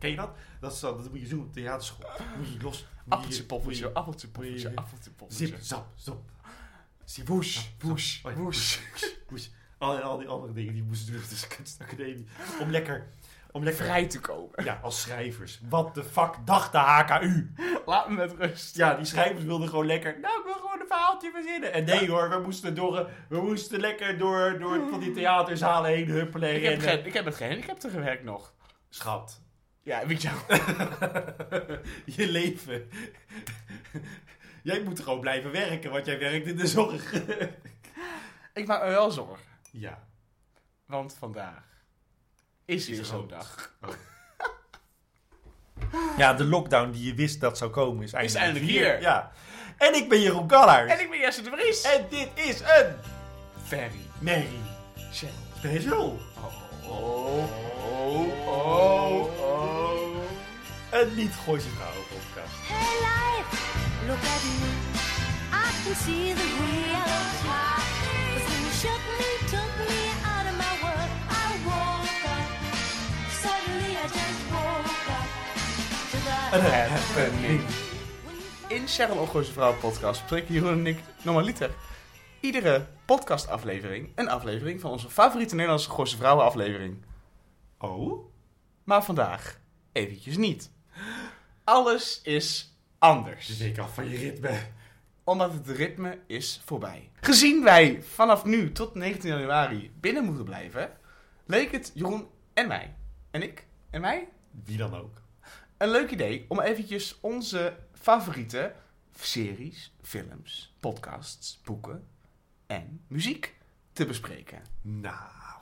Ken 0.00 0.10
je 0.10 0.16
dat? 0.16 0.30
Dat, 0.60 0.72
is, 0.72 0.80
dat 0.80 1.10
moet 1.10 1.20
je 1.20 1.28
doen 1.28 1.40
op 1.40 1.52
theaterschool. 1.52 2.10
Moet 2.38 2.52
je 2.52 2.60
los. 2.62 2.86
Appeltje, 3.08 3.42
moet 3.42 3.94
appeltje, 3.94 4.28
poffertje, 4.28 4.62
moet 4.64 4.72
je- 4.72 4.80
appeltje, 4.80 5.10
je- 5.28 5.46
Zip, 5.46 5.56
zap, 5.60 5.86
zop. 5.94 6.30
Zip, 7.04 7.26
Woesh, 7.28 7.66
woesh, 7.78 8.22
ja, 8.22 8.32
woesh. 8.32 8.78
woesh. 9.28 9.46
Al, 9.78 9.96
en 9.96 10.02
al 10.02 10.18
die 10.18 10.28
andere 10.28 10.52
dingen 10.52 10.72
die 10.74 10.82
moesten 10.82 11.12
doen 11.12 11.22
de 11.28 11.46
kunstacademie. 11.56 12.26
Om 12.60 12.70
lekker... 12.70 13.06
Om 13.52 13.62
lekker 13.64 13.84
Vrij 13.84 14.06
te 14.06 14.20
komen. 14.20 14.64
Ja, 14.64 14.78
als 14.82 15.00
schrijvers. 15.00 15.60
Wat 15.68 15.94
de 15.94 16.04
fuck 16.04 16.34
dacht 16.44 16.72
de 16.72 16.78
HKU? 16.78 17.50
Laat 17.86 18.08
me 18.08 18.14
met 18.14 18.32
rust. 18.38 18.76
Ja, 18.76 18.94
die 18.94 19.04
schrijvers 19.04 19.44
wilden 19.44 19.68
gewoon 19.68 19.86
lekker... 19.86 20.18
Nou, 20.20 20.38
ik 20.38 20.44
wil 20.44 20.54
gewoon 20.54 20.80
een 20.80 20.86
verhaaltje 20.86 21.30
verzinnen. 21.34 21.72
En 21.72 21.84
nee 21.84 22.10
hoor, 22.10 22.30
we 22.30 22.38
moesten, 22.38 22.74
door, 22.74 23.10
we 23.28 23.40
moesten 23.40 23.80
lekker 23.80 24.18
door, 24.18 24.58
door 24.58 24.88
van 24.90 25.00
die 25.00 25.12
theaterzalen 25.12 25.90
heen 25.90 26.08
huppelen 26.08 26.48
en 26.48 26.54
Ik 26.56 26.62
heb, 26.62 26.70
rennen. 26.72 26.88
geen, 26.96 27.06
ik 27.06 27.12
heb 27.12 27.24
met 27.24 27.34
gehandicapten 27.34 27.90
gewerkt 27.90 28.24
nog. 28.24 28.52
Schat. 28.88 29.40
Ja, 29.82 30.06
weet 30.06 30.22
je 30.22 30.30
je 32.16 32.28
leven. 32.28 32.88
Jij 34.62 34.82
moet 34.82 35.00
gewoon 35.00 35.20
blijven 35.20 35.50
werken, 35.52 35.90
want 35.90 36.06
jij 36.06 36.18
werkt 36.18 36.46
in 36.46 36.56
de 36.56 36.66
zorg. 36.66 37.12
Ik 38.54 38.66
maak 38.66 38.82
me 38.82 38.88
wel 38.88 39.10
zorgen. 39.10 39.44
ja. 39.70 40.08
Want 40.86 41.14
vandaag 41.18 41.64
is 42.64 42.88
weer 42.88 42.98
er 42.98 43.04
zo'n 43.04 43.28
dag. 43.28 43.74
Ja, 46.16 46.34
de 46.34 46.44
lockdown 46.44 46.90
die 46.90 47.04
je 47.06 47.14
wist 47.14 47.40
dat 47.40 47.58
zou 47.58 47.70
komen 47.70 48.02
is 48.04 48.12
eindelijk, 48.12 48.44
eindelijk 48.44 48.70
hier. 48.70 49.00
Ja. 49.00 49.32
En 49.76 49.94
ik 49.94 50.08
ben 50.08 50.20
Jeroen 50.20 50.46
Kallaert. 50.46 50.90
En 50.90 51.00
ik 51.00 51.10
ben 51.10 51.18
Jesse 51.18 51.42
de 51.42 51.50
Vries. 51.50 51.82
En 51.82 52.06
dit 52.08 52.28
is 52.34 52.60
een 52.60 52.94
Ferry. 53.64 54.00
Mary 54.18 54.60
Shell. 55.12 55.28
Special. 55.58 56.18
Oh, 56.36 56.90
oh, 56.90 57.44
oh, 58.08 58.46
oh. 58.46 59.09
Een 60.90 61.14
niet 61.14 61.32
Gooise 61.44 61.68
Vrouwen 61.68 62.02
podcast. 62.12 62.54
Hey 62.72 62.94
life, 63.08 63.50
look 64.06 64.22
at 64.34 64.42
me. 64.60 64.70
I 65.64 65.66
can 65.84 65.94
see 66.04 66.34
the 66.34 66.48
real 66.60 67.14
top. 67.44 67.82
'Cause 68.02 68.44
when 68.48 68.60
you 68.66 68.72
shook 68.82 69.02
me, 69.18 69.28
took 69.54 69.72
me 69.88 70.00
out 70.32 70.46
of 70.50 70.56
my 70.64 70.74
world, 70.82 71.12
I 71.42 71.46
woke 71.68 72.20
up. 72.36 72.48
Suddenly 73.42 73.90
I 74.04 74.06
just 74.18 74.40
woke 74.50 74.94
up 75.18 75.28
to 76.10 76.18
the 76.26 76.56
Een 76.56 76.90
happening. 76.90 77.60
When 78.24 78.36
you 78.68 78.80
In 78.80 78.88
Cheryl 78.88 79.16
Ongoze 79.18 79.52
Vrouw 79.52 79.74
podcast 79.74 80.20
bespreken 80.20 80.54
Jeroen 80.54 80.72
en 80.78 80.86
ik 80.86 80.98
normaliter 81.22 81.70
iedere 82.40 82.86
podcastaflevering 83.04 84.08
een 84.14 84.28
aflevering 84.28 84.80
van 84.80 84.90
onze 84.90 85.10
favoriete 85.10 85.54
Nederlandse 85.54 85.90
Gooise 85.90 86.16
Vrouwen 86.16 86.44
aflevering. 86.44 87.04
Oh? 87.78 88.24
Maar 88.84 89.04
vandaag 89.04 89.58
eventjes 89.92 90.36
niet. 90.36 90.70
Alles 91.64 92.20
is 92.22 92.74
anders. 92.98 93.46
De 93.46 93.64
week 93.64 93.78
af 93.78 93.94
van 93.94 94.08
je 94.08 94.16
ritme. 94.16 94.60
Omdat 95.24 95.52
het 95.52 95.68
ritme 95.68 96.18
is 96.26 96.60
voorbij. 96.64 97.10
Gezien 97.20 97.62
wij 97.64 98.02
vanaf 98.02 98.44
nu 98.44 98.72
tot 98.72 98.94
19 98.94 99.30
januari 99.30 99.92
binnen 100.00 100.24
moeten 100.24 100.44
blijven, 100.44 100.96
leek 101.46 101.72
het 101.72 101.90
Jeroen 101.94 102.28
en 102.54 102.68
mij, 102.68 102.94
en 103.30 103.42
ik 103.42 103.66
en 103.90 104.00
mij, 104.00 104.28
Wie 104.64 104.76
dan 104.76 104.94
ook. 104.94 105.20
een 105.78 105.90
leuk 105.90 106.10
idee 106.10 106.44
om 106.48 106.60
eventjes 106.60 107.16
onze 107.20 107.76
favoriete 107.92 108.72
series, 109.20 109.92
films, 110.02 110.74
podcasts, 110.80 111.60
boeken 111.64 112.08
en 112.66 113.04
muziek 113.06 113.54
te 113.92 114.06
bespreken. 114.06 114.62
Nou, 114.80 115.14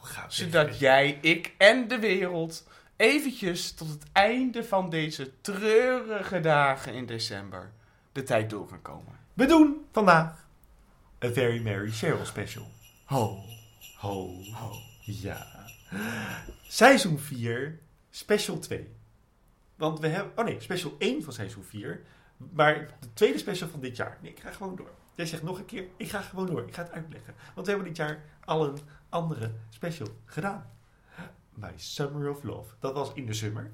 ga 0.02 0.30
Zodat 0.30 0.78
jij, 0.78 1.18
ik 1.20 1.54
en 1.58 1.88
de 1.88 1.98
wereld 1.98 2.66
eventjes 2.98 3.72
tot 3.72 3.88
het 3.88 4.04
einde 4.12 4.64
van 4.64 4.90
deze 4.90 5.40
treurige 5.40 6.40
dagen 6.40 6.94
in 6.94 7.06
december 7.06 7.72
de 8.12 8.22
tijd 8.22 8.50
door 8.50 8.66
kan 8.68 8.82
komen. 8.82 9.18
We 9.34 9.46
doen 9.46 9.86
vandaag 9.92 10.46
een 11.18 11.32
Very 11.32 11.62
Merry 11.62 11.90
Cheryl 11.90 12.24
special. 12.24 12.66
Ho, 13.04 13.44
Ho. 13.96 14.42
ho. 14.52 14.72
Ja. 15.00 15.46
Seizoen 16.62 17.18
4, 17.18 17.78
special 18.10 18.58
2. 18.58 18.88
Want 19.76 20.00
we 20.00 20.08
hebben... 20.08 20.32
Oh 20.36 20.44
nee, 20.44 20.60
special 20.60 20.94
1 20.98 21.22
van 21.22 21.32
seizoen 21.32 21.64
4. 21.64 22.02
Maar 22.36 22.88
de 23.00 23.12
tweede 23.12 23.38
special 23.38 23.68
van 23.68 23.80
dit 23.80 23.96
jaar. 23.96 24.18
Nee, 24.22 24.30
ik 24.30 24.40
ga 24.40 24.50
gewoon 24.50 24.76
door. 24.76 24.90
Jij 25.14 25.26
zegt 25.26 25.42
nog 25.42 25.58
een 25.58 25.64
keer, 25.64 25.86
ik 25.96 26.10
ga 26.10 26.20
gewoon 26.20 26.46
door. 26.46 26.68
Ik 26.68 26.74
ga 26.74 26.82
het 26.82 26.92
uitleggen. 26.92 27.34
Want 27.54 27.66
we 27.66 27.72
hebben 27.72 27.88
dit 27.88 27.96
jaar 27.96 28.24
al 28.44 28.64
een 28.68 28.78
andere 29.08 29.52
special 29.70 30.08
gedaan. 30.24 30.77
My 31.60 31.72
Summer 31.76 32.30
of 32.30 32.42
Love. 32.42 32.74
Dat 32.80 32.94
was 32.94 33.12
in 33.14 33.26
de 33.26 33.32
summer. 33.34 33.70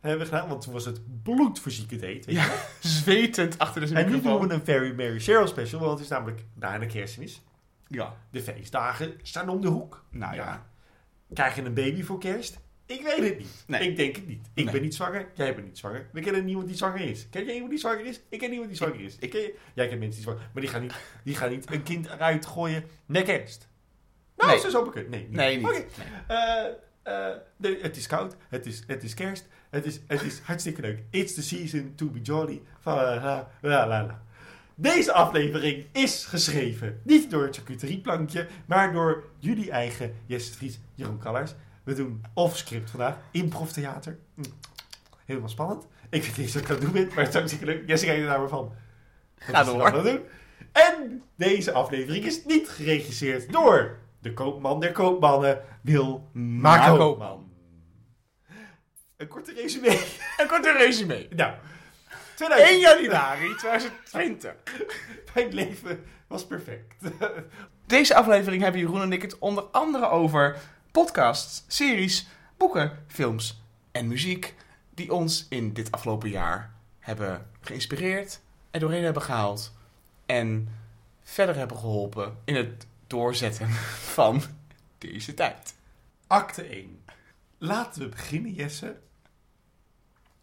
Hebben 0.00 0.20
we 0.20 0.32
gedaan, 0.32 0.48
want 0.48 0.62
toen 0.62 0.72
was 0.72 0.84
het 0.84 1.22
bloedverzieke 1.22 1.94
date. 1.96 2.06
Weet 2.12 2.24
je 2.24 2.32
Ja, 2.32 2.52
zwetend 2.88 3.58
achter 3.58 3.80
de 3.80 3.94
En 3.94 4.04
nu 4.04 4.10
doen 4.10 4.12
microfoon. 4.22 4.48
we 4.48 4.54
een 4.54 4.64
Very 4.64 4.94
Merry 4.94 5.20
Cheryl 5.20 5.46
special. 5.46 5.80
Want 5.80 5.92
het 5.92 6.00
is 6.00 6.08
namelijk 6.08 6.44
na 6.54 6.78
de 6.78 6.86
kerstmis. 6.86 7.42
Ja, 7.86 8.16
De 8.30 8.42
feestdagen 8.42 9.14
staan 9.22 9.48
om 9.48 9.60
de 9.60 9.68
hoek. 9.68 10.04
nou 10.10 10.34
ja. 10.34 10.66
Krijg 11.32 11.54
je 11.54 11.62
een 11.62 11.74
baby 11.74 12.02
voor 12.02 12.18
kerst? 12.18 12.60
Ik 12.86 13.02
weet 13.02 13.28
het 13.28 13.38
niet. 13.38 13.64
Nee. 13.66 13.88
Ik 13.90 13.96
denk 13.96 14.16
het 14.16 14.26
niet. 14.26 14.46
Ik 14.54 14.64
Nee. 14.64 14.72
ben 14.72 14.82
niet 14.82 14.94
zwanger. 14.94 15.28
Jij 15.34 15.54
bent 15.54 15.66
niet 15.66 15.78
zwanger. 15.78 16.08
We 16.12 16.20
kennen 16.20 16.44
niemand 16.44 16.66
die 16.66 16.76
zwanger 16.76 17.00
is. 17.00 17.28
Ken 17.28 17.44
jij 17.44 17.52
iemand 17.52 17.70
die 17.70 17.80
zwanger 17.80 18.04
is? 18.06 18.20
Ik 18.28 18.38
ken 18.38 18.48
niemand 18.48 18.68
die 18.68 18.78
zwanger 18.78 19.00
is. 19.00 19.16
Ik 19.18 19.30
ken 19.30 19.40
je. 19.40 19.54
Jij 19.74 19.88
kent 19.88 19.98
mensen 20.00 20.22
die 20.22 20.30
zwanger 20.30 20.50
Maar 20.52 20.62
die 20.62 20.70
gaan 20.70 20.82
niet, 20.82 20.94
die 21.24 21.34
gaan 21.36 21.50
niet 21.50 21.70
een 21.72 21.82
kind 21.82 22.06
eruit 22.06 22.46
gooien 22.46 22.84
met 23.06 23.24
kerst. 23.24 23.68
Nou, 24.36 24.50
Nee. 24.50 24.86
ik 24.88 24.94
het. 24.94 25.08
Nee, 25.10 25.20
niet. 25.20 25.30
Nee, 25.30 25.56
niet. 25.56 25.64
Nee. 25.66 25.86
Eh, 26.38 26.64
eh, 27.04 27.26
nee, 27.56 27.78
het 27.82 27.96
is 27.96 28.06
koud. 28.06 28.36
Het 28.48 28.66
is, 28.66 28.82
het 28.86 29.02
is 29.02 29.14
kerst. 29.14 29.46
Het 29.70 29.84
is, 29.86 30.00
het 30.06 30.22
is 30.22 30.40
hartstikke 30.40 30.80
leuk. 30.80 31.02
It's 31.10 31.34
the 31.34 31.42
season 31.42 31.92
to 31.94 32.06
be 32.06 32.20
jolly. 32.20 32.62
La, 32.84 33.48
la, 33.60 33.86
la. 33.86 34.22
Deze 34.74 35.12
aflevering 35.12 35.86
is 35.92 36.24
geschreven 36.24 37.00
niet 37.02 37.30
door 37.30 37.42
het 37.42 37.56
charcuterieplankje, 37.56 38.46
maar 38.66 38.92
door 38.92 39.24
jullie 39.38 39.70
eigen 39.70 40.14
Jesse 40.26 40.52
Vries, 40.52 40.78
Jeroen 40.94 41.18
Kallers. 41.18 41.54
We 41.82 41.94
doen 41.94 42.24
off-script 42.34 42.90
vandaag, 42.90 43.16
improv-theater. 43.30 44.18
Hm. 44.34 44.42
Helemaal 45.24 45.48
spannend. 45.48 45.86
Ik 46.10 46.22
weet 46.22 46.36
niet 46.36 46.38
eens 46.38 46.54
wat 46.54 46.62
ik 46.62 46.68
aan 46.68 46.74
het 46.74 46.84
doen 46.84 46.92
ben, 46.92 47.06
maar 47.06 47.16
het 47.16 47.28
is 47.28 47.34
hartstikke 47.34 47.66
leuk. 47.66 47.88
Jesse 47.88 48.06
kijkt 48.06 48.20
er 48.20 48.28
naar 48.28 48.40
me 48.40 48.48
van. 48.48 48.72
Wat 49.38 49.46
Ga 49.46 49.64
door. 49.64 49.92
het 49.92 50.04
doen? 50.04 50.20
En 50.72 51.22
deze 51.36 51.72
aflevering 51.72 52.24
is 52.24 52.44
niet 52.44 52.68
geregisseerd 52.68 53.52
door 53.52 53.98
de 54.24 54.34
koopman 54.34 54.80
der 54.80 54.92
koopmannen, 54.92 55.60
Wil 55.82 56.28
Marco 56.32 56.96
Koopman. 56.96 57.52
Een 59.16 59.28
korte 59.28 59.52
resume. 59.52 59.88
Een 60.40 60.46
korte 60.46 60.72
resume. 60.72 61.28
Nou, 61.30 61.52
1 61.52 61.58
2000. 62.34 62.80
januari 62.80 63.54
2020. 63.54 64.54
Mijn 65.34 65.54
leven 65.54 66.04
was 66.26 66.46
perfect. 66.46 66.94
Deze 67.86 68.14
aflevering 68.14 68.62
hebben 68.62 68.80
Jeroen 68.80 69.02
en 69.02 69.12
ik 69.12 69.22
het 69.22 69.38
onder 69.38 69.62
andere 69.62 70.08
over 70.08 70.56
podcasts, 70.92 71.64
series, 71.66 72.26
boeken, 72.56 73.04
films 73.06 73.62
en 73.92 74.08
muziek 74.08 74.54
die 74.94 75.12
ons 75.12 75.46
in 75.48 75.72
dit 75.72 75.90
afgelopen 75.90 76.30
jaar 76.30 76.74
hebben 76.98 77.50
geïnspireerd, 77.60 78.40
er 78.70 78.80
doorheen 78.80 79.04
hebben 79.04 79.22
gehaald 79.22 79.72
en 80.26 80.68
verder 81.22 81.56
hebben 81.56 81.76
geholpen 81.76 82.36
in 82.44 82.54
het 82.54 82.86
doorzetten 83.14 83.68
van 84.18 84.42
deze 84.98 85.34
tijd. 85.34 85.74
Acte 86.26 86.62
1. 86.62 87.04
Laten 87.58 88.02
we 88.02 88.08
beginnen, 88.08 88.52
Jesse, 88.52 88.96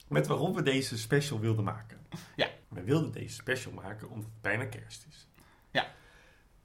met 0.07 0.27
waarom 0.27 0.53
we 0.53 0.63
deze 0.63 0.97
special 0.97 1.39
wilden 1.39 1.63
maken. 1.63 1.97
Ja. 2.35 2.49
We 2.67 2.83
wilden 2.83 3.11
deze 3.11 3.33
special 3.33 3.73
maken 3.73 4.09
omdat 4.09 4.25
het 4.25 4.41
bijna 4.41 4.65
kerst 4.65 5.05
is. 5.09 5.27
Ja. 5.71 5.91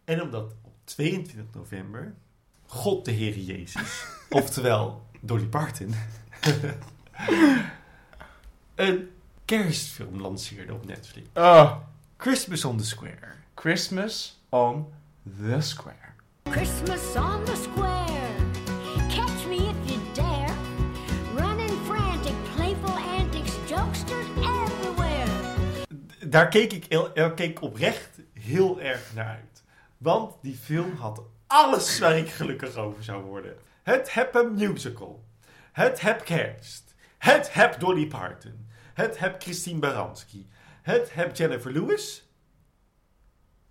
En 0.04 0.22
omdat 0.22 0.54
op 0.62 0.74
22 0.84 1.54
november 1.54 2.14
God 2.66 3.04
de 3.04 3.10
Heer 3.10 3.38
Jezus, 3.38 4.04
oftewel 4.30 5.06
Dolly 5.20 5.46
Parton, 5.46 5.94
een 8.74 9.10
kerstfilm 9.44 10.20
lanceerde 10.20 10.74
op 10.74 10.86
Netflix. 10.86 11.28
Oh, 11.34 11.76
Christmas 12.16 12.64
on 12.64 12.76
the 12.76 12.84
Square. 12.84 13.34
Christmas 13.54 14.40
on 14.48 14.94
the 15.26 15.60
Square. 15.60 16.14
Christmas 16.44 17.16
on 17.16 17.44
the 17.44 17.56
square. 17.56 18.30
Catch 19.10 19.46
me 19.46 19.56
if 19.56 19.90
you 19.90 20.00
dare. 20.14 20.54
Running 21.34 21.84
frantic, 21.84 22.34
playful 22.54 22.90
antics, 22.90 23.58
jokesters 23.68 24.26
everywhere. 24.36 25.86
daar 26.28 26.48
keek 26.48 26.72
ik, 26.72 26.84
heel, 26.88 27.14
daar 27.14 27.34
keek 27.34 27.50
ik 27.50 27.62
oprecht 27.62 28.18
heel 28.32 28.80
erg 28.80 29.14
naar 29.14 29.26
uit. 29.26 29.62
Want 29.98 30.34
die 30.42 30.54
film 30.54 30.96
had 30.96 31.22
alles 31.46 31.98
waar 31.98 32.18
ik 32.18 32.28
gelukkig 32.28 32.76
over 32.76 33.04
zou 33.04 33.24
worden. 33.24 33.56
Het 33.82 34.14
heb 34.14 34.34
een 34.34 34.54
musical. 34.54 35.24
Het 35.72 36.00
heb 36.00 36.24
kerst. 36.24 36.94
Het 37.18 37.54
heb 37.54 37.80
Dolly 37.80 38.06
Parton. 38.06 38.68
Het 38.94 39.18
heb 39.18 39.42
Christine 39.42 39.78
Baranski. 39.78 40.48
Het 40.82 41.14
heb 41.14 41.36
Jennifer 41.36 41.72
Lewis. 41.72 42.30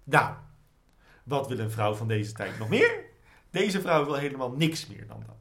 Nou, 0.04 0.36
wat 1.26 1.48
wil 1.48 1.60
een 1.60 1.72
vrouw 1.72 1.94
van 1.94 2.08
deze 2.08 2.32
tijd 2.32 2.60
nog 2.60 2.70
meer? 2.70 3.04
Deze 3.52 3.82
vrouw 3.82 4.06
wil 4.06 4.16
helemaal 4.16 4.52
niks 4.52 4.88
meer 4.88 5.08
dan 5.08 5.24
dat. 5.28 5.36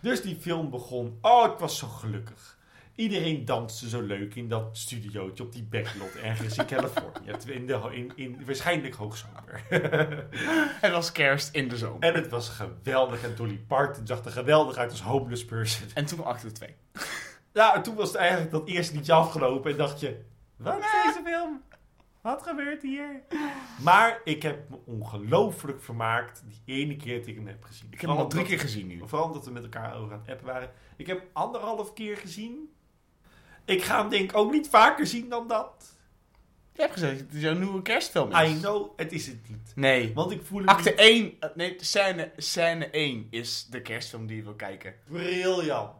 Dus 0.00 0.22
die 0.22 0.36
film 0.36 0.70
begon. 0.70 1.18
Oh, 1.20 1.52
ik 1.52 1.58
was 1.58 1.78
zo 1.78 1.86
gelukkig. 1.86 2.58
Iedereen 2.94 3.44
danste 3.44 3.88
zo 3.88 4.00
leuk 4.00 4.34
in 4.34 4.48
dat 4.48 4.78
studiootje 4.78 5.44
op 5.44 5.52
die 5.52 5.62
backlot 5.62 6.14
ergens 6.14 6.56
in 6.56 6.66
Californië. 6.66 7.30
In 7.46 7.66
de, 7.66 7.78
in, 7.92 8.12
in 8.14 8.44
waarschijnlijk 8.46 8.94
hoogzomer. 8.94 9.62
Het 10.80 10.92
was 10.92 11.12
kerst 11.12 11.54
in 11.54 11.68
de 11.68 11.76
zomer. 11.76 12.02
en 12.02 12.14
het 12.14 12.28
was 12.28 12.48
geweldig. 12.48 13.22
En 13.22 13.34
Dolly 13.36 13.64
Parton 13.66 14.06
zag 14.06 14.24
er 14.24 14.30
geweldig 14.30 14.76
uit 14.76 14.90
als 14.90 15.02
homeless 15.02 15.44
person. 15.44 15.88
En 15.94 16.06
toen 16.06 16.24
acte 16.24 16.52
2. 16.52 16.74
Ja, 17.52 17.74
en 17.74 17.82
toen 17.82 17.94
was 17.94 18.08
het 18.08 18.16
eigenlijk 18.16 18.50
dat 18.50 18.68
eerste 18.68 18.94
liedje 18.94 19.12
afgelopen. 19.12 19.70
En 19.70 19.76
dacht 19.76 20.00
je, 20.00 20.20
wat 20.56 20.78
is 20.78 20.86
deze 21.04 21.20
film? 21.24 21.62
Wat 22.22 22.42
gebeurt 22.42 22.82
hier? 22.82 23.22
Maar 23.82 24.20
ik 24.24 24.42
heb 24.42 24.68
me 24.68 24.78
ongelooflijk 24.84 25.82
vermaakt 25.82 26.42
die 26.46 26.76
ene 26.76 26.96
keer 26.96 27.18
dat 27.18 27.26
ik 27.26 27.34
hem 27.34 27.46
heb 27.46 27.64
gezien. 27.64 27.86
Ik 27.90 28.00
heb 28.00 28.10
hem 28.10 28.18
al 28.18 28.28
drie 28.28 28.44
keer 28.44 28.60
gezien 28.60 28.86
nu. 28.86 29.02
Vooral 29.04 29.26
omdat 29.26 29.44
we 29.44 29.50
met 29.50 29.62
elkaar 29.62 29.94
over 29.96 30.12
aan 30.12 30.20
het 30.20 30.30
appen 30.30 30.46
waren. 30.46 30.70
Ik 30.96 31.06
heb 31.06 31.18
hem 31.18 31.28
anderhalf 31.32 31.92
keer 31.92 32.16
gezien. 32.16 32.72
Ik 33.64 33.82
ga 33.82 34.00
hem 34.00 34.08
denk 34.10 34.30
ik 34.30 34.36
ook 34.36 34.52
niet 34.52 34.68
vaker 34.68 35.06
zien 35.06 35.28
dan 35.28 35.48
dat. 35.48 35.98
Je 36.72 36.80
hebt 36.80 36.92
gezegd, 36.92 37.20
het 37.20 37.34
is 37.34 37.40
jouw 37.40 37.54
nieuwe 37.54 37.82
kerstfilm. 37.82 38.32
I 38.34 38.44
is. 38.44 38.60
know, 38.60 38.90
het 38.98 39.12
is 39.12 39.26
het 39.26 39.48
niet. 39.48 39.72
Nee. 39.74 40.14
Want 40.14 40.30
ik 40.30 40.42
voel 40.42 40.64
Acte 40.64 40.90
niet 40.90 40.98
1, 40.98 41.36
eh, 41.40 41.48
nee, 41.54 41.74
scène, 41.80 42.32
scène 42.36 42.90
1 42.90 43.26
is 43.30 43.66
de 43.70 43.82
kerstfilm 43.82 44.26
die 44.26 44.36
je 44.36 44.42
wil 44.42 44.54
kijken. 44.54 44.94
briljant. 45.08 45.90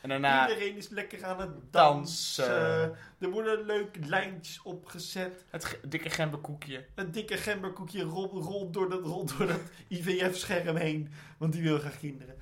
En 0.00 0.08
daarna 0.08 0.48
Iedereen 0.48 0.76
is 0.76 0.88
lekker 0.88 1.24
aan 1.24 1.40
het 1.40 1.50
Dansen. 1.72 2.44
dansen. 2.48 2.96
Er 3.18 3.30
worden 3.30 3.66
leuke 3.66 3.98
lijntjes 4.06 4.62
opgezet. 4.62 5.44
het 5.50 5.64
ge- 5.64 5.80
dikke 5.88 6.10
gemberkoekje. 6.10 6.86
Een 6.94 7.10
dikke 7.12 7.36
gemberkoekje 7.36 8.02
rolt, 8.02 8.32
rolt, 8.32 8.72
door 8.72 8.88
dat, 8.90 9.02
rolt 9.02 9.38
door 9.38 9.46
dat 9.46 9.60
IVF-scherm 9.88 10.76
heen. 10.76 11.10
Want 11.38 11.52
die 11.52 11.62
wil 11.62 11.78
graag 11.78 11.98
kinderen. 11.98 12.36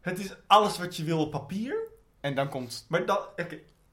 Het 0.00 0.18
is 0.18 0.34
alles 0.46 0.78
wat 0.78 0.96
je 0.96 1.04
wil 1.04 1.18
op 1.20 1.30
papier. 1.30 1.76
En 2.20 2.34
dan 2.34 2.48
komt... 2.48 2.86
Maar 2.88 3.06
dan, 3.06 3.18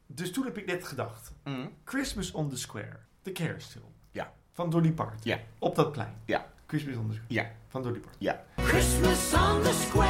dus 0.07 0.31
toen 0.31 0.45
heb 0.45 0.57
ik 0.57 0.65
net 0.65 0.83
gedacht. 0.87 1.31
Mm, 1.43 1.73
Christmas 1.85 2.31
on 2.31 2.49
the 2.49 2.57
Square. 2.57 2.99
De 3.21 3.31
kerstfilm. 3.31 3.93
Ja. 4.11 4.33
Van 4.53 4.69
Dolly 4.69 4.91
Parton. 4.91 5.19
Ja. 5.23 5.39
Op 5.59 5.75
dat 5.75 5.91
plein. 5.91 6.21
Ja. 6.25 6.51
Christmas 6.67 6.95
on 6.95 7.07
the 7.07 7.13
Square. 7.13 7.33
Ja. 7.33 7.51
Van 7.67 7.83
Dolly 7.83 7.99
Parton. 7.99 8.17
Ja. 8.19 8.43
Christmas 8.57 9.33
on 9.33 9.61
the 9.61 9.73
square. 9.87 10.08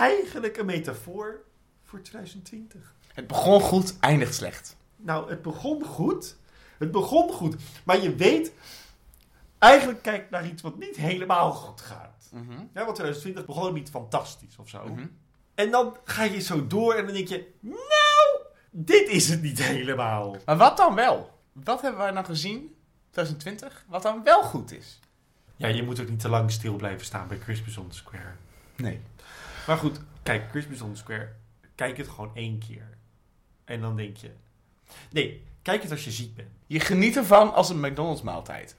Eigenlijk 0.00 0.56
een 0.56 0.66
metafoor 0.66 1.40
voor 1.82 2.02
2020. 2.02 2.94
Het 3.14 3.26
begon 3.26 3.60
goed, 3.60 3.98
eindigt 4.00 4.34
slecht. 4.34 4.76
Nou, 4.96 5.30
het 5.30 5.42
begon 5.42 5.84
goed. 5.84 6.36
Het 6.78 6.90
begon 6.90 7.32
goed. 7.32 7.56
Maar 7.84 8.00
je 8.00 8.14
weet, 8.14 8.52
eigenlijk 9.58 10.02
kijk 10.02 10.30
naar 10.30 10.46
iets 10.46 10.62
wat 10.62 10.78
niet 10.78 10.96
helemaal 10.96 11.52
goed 11.52 11.80
gaat. 11.80 12.28
Mhm. 12.32 12.52
Ja, 12.52 12.84
want 12.84 12.94
2020 12.94 13.46
begon 13.46 13.74
niet 13.74 13.90
fantastisch 13.90 14.56
of 14.56 14.68
zo. 14.68 14.84
Mhm. 14.84 15.06
En 15.54 15.70
dan 15.70 15.96
ga 16.04 16.22
je 16.22 16.40
zo 16.40 16.66
door 16.66 16.94
en 16.94 17.04
dan 17.04 17.14
denk 17.14 17.28
je, 17.28 17.52
nou, 17.60 18.46
dit 18.70 19.08
is 19.08 19.28
het 19.28 19.42
niet 19.42 19.62
helemaal. 19.62 20.36
Maar 20.44 20.56
wat 20.56 20.76
dan 20.76 20.94
wel? 20.94 21.38
Wat 21.52 21.80
hebben 21.80 22.00
wij 22.00 22.10
nou 22.10 22.24
gezien, 22.24 22.74
2020, 23.10 23.84
wat 23.88 24.02
dan 24.02 24.22
wel 24.24 24.42
goed 24.42 24.72
is? 24.72 25.00
Ja, 25.56 25.68
je 25.68 25.82
moet 25.82 26.00
ook 26.00 26.08
niet 26.08 26.20
te 26.20 26.28
lang 26.28 26.50
stil 26.50 26.76
blijven 26.76 27.06
staan 27.06 27.28
bij 27.28 27.38
Christmas 27.38 27.76
on 27.76 27.88
the 27.88 27.96
Square. 27.96 28.32
Nee. 28.76 29.00
Maar 29.66 29.76
goed, 29.76 30.00
kijk, 30.22 30.48
Christmas 30.50 30.80
on 30.80 30.92
the 30.92 30.98
Square, 30.98 31.32
kijk 31.74 31.96
het 31.96 32.08
gewoon 32.08 32.30
één 32.34 32.58
keer. 32.58 32.88
En 33.64 33.80
dan 33.80 33.96
denk 33.96 34.16
je, 34.16 34.30
nee, 35.10 35.44
kijk 35.62 35.82
het 35.82 35.90
als 35.90 36.04
je 36.04 36.10
ziek 36.10 36.34
bent. 36.34 36.48
Je 36.66 36.80
geniet 36.80 37.16
ervan 37.16 37.54
als 37.54 37.70
een 37.70 37.80
McDonald's 37.80 38.22
maaltijd. 38.22 38.76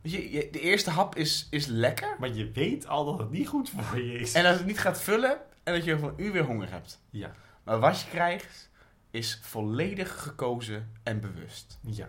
Weet 0.00 0.12
je, 0.12 0.30
je- 0.30 0.48
de 0.50 0.60
eerste 0.60 0.90
hap 0.90 1.16
is, 1.16 1.46
is 1.50 1.66
lekker. 1.66 2.16
Maar 2.18 2.28
je 2.32 2.50
weet 2.50 2.86
al 2.86 3.04
dat 3.04 3.18
het 3.18 3.30
niet 3.30 3.48
goed 3.48 3.70
voor 3.70 4.00
je 4.00 4.18
is. 4.18 4.32
En 4.32 4.46
als 4.46 4.56
het 4.56 4.66
niet 4.66 4.78
gaat 4.78 5.00
vullen 5.00 5.38
en 5.62 5.74
dat 5.74 5.84
je 5.84 5.94
over 5.94 6.08
een 6.08 6.14
uur 6.24 6.32
weer 6.32 6.44
honger 6.44 6.70
hebt. 6.70 7.00
Ja, 7.10 7.34
Maar 7.62 7.78
wat 7.78 8.00
je 8.00 8.08
krijgt 8.08 8.70
is 9.10 9.38
volledig 9.42 10.22
gekozen 10.22 10.92
en 11.02 11.20
bewust. 11.20 11.78
ja. 11.80 12.08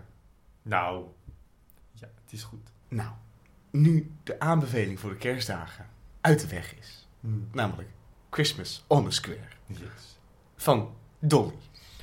Nou, 0.62 1.06
ja, 1.92 2.08
het 2.24 2.32
is 2.32 2.42
goed. 2.42 2.68
Nou, 2.88 3.10
nu 3.70 4.10
de 4.22 4.40
aanbeveling 4.40 5.00
voor 5.00 5.10
de 5.10 5.16
kerstdagen 5.16 5.88
uit 6.20 6.40
de 6.40 6.48
weg 6.48 6.74
is. 6.78 7.03
Hmm. 7.24 7.48
Namelijk 7.52 7.88
Christmas 8.30 8.84
on 8.86 9.04
the 9.04 9.10
Square 9.10 9.38
Yes. 9.66 10.18
van 10.56 10.90
Dolly. 11.18 11.52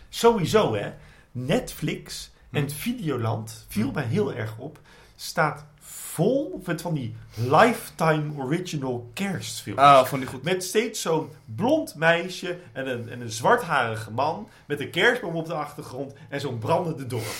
Sowieso, 0.09 0.73
hè. 0.75 0.94
Netflix 1.31 2.31
en 2.51 2.63
Hm. 2.63 2.69
Videoland, 2.69 3.65
viel 3.69 3.91
mij 3.91 4.03
heel 4.03 4.33
erg 4.33 4.57
op, 4.57 4.79
staat 5.15 5.65
vol 5.79 6.62
met 6.65 6.81
van 6.81 6.94
die 6.94 7.15
lifetime 7.35 8.33
original 8.38 9.09
kerstfilms. 9.13 9.79
Oh, 9.79 10.03
vond 10.06 10.23
ik 10.23 10.29
goed. 10.29 10.44
Met 10.44 10.63
steeds 10.63 11.01
zo'n 11.01 11.29
blond 11.45 11.95
meisje 11.95 12.59
en 12.74 12.88
een, 12.88 13.09
en 13.09 13.21
een 13.21 13.31
zwartharige 13.31 14.12
man. 14.12 14.47
Met 14.65 14.79
een 14.79 14.89
kerstboom 14.89 15.35
op 15.35 15.45
de 15.45 15.53
achtergrond 15.53 16.13
en 16.29 16.39
zo'n 16.39 16.57
brandende 16.57 17.07
dorp. 17.07 17.35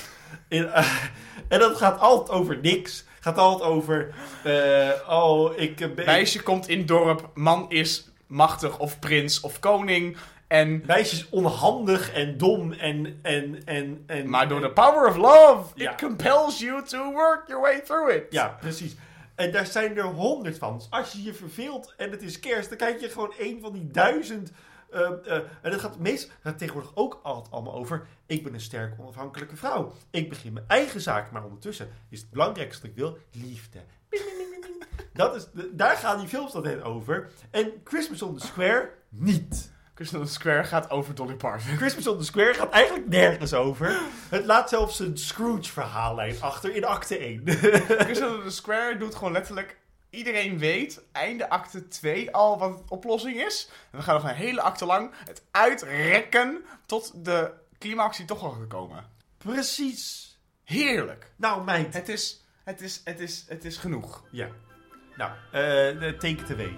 En, 0.48 0.74
eh, 0.74 1.04
en 1.48 1.60
dat 1.60 1.77
gaat 1.77 2.00
altijd 2.00 2.30
over 2.30 2.60
niks. 2.62 3.04
Gaat 3.24 3.38
altijd 3.38 3.70
over. 3.70 4.14
eh, 4.44 4.90
oh, 5.10 5.58
ik 5.58 5.82
eh, 5.82 5.92
ben. 5.94 6.06
Meisje 6.06 6.44
komt 6.44 6.68
in 6.68 6.86
dorp, 6.86 7.30
man 7.34 7.66
is 7.70 8.10
machtig 8.28 8.80
of 8.80 9.00
prins 9.00 9.40
of 9.40 9.60
koning. 9.60 10.18
En, 10.48 10.84
Meisje 10.86 11.16
is 11.16 11.30
onhandig 11.30 12.14
en 12.14 12.38
dom 12.38 12.72
en. 12.72 13.20
en, 13.22 13.62
en, 13.66 14.04
en 14.08 14.30
maar 14.30 14.48
door 14.48 14.62
de 14.62 14.72
power 14.72 15.08
of 15.10 15.16
love, 15.16 15.64
Ja. 15.76 15.92
it 15.92 15.98
compels 15.98 16.60
you 16.60 16.84
to 16.86 17.12
work 17.12 17.44
your 17.48 17.62
way 17.62 17.82
through 17.82 18.12
it. 18.16 18.24
Ja, 18.30 18.58
precies. 18.60 18.96
En 19.36 19.52
daar 19.52 19.66
zijn 19.66 19.98
er 19.98 20.04
honderd 20.04 20.58
van. 20.58 20.78
Dus 20.78 20.88
als 20.90 21.12
je 21.12 21.24
je 21.24 21.34
verveelt 21.34 21.94
en 21.98 22.12
het 22.12 22.22
is 22.22 22.40
kerst, 22.40 22.70
dan 22.70 22.78
kijk 22.78 23.00
je 23.00 23.10
gewoon 23.10 23.34
een 23.40 23.58
van 23.62 23.72
die 23.74 23.88
duizend. 23.92 24.52
Eh, 24.92 25.36
eh, 25.36 25.44
en 25.62 25.72
dat 25.72 25.80
gaat 25.80 25.98
meest 26.00 26.32
gaat 26.44 26.58
tegenwoordig 26.58 26.92
ook 26.96 27.20
altijd 27.24 27.54
allemaal 27.54 27.74
over. 27.74 28.08
Ik 28.26 28.44
ben 28.44 28.54
een 28.54 28.62
sterk 28.62 28.94
onafhankelijke 29.00 29.56
vrouw. 29.56 29.94
Ik 30.10 30.30
begin 30.30 30.54
mijn 30.54 30.66
eigen 30.68 31.02
zaak. 31.02 31.32
Maar 31.32 31.44
ondertussen 31.44 31.90
is 32.10 32.20
het 32.20 32.30
belangrijkste 32.30 32.82
dat 32.82 32.90
ik 32.90 32.98
wil 32.98 33.18
liefde. 33.32 33.80
Dat 35.14 35.36
is, 35.36 35.48
de- 35.54 35.76
daar 35.76 35.96
gaan 35.96 36.20
die 36.20 36.28
films 36.28 36.54
altijd 36.54 36.82
over. 36.84 37.30
En 37.52 37.72
Christmas 37.84 38.22
on 38.22 38.38
the 38.38 38.46
Square 38.46 38.90
niet. 39.10 39.72
Christmas 39.94 40.22
on 40.22 40.28
the 40.28 40.34
Square 40.34 40.64
gaat 40.64 40.90
over 40.90 41.16
Dolly 41.16 41.36
Parton. 41.36 41.78
Christmas 41.78 42.08
on 42.08 42.18
the 42.18 42.24
Square 42.26 42.54
gaat 42.54 42.72
eigenlijk 42.72 43.08
nergens 43.08 43.54
over. 43.54 44.00
Het 44.30 44.46
laat 44.46 44.70
zelfs 44.70 45.00
een 45.00 45.18
Scrooge-verhaallijn 45.18 46.42
achter 46.42 46.76
in 46.76 46.86
acte 46.86 47.18
1. 47.18 47.42
Christmas 47.48 48.32
on 48.38 48.44
the 48.44 48.50
Square 48.50 48.98
doet 48.98 49.16
gewoon 49.16 49.32
letterlijk... 49.34 49.80
Iedereen 50.12 50.58
weet, 50.58 51.01
einde 51.12 51.50
acte 51.50 51.88
2 51.88 52.32
al 52.32 52.60
wat 52.60 52.77
de 52.77 52.84
oplossing 52.88 53.41
is. 53.46 53.70
En 53.91 53.98
we 53.98 54.03
gaan 54.03 54.15
nog 54.15 54.24
een 54.24 54.36
hele 54.36 54.62
acte 54.62 54.86
lang 54.86 55.12
het 55.25 55.44
uitrekken 55.51 56.65
tot 56.86 57.25
de 57.25 57.51
climax 57.80 58.18
die 58.18 58.25
toch 58.25 58.44
al 58.44 58.51
gekomen. 58.51 59.10
Precies. 59.38 60.38
Heerlijk. 60.63 61.32
Nou, 61.36 61.63
meid. 61.63 61.94
Het 61.94 62.10
is, 62.10 62.41
het 62.63 62.82
is, 62.82 63.01
het 63.03 63.20
is, 63.20 63.46
het 63.48 63.65
is 63.65 63.77
genoeg. 63.77 64.24
Ja. 64.32 64.48
Nou, 65.18 65.32
eh 65.51 66.00
de 66.00 66.15
take 66.20 66.41
it 66.41 66.51
away. 66.51 66.77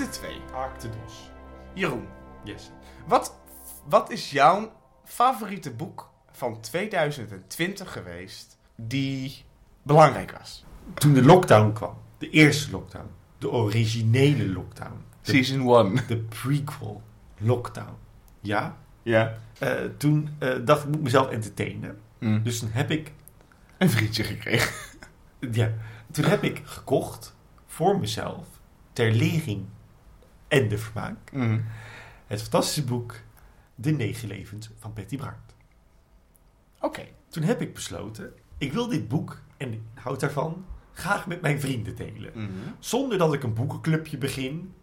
Acte 0.00 0.18
2. 0.18 0.40
Acte 0.54 0.88
dos. 0.88 1.30
Jeroen, 1.74 2.06
Yes. 2.44 2.70
wat, 3.06 3.38
wat 3.88 4.10
is 4.10 4.30
jouw 4.30 4.72
favoriete 5.04 5.70
boek 5.70 6.10
van 6.32 6.60
2020 6.60 7.92
geweest 7.92 8.58
die 8.76 9.44
belangrijk 9.82 10.32
was? 10.38 10.64
Toen 10.94 11.14
de 11.14 11.22
lockdown 11.24 11.72
kwam. 11.72 11.96
De 12.18 12.30
eerste 12.30 12.70
lockdown. 12.70 13.06
De 13.38 13.50
originele 13.50 14.48
lockdown. 14.48 15.04
De, 15.22 15.30
Season 15.30 15.76
1. 15.96 16.06
de 16.08 16.16
prequel 16.16 17.02
lockdown. 17.38 17.94
Ja. 18.40 18.76
Ja. 19.02 19.34
Eh, 19.58 19.72
toen 19.96 20.28
eh, 20.38 20.54
dacht 20.64 20.80
ik, 20.80 20.86
ik 20.86 20.92
moet 20.94 21.02
mezelf 21.02 21.28
entertainen. 21.30 21.98
Mm. 22.18 22.42
Dus 22.42 22.58
toen 22.58 22.70
heb 22.72 22.90
ik, 22.90 23.12
Een 23.78 23.90
vriendje 23.90 24.24
gekregen. 24.24 24.72
ja, 25.52 25.72
toen 26.10 26.24
heb 26.24 26.42
ik 26.42 26.62
gekocht 26.64 27.36
voor 27.66 27.98
mezelf, 28.00 28.46
ter 28.92 29.12
lering 29.12 29.64
en 30.50 30.68
de 30.68 30.78
vermaak, 30.78 31.32
Mm. 31.32 31.64
het 32.26 32.40
fantastische 32.42 32.84
boek 32.84 33.14
De 33.74 33.90
Negen 33.90 34.28
Levens 34.28 34.70
van 34.78 34.92
Betty 34.94 35.16
Brandt. 35.16 35.54
Oké. 36.80 37.02
Toen 37.28 37.42
heb 37.42 37.60
ik 37.60 37.74
besloten, 37.74 38.32
ik 38.58 38.72
wil 38.72 38.88
dit 38.88 39.08
boek, 39.08 39.40
en 39.56 39.72
ik 39.72 39.80
houd 39.94 40.20
daarvan, 40.20 40.64
graag 40.92 41.26
met 41.26 41.40
mijn 41.40 41.60
vrienden 41.60 41.96
delen. 41.96 42.30
Mhm. 42.34 42.48
Zonder 42.78 43.18
dat 43.18 43.34
ik 43.34 43.42
een 43.42 43.54
boekenclubje 43.54 44.18
begin, 44.18 44.74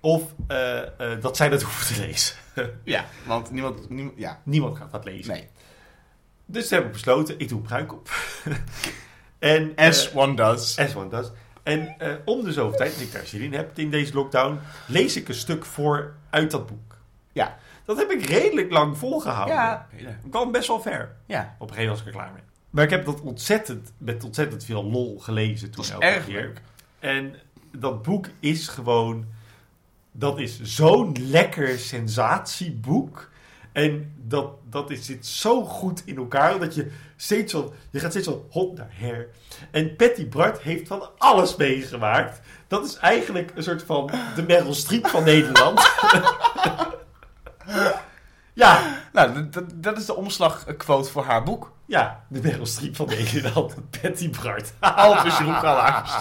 of 0.00 0.34
eh, 0.46 1.12
eh, 1.12 1.20
dat 1.22 1.36
zij 1.36 1.48
dat 1.48 1.62
hoeven 1.66 1.94
te 1.94 2.00
lezen. 2.00 2.36
Ja, 2.84 3.04
want 3.26 3.50
niemand, 3.50 3.90
niemand 3.90 4.18
ja. 4.18 4.40
Niemand 4.44 4.76
gaat 4.76 4.90
dat 4.90 5.04
lezen. 5.04 5.32
Nee. 5.32 5.48
Dus 6.46 6.68
toen 6.68 6.76
heb 6.78 6.86
ik 6.86 6.92
besloten, 6.92 7.38
ik 7.38 7.48
doe 7.48 7.58
een 7.58 7.64
pruik 7.66 7.92
op. 7.92 8.10
en, 9.38 9.72
As 9.76 10.10
eh, 10.10 10.16
one 10.16 10.34
does. 10.34 10.78
as 10.78 10.94
one 10.94 11.08
does. 11.08 11.30
En 11.70 11.94
eh, 11.98 12.12
om 12.24 12.44
de 12.44 12.52
zoveel 12.52 12.78
tijd, 12.78 12.92
als 12.92 13.02
ik 13.02 13.12
daar 13.12 13.26
zin 13.26 13.40
in 13.40 13.52
heb 13.52 13.78
in 13.78 13.90
deze 13.90 14.14
lockdown, 14.14 14.58
lees 14.86 15.16
ik 15.16 15.28
een 15.28 15.34
stuk 15.34 15.64
voor 15.64 16.14
uit 16.30 16.50
dat 16.50 16.66
boek. 16.66 16.96
Ja. 17.32 17.58
Dat 17.84 17.96
heb 17.98 18.10
ik 18.10 18.24
redelijk 18.26 18.70
lang 18.70 18.98
volgehouden. 18.98 19.54
Ja. 19.54 19.88
Ik 20.24 20.30
kwam 20.30 20.52
best 20.52 20.68
wel 20.68 20.80
ver. 20.80 21.12
Ja. 21.26 21.56
Op 21.58 21.68
een 21.68 21.74
gegeven 21.74 21.76
moment 21.76 21.88
was 21.88 22.00
ik 22.00 22.06
er 22.06 22.12
klaar 22.12 22.32
mee. 22.32 22.42
Maar 22.70 22.84
ik 22.84 22.90
heb 22.90 23.04
dat 23.04 23.20
ontzettend, 23.20 23.92
met 23.98 24.24
ontzettend 24.24 24.64
veel 24.64 24.84
lol 24.84 25.18
gelezen 25.18 25.70
toen 25.70 25.76
Dat 25.76 25.84
is 25.84 25.90
elke 25.90 26.04
erg 26.06 26.24
keer. 26.24 26.40
leuk. 26.40 26.60
En 26.98 27.34
dat 27.72 28.02
boek 28.02 28.26
is 28.40 28.68
gewoon... 28.68 29.24
Dat 30.12 30.38
is 30.38 30.60
zo'n 30.62 31.16
lekker 31.20 31.78
sensatieboek. 31.78 33.29
En 33.72 34.14
dat, 34.16 34.50
dat 34.70 34.90
is, 34.90 35.04
zit 35.06 35.26
zo 35.26 35.64
goed 35.64 36.02
in 36.04 36.16
elkaar. 36.16 36.58
Dat 36.58 36.74
je 36.74 36.90
steeds 37.16 37.52
zo... 37.52 37.74
Je 37.90 38.00
gaat 38.00 38.10
steeds 38.10 38.26
zo 38.26 38.46
hot 38.50 38.76
naar 38.76 38.90
her. 38.92 39.28
En 39.70 39.96
Patty 39.96 40.28
Bart 40.28 40.60
heeft 40.60 40.88
van 40.88 41.08
alles 41.18 41.56
meegemaakt. 41.56 42.40
Dat 42.68 42.84
is 42.84 42.96
eigenlijk 42.96 43.52
een 43.54 43.62
soort 43.62 43.82
van 43.82 44.10
de 44.34 44.42
Meryl 44.42 44.74
Streep 44.74 45.06
van 45.06 45.24
Nederland. 45.24 45.90
ja, 48.52 48.98
Nou, 49.12 49.48
dat- 49.74 49.96
is 49.98 50.06
de 50.06 50.14
omslagquote 50.16 51.10
voor 51.10 51.24
haar 51.24 51.42
boek. 51.42 51.72
ja, 51.86 52.24
de 52.28 52.40
Meryl 52.42 52.66
Streep 52.66 52.96
van 52.96 53.06
Nederland. 53.06 53.74
Patty 54.02 54.30
Bart. 54.42 54.72
Alpes 54.80 55.38
Jeroen 55.38 55.60
Kallaars. 55.60 56.12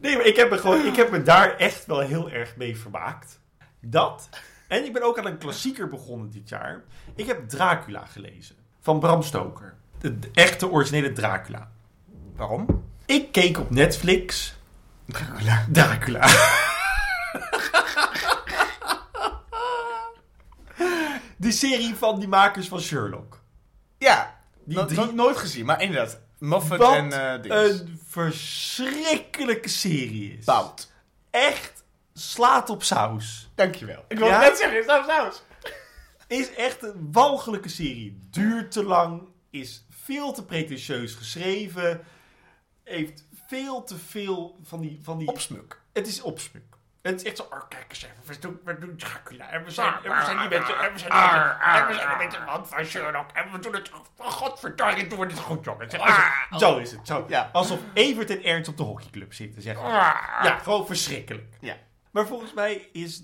Nee, 0.00 0.16
maar 0.16 0.26
ik 0.26 0.36
heb, 0.36 0.50
me 0.50 0.58
gewoon, 0.58 0.86
ik 0.86 0.96
heb 0.96 1.10
me 1.10 1.22
daar 1.22 1.56
echt 1.56 1.86
wel 1.86 2.00
heel 2.00 2.30
erg 2.30 2.56
mee 2.56 2.78
vermaakt. 2.78 3.40
Dat. 3.80 4.28
En 4.68 4.84
ik 4.84 4.92
ben 4.92 5.02
ook 5.02 5.18
aan 5.18 5.26
een 5.26 5.38
klassieker 5.38 5.88
begonnen 5.88 6.30
dit 6.30 6.48
jaar. 6.48 6.82
Ik 7.14 7.26
heb 7.26 7.48
Dracula 7.48 8.04
gelezen. 8.06 8.56
Van 8.80 8.98
Bram 9.00 9.22
Stoker. 9.22 9.74
De, 10.00 10.18
de 10.18 10.30
echte 10.32 10.70
originele 10.70 11.12
Dracula. 11.12 11.70
Waarom? 12.36 12.84
Ik 13.06 13.32
keek 13.32 13.58
op 13.58 13.70
Netflix 13.70 14.54
Dracula. 15.06 15.66
Dracula. 15.72 16.28
Die 21.36 21.52
serie 21.52 21.94
van 21.94 22.18
die 22.18 22.28
makers 22.28 22.68
van 22.68 22.80
Sherlock. 22.80 23.40
Ja, 23.98 24.36
Die 24.64 24.84
drie- 24.84 24.98
no- 24.98 25.12
nooit 25.12 25.36
gezien, 25.36 25.64
maar 25.66 25.82
inderdaad. 25.82 26.20
Moffat 26.38 26.78
Wat 26.78 26.94
en 26.94 27.42
dinges. 27.42 27.80
een 27.80 28.00
verschrikkelijke 28.06 29.68
serie 29.68 30.36
is. 30.38 30.44
Bout. 30.44 30.90
Echt 31.30 31.73
slaat 32.18 32.70
op 32.70 32.82
saus. 32.82 33.50
Dankjewel. 33.54 34.04
Ik 34.08 34.18
Ja? 34.18 34.38
net 34.40 34.56
zeggen, 34.58 34.84
saus, 34.84 35.06
saus. 35.06 35.42
Is 36.26 36.54
echt 36.54 36.82
een 36.82 37.08
walgelijke 37.12 37.68
serie. 37.68 38.18
Duurt 38.30 38.72
te 38.72 38.84
lang. 38.84 39.28
Is 39.50 39.86
veel 39.90 40.32
te 40.32 40.44
pretentieus 40.44 41.14
geschreven. 41.14 42.04
Heeft 42.84 43.26
veel 43.48 43.84
te 43.84 43.96
veel 43.98 44.58
van 44.62 44.80
die... 44.80 45.00
Van 45.02 45.18
die 45.18 45.28
Opsmuk. 45.28 45.80
het 45.92 46.06
is 46.06 46.22
opsmuk. 46.22 46.62
Het 47.02 47.20
is 47.20 47.22
echt 47.26 47.36
zo... 47.36 47.42
Oh, 47.42 47.68
kijk 47.68 47.84
eens 47.88 48.02
even. 48.02 48.16
We 48.26 48.38
doen, 48.38 48.60
we 48.64 48.78
doen 48.78 48.96
Dracula. 48.96 49.50
En 49.50 49.64
we 49.64 49.70
zijn, 49.70 49.94
en 49.94 50.02
we 50.18 50.24
zijn 50.24 50.38
die 50.38 50.48
mensen... 50.48 50.78
En 50.78 50.92
we 50.92 50.98
zijn 50.98 51.12
mensen... 51.12 51.60
En 51.60 51.86
we 51.86 51.94
zijn 51.94 52.08
de 52.08 52.16
mensen 52.18 52.42
van 52.46 52.66
van 52.66 52.84
Sherlock. 52.84 53.30
En 53.32 53.52
we 53.52 53.58
doen 53.58 53.74
het... 53.74 53.90
Oh, 54.16 54.26
godverdomme, 54.30 55.06
doen 55.06 55.18
we 55.18 55.26
dit 55.26 55.38
goed, 55.38 55.64
jongens. 55.64 55.94
Zo 56.58 56.76
is 56.78 56.90
het. 56.90 57.06
Zo. 57.06 57.24
Ja. 57.28 57.50
Alsof 57.52 57.78
Evert 57.94 58.30
en 58.30 58.42
Ernst 58.44 58.68
op 58.68 58.76
de 58.76 58.82
hockeyclub 58.82 59.32
zitten, 59.34 59.62
zeg 59.62 59.76
maar. 59.76 60.40
Ja, 60.44 60.58
gewoon 60.58 60.86
verschrikkelijk. 60.86 61.54
Ja. 61.60 61.76
Maar 62.14 62.26
volgens 62.26 62.52
mij 62.52 62.88
is 62.92 63.22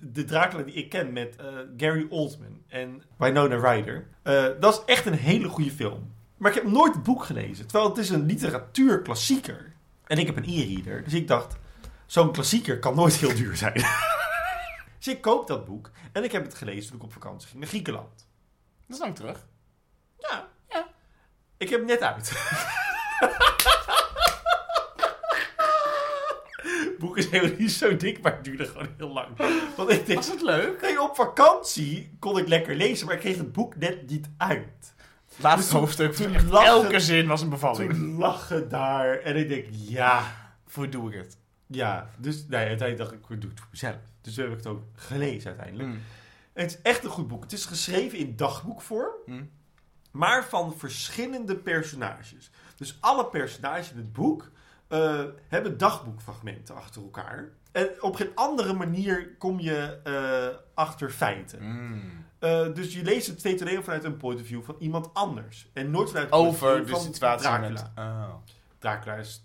de 0.00 0.24
Dracula 0.24 0.62
die 0.62 0.74
ik 0.74 0.88
ken 0.88 1.12
met 1.12 1.36
eh, 1.36 1.46
Gary 1.76 2.06
Oldman 2.08 2.62
en 2.68 3.02
Winona 3.16 3.70
Ryder... 3.72 4.08
eh, 4.22 4.46
dat 4.60 4.74
is 4.74 4.94
echt 4.94 5.06
een 5.06 5.14
hele 5.14 5.48
goede 5.48 5.70
film. 5.70 6.14
Maar 6.36 6.50
ik 6.50 6.62
heb 6.62 6.72
nooit 6.72 6.94
het 6.94 7.02
boek 7.02 7.24
gelezen. 7.24 7.66
Terwijl 7.66 7.88
het 7.88 7.98
is 7.98 8.10
een 8.10 8.26
literatuurklassieker. 8.26 9.72
En 10.06 10.18
ik 10.18 10.26
heb 10.26 10.36
een 10.36 10.44
e-reader. 10.44 11.04
Dus 11.04 11.12
ik 11.12 11.28
dacht, 11.28 11.56
zo'n 12.06 12.32
klassieker 12.32 12.78
kan 12.78 12.94
nooit 12.94 13.14
heel 13.14 13.34
duur 13.34 13.56
zijn. 13.56 13.74
dus 14.98 15.08
ik 15.08 15.20
koop 15.20 15.46
dat 15.46 15.64
boek. 15.64 15.90
En 16.12 16.24
ik 16.24 16.32
heb 16.32 16.44
het 16.44 16.54
gelezen 16.54 16.90
toen 16.90 16.98
ik 16.98 17.04
op 17.04 17.12
vakantie 17.12 17.48
ging 17.48 17.60
naar 17.60 17.68
Griekenland. 17.68 18.26
Dat 18.86 18.96
is 18.96 18.98
lang 18.98 19.16
terug. 19.16 19.46
Ja, 20.18 20.48
ja. 20.68 20.88
Ik 21.56 21.68
heb 21.68 21.78
het 21.78 21.88
net 21.88 22.02
uit. 22.02 22.32
Het 26.60 26.87
boek 26.98 27.16
is 27.16 27.28
helemaal 27.30 27.58
niet 27.58 27.70
zo 27.72 27.96
dik, 27.96 28.22
maar 28.22 28.32
het 28.34 28.44
duurde 28.44 28.66
gewoon 28.66 28.88
heel 28.96 29.12
lang. 29.12 29.28
Want 29.76 29.90
ik 29.90 30.06
denk, 30.06 30.18
Was 30.18 30.30
het 30.30 30.42
leuk? 30.42 30.80
nee, 30.80 31.02
op 31.02 31.14
vakantie 31.16 32.16
kon 32.18 32.38
ik 32.38 32.48
lekker 32.48 32.74
lezen, 32.76 33.06
maar 33.06 33.14
ik 33.14 33.20
kreeg 33.20 33.36
het 33.36 33.52
boek 33.52 33.76
net 33.76 34.08
niet 34.10 34.28
uit. 34.36 34.94
Laatste 35.36 35.60
Dus 35.60 35.68
toen- 35.70 35.78
hoofdstuk. 35.78 36.12
toen 36.12 36.34
elke 36.64 37.00
zin 37.00 37.26
was 37.26 37.40
een 37.42 37.48
bevalling. 37.48 37.92
Toen 37.92 38.16
lag 38.16 38.48
het 38.48 38.70
daar 38.70 39.18
en 39.18 39.36
ik 39.36 39.48
denk, 39.48 39.66
ja, 39.70 40.22
Voor 40.66 40.90
doe 40.90 41.10
ik 41.12 41.16
het. 41.16 41.36
ja. 41.66 42.10
Dus 42.18 42.36
nee, 42.48 42.66
uiteindelijk 42.66 42.98
dacht 42.98 43.12
ik, 43.12 43.30
ik 43.36 43.40
doe 43.40 43.50
het 43.50 43.58
voor 43.60 43.68
mezelf. 43.70 43.96
Dus 44.20 44.34
toen 44.34 44.42
heb 44.44 44.52
ik 44.52 44.58
het 44.58 44.66
ook 44.66 44.82
gelezen 44.94 45.48
uiteindelijk. 45.48 45.88
Mm. 45.88 46.00
En 46.52 46.62
het 46.64 46.70
is 46.70 46.78
echt 46.82 47.04
een 47.04 47.10
goed 47.10 47.28
boek. 47.28 47.42
Het 47.42 47.52
is 47.52 47.64
geschreven 47.64 48.18
in 48.18 48.36
dagboekvorm. 48.36 49.12
Mm. 49.26 49.50
maar 50.10 50.44
van 50.48 50.74
verschillende 50.78 51.56
personages. 51.56 52.50
Dus 52.76 52.96
alle 53.00 53.26
personages 53.26 53.90
in 53.90 53.96
het 53.96 54.12
boek 54.12 54.50
eh, 54.88 55.24
hebben 55.48 55.78
dagboekfragmenten 55.78 56.74
achter 56.74 57.02
elkaar. 57.02 57.48
En 57.72 57.88
op 58.02 58.14
geen 58.14 58.30
andere 58.34 58.72
manier 58.72 59.36
kom 59.38 59.60
je 59.60 60.00
eh, 60.04 60.56
achter 60.74 61.10
feiten. 61.10 61.62
Mm. 61.62 62.02
Eh, 62.38 62.74
dus 62.74 62.94
je 62.94 63.02
leest 63.02 63.26
het 63.26 63.38
steeds 63.38 63.62
alleen 63.62 63.82
vanuit 63.84 64.04
een 64.04 64.16
point 64.16 64.40
of 64.40 64.46
view 64.46 64.62
van 64.62 64.76
iemand 64.78 65.14
anders. 65.14 65.70
En 65.72 65.90
nooit 65.90 66.08
vanuit 66.08 66.30
het 66.30 66.34
point 66.40 66.54
of 66.54 66.62
Over 66.62 66.76
view 66.76 66.86
de 66.86 66.92
van 66.92 67.00
situatie 67.00 67.46
Dracula. 67.46 67.68
met... 67.68 68.04
Oh. 68.04 68.34
Dracula 68.78 69.14
is, 69.14 69.44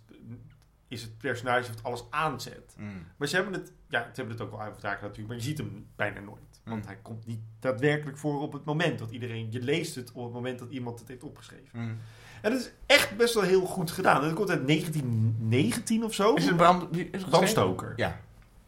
is 0.87 1.01
het 1.01 1.17
personage 1.17 1.71
wat 1.73 1.83
alles 1.83 2.03
aanzet. 2.09 2.75
Mm. 2.77 3.05
Maar 3.17 3.27
ze 3.27 3.35
hebben 3.35 3.53
het, 3.53 3.71
ja, 3.87 3.99
ze 4.01 4.11
hebben 4.13 4.33
het 4.33 4.41
ook 4.41 4.51
wel 4.51 4.59
over 4.61 4.79
Dracula 4.79 5.01
natuurlijk, 5.01 5.27
maar 5.27 5.37
je 5.37 5.43
ziet 5.43 5.57
hem 5.57 5.87
bijna 5.95 6.19
nooit. 6.19 6.41
Want 6.63 6.81
Mm. 6.81 6.87
hij 6.87 6.97
komt 7.01 7.25
niet 7.25 7.39
daadwerkelijk 7.59 8.17
voor 8.17 8.41
op 8.41 8.53
het 8.53 8.63
moment 8.65 8.99
dat 8.99 9.11
iedereen, 9.11 9.51
je 9.51 9.61
leest 9.61 9.95
het 9.95 10.11
op 10.11 10.23
het 10.23 10.33
moment 10.33 10.59
dat 10.59 10.69
iemand 10.69 10.99
het 10.99 11.07
heeft 11.07 11.23
opgeschreven. 11.23 11.99
En 12.43 12.51
dat 12.51 12.59
is 12.59 12.71
echt 12.85 13.17
best 13.17 13.33
wel 13.33 13.43
heel 13.43 13.65
goed 13.65 13.91
gedaan. 13.91 14.21
En 14.21 14.27
dat 14.27 14.33
komt 14.33 14.49
uit 14.49 14.67
1919 14.67 16.03
of 16.03 16.13
zo. 16.13 16.33
Is 16.33 16.45
het 16.45 16.57
Bram... 16.57 16.87
wie- 16.91 17.09
Is 17.11 17.21
het 17.21 17.29
Bram 17.29 17.41
geschreven? 17.41 17.47
Stoker. 17.47 17.93
Ja. 17.95 18.19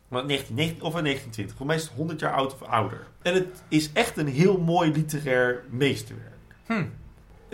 Maar 0.07 0.27
1919 0.27 0.83
of 0.83 0.91
1920. 0.93 1.57
Voor 1.57 1.65
mij 1.65 1.75
is 1.75 1.81
het 1.83 1.91
100 1.91 2.19
jaar 2.19 2.33
oud 2.33 2.53
of 2.53 2.61
ouder. 2.61 3.07
En 3.21 3.33
het 3.33 3.63
is 3.67 3.89
echt 3.93 4.17
een 4.17 4.27
heel 4.27 4.57
mooi 4.57 4.91
literair 4.91 5.63
meesterwerk. 5.69 6.31
Hm. 6.65 6.85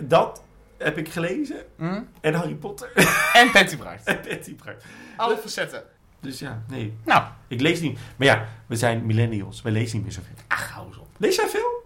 Dat 0.04 0.44
heb 0.78 0.98
ik 0.98 1.10
gelezen. 1.10 1.58
Mm. 1.78 2.08
En 2.22 2.34
Harry 2.34 2.56
Potter. 2.56 2.92
En 3.34 3.52
Patty 3.52 3.78
Bright. 3.78 4.04
en 4.04 4.20
Betty 4.24 4.56
Bright. 4.56 4.86
Alle 5.18 5.38
facetten. 5.38 5.84
Dus 6.20 6.40
ja, 6.40 6.64
nee. 6.70 6.94
Nou, 7.06 7.24
Ik 7.48 7.62
lees 7.62 7.80
niet. 7.80 8.00
Maar 8.18 8.28
ja, 8.28 8.48
we 8.68 8.76
zijn 8.76 9.06
millennials. 9.06 9.62
We 9.62 9.72
lezen 9.72 9.96
niet 9.96 10.04
meer 10.06 10.14
zoveel. 10.14 10.34
ach, 10.48 10.70
hou 10.72 10.88
eens 10.88 10.98
op. 10.98 11.08
Lees 11.18 11.36
jij 11.36 11.48
veel? 11.48 11.84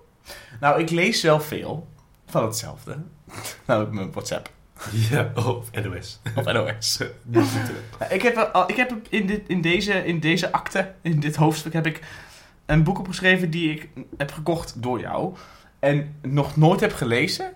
Nou, 0.60 0.82
ik 0.82 0.89
lees 0.89 1.22
wel 1.22 1.39
veel 1.42 1.88
van 2.25 2.44
hetzelfde. 2.44 2.98
nou, 3.67 3.94
mijn 3.94 4.12
WhatsApp. 4.12 4.50
Ja, 4.91 5.32
oh, 5.36 5.63
NOS. 5.84 6.20
Of 6.36 6.46
NOS. 6.46 7.00
Ik 8.10 8.22
heb, 8.22 8.65
ik 8.67 8.75
heb 8.75 8.94
in, 9.10 9.25
dit, 9.25 9.48
in, 9.48 9.62
deze, 9.62 10.05
in 10.05 10.20
deze 10.20 10.51
akte, 10.51 10.94
in 11.01 11.20
dit 11.20 11.36
hoofdstuk, 11.36 11.74
heb 11.74 11.86
ik 11.86 12.01
een 12.65 12.84
boek 12.84 13.00
opgeschreven 13.00 13.50
die 13.50 13.72
ik 13.72 13.89
heb 14.17 14.32
gekocht 14.32 14.82
door 14.82 15.00
jou. 15.00 15.36
En 15.79 16.15
nog 16.22 16.55
nooit 16.55 16.79
heb 16.79 16.94
gelezen, 16.94 17.53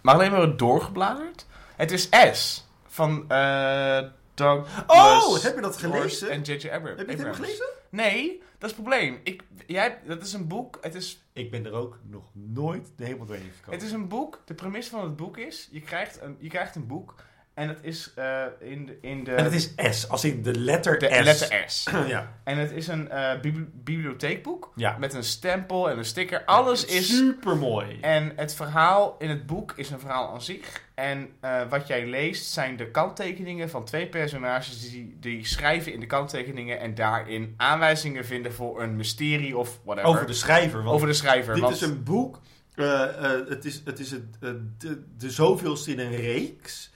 maar 0.00 0.14
alleen 0.14 0.30
maar 0.30 0.56
doorgebladerd. 0.56 1.46
Het 1.76 1.90
is 1.90 2.08
S 2.32 2.66
van 2.86 3.24
eh 3.28 4.02
Doug. 4.34 4.84
Oh, 4.86 5.42
heb 5.42 5.54
je 5.54 5.60
dat 5.60 5.76
gelezen? 5.76 6.30
En 6.30 6.42
J.J. 6.42 6.68
Abrams. 6.68 6.98
Heb 6.98 6.98
je 6.98 7.04
het 7.04 7.10
helemaal 7.10 7.34
gelezen? 7.34 7.66
Nee, 7.88 8.42
dat 8.58 8.70
is 8.70 8.76
het 8.76 8.86
probleem. 8.86 9.20
Ik, 9.22 9.42
jij, 9.66 9.98
dat 10.06 10.22
is 10.22 10.32
een 10.32 10.46
boek, 10.46 10.78
het 10.80 10.94
is 10.94 11.21
Ik 11.32 11.50
ben 11.50 11.66
er 11.66 11.72
ook 11.72 11.98
nog 12.02 12.30
nooit 12.32 12.88
helemaal 12.96 13.26
doorheen 13.26 13.50
gekomen. 13.56 13.78
Het 13.78 13.88
is 13.88 13.92
een 13.92 14.08
boek. 14.08 14.42
De 14.44 14.54
premisse 14.54 14.90
van 14.90 15.04
het 15.04 15.16
boek 15.16 15.36
is: 15.38 15.68
je 15.70 15.80
krijgt 15.80 16.20
een, 16.20 16.36
je 16.38 16.48
krijgt 16.48 16.74
een 16.74 16.86
boek. 16.86 17.14
En 17.54 17.68
het 17.68 17.78
is 17.82 18.12
eh, 18.14 18.44
in 18.60 18.86
de. 18.86 18.98
In 19.00 19.24
de 19.24 19.34
En 19.34 19.44
het 19.44 19.52
is 19.52 19.74
S, 19.90 20.08
als 20.08 20.24
in 20.24 20.42
de 20.42 20.54
letter 20.58 20.98
de 20.98 21.08
S. 21.12 21.24
letter 21.24 21.64
S. 21.66 21.88
ja. 22.06 22.38
En 22.44 22.58
het 22.58 22.70
is 22.70 22.86
een 22.88 23.08
eh, 23.10 23.40
bibli- 23.40 23.70
bibliotheekboek. 23.72 24.72
Ja. 24.76 24.96
Met 24.98 25.14
een 25.14 25.24
stempel 25.24 25.90
en 25.90 25.98
een 25.98 26.04
sticker. 26.04 26.44
Alles 26.44 26.84
is. 26.84 27.16
super 27.16 27.56
mooi. 27.56 27.98
En 28.00 28.32
het 28.36 28.54
verhaal 28.54 29.16
in 29.18 29.28
het 29.30 29.46
boek 29.46 29.72
is 29.76 29.90
een 29.90 30.00
verhaal 30.00 30.32
aan 30.32 30.42
zich. 30.42 30.84
En 31.02 31.28
eh, 31.40 31.68
wat 31.68 31.86
jij 31.86 32.06
leest 32.06 32.52
zijn 32.52 32.76
de 32.76 32.90
kanttekeningen 32.90 33.70
van 33.70 33.84
twee 33.84 34.08
personages 34.08 34.90
die, 34.90 35.16
die 35.20 35.46
schrijven 35.46 35.92
in 35.92 36.00
de 36.00 36.06
kanttekeningen 36.06 36.80
en 36.80 36.94
daarin 36.94 37.54
aanwijzingen 37.56 38.24
vinden 38.24 38.52
voor 38.52 38.82
een 38.82 38.96
mysterie 38.96 39.56
of 39.56 39.80
whatever. 39.84 40.10
Over 40.10 40.26
de 40.26 40.32
schrijver. 40.32 40.82
Want 40.82 40.94
Over 40.94 41.06
de 41.06 41.12
schrijver. 41.12 41.54
dit 41.54 41.62
want- 41.62 41.74
is 41.74 41.80
een 41.80 42.02
boek. 42.02 42.40
eh, 42.74 43.02
eh, 43.02 43.48
het 43.48 43.64
is, 43.64 43.82
het 43.84 43.98
is 43.98 44.10
het, 44.10 44.40
de, 44.78 45.02
de 45.18 45.30
zoveelste 45.30 45.90
in 45.92 45.98
een 45.98 46.16
reeks. 46.16 46.90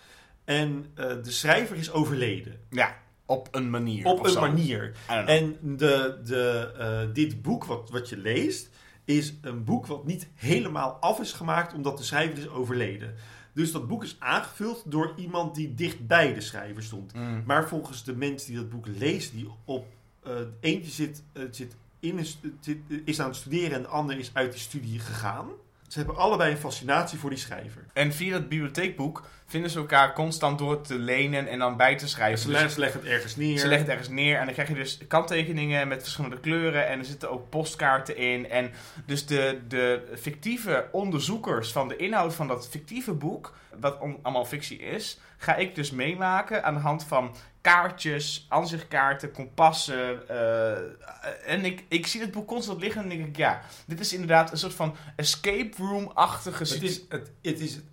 En 0.44 0.86
de 0.94 1.30
schrijver 1.30 1.76
is 1.76 1.92
overleden. 1.92 2.60
Ja, 2.70 2.96
op 3.24 3.48
een 3.50 3.70
manier. 3.70 4.06
Op 4.06 4.24
een 4.24 4.30
zo. 4.30 4.40
manier. 4.40 4.92
En 5.06 5.56
de, 5.62 6.20
de, 6.24 7.10
dit 7.12 7.42
boek 7.42 7.64
wat, 7.64 7.90
wat 7.90 8.08
je 8.08 8.16
leest, 8.16 8.70
is 9.04 9.34
een 9.40 9.64
boek 9.64 9.86
wat 9.86 10.04
niet 10.06 10.28
helemaal 10.34 10.90
af 11.00 11.20
is 11.20 11.32
gemaakt 11.32 11.74
omdat 11.74 11.98
de 11.98 12.04
schrijver 12.04 12.38
is 12.38 12.48
overleden. 12.48 13.14
Dus 13.56 13.72
dat 13.72 13.88
boek 13.88 14.02
is 14.02 14.16
aangevuld 14.18 14.82
door 14.86 15.12
iemand 15.16 15.54
die 15.54 15.74
dicht 15.74 16.06
bij 16.06 16.34
de 16.34 16.40
schrijver 16.40 16.82
stond. 16.82 17.14
Mm. 17.14 17.42
Maar 17.46 17.68
volgens 17.68 18.04
de 18.04 18.16
mensen 18.16 18.48
die 18.48 18.60
dat 18.60 18.70
boek 18.70 18.86
lezen, 18.86 19.36
die 19.36 19.50
op 19.64 19.86
eh, 20.22 20.32
eentje 20.60 20.90
zit, 20.90 21.22
eh, 21.32 21.42
zit 21.50 21.76
in 22.00 22.18
een 22.18 22.26
zit, 22.60 22.78
is 23.04 23.20
aan 23.20 23.28
het 23.28 23.36
studeren 23.36 23.76
en 23.76 23.82
de 23.82 23.88
ander 23.88 24.18
is 24.18 24.30
uit 24.32 24.52
die 24.52 24.60
studie 24.60 24.98
gegaan. 24.98 25.48
Ze 25.88 25.98
hebben 25.98 26.16
allebei 26.16 26.50
een 26.50 26.58
fascinatie 26.58 27.18
voor 27.18 27.30
die 27.30 27.38
schrijver. 27.38 27.84
En 27.92 28.12
via 28.12 28.32
dat 28.32 28.48
bibliotheekboek 28.48 29.22
vinden 29.46 29.70
ze 29.70 29.78
elkaar 29.78 30.12
constant 30.12 30.58
door 30.58 30.80
te 30.80 30.98
lenen 30.98 31.48
en 31.48 31.58
dan 31.58 31.76
bij 31.76 31.96
te 31.96 32.08
schrijven. 32.08 32.38
Ze, 32.38 32.48
Dus 32.48 32.72
ze 32.72 32.80
leggen 32.80 33.00
het 33.00 33.08
ergens 33.08 33.36
neer. 33.36 33.58
Ze 33.58 33.66
leggen 33.66 33.86
het 33.86 33.96
ergens 33.96 34.14
neer 34.14 34.38
en 34.38 34.44
dan 34.44 34.54
krijg 34.54 34.68
je 34.68 34.74
dus 34.74 34.98
kanttekeningen 35.08 35.88
met 35.88 36.02
verschillende 36.02 36.40
kleuren 36.40 36.86
en 36.88 36.98
er 36.98 37.04
zitten 37.04 37.30
ook 37.30 37.50
postkaarten 37.50 38.16
in. 38.16 38.50
En 38.50 38.72
dus 39.06 39.26
de, 39.26 39.60
de 39.68 40.02
fictieve 40.14 40.88
onderzoekers 40.92 41.72
van 41.72 41.88
de 41.88 41.96
inhoud 41.96 42.34
van 42.34 42.48
dat 42.48 42.68
fictieve 42.68 43.12
boek, 43.12 43.54
wat 43.78 43.98
allemaal 44.22 44.44
fictie 44.44 44.78
is, 44.78 45.18
ga 45.36 45.54
ik 45.56 45.74
dus 45.74 45.90
meemaken 45.90 46.64
aan 46.64 46.74
de 46.74 46.80
hand 46.80 47.04
van 47.04 47.34
kaartjes, 47.66 48.46
aanzichtkaarten, 48.48 49.32
kompassen. 49.32 50.28
eh, 50.28 51.52
en 51.52 51.64
ik, 51.64 51.84
ik 51.88 52.06
zie 52.06 52.20
het 52.20 52.30
boek 52.30 52.46
constant 52.46 52.80
liggen 52.80 53.02
en 53.02 53.08
denk 53.08 53.26
ik, 53.26 53.36
ja, 53.36 53.62
dit 53.86 54.00
is 54.00 54.12
inderdaad 54.12 54.52
een 54.52 54.58
soort 54.58 54.74
van 54.74 54.96
escape 55.16 55.76
room-achtige 55.76 56.62
Het 56.62 56.82
is 56.82 57.00
het, 57.08 57.30
het 57.42 57.60
is 57.60 57.74
het 57.74 57.84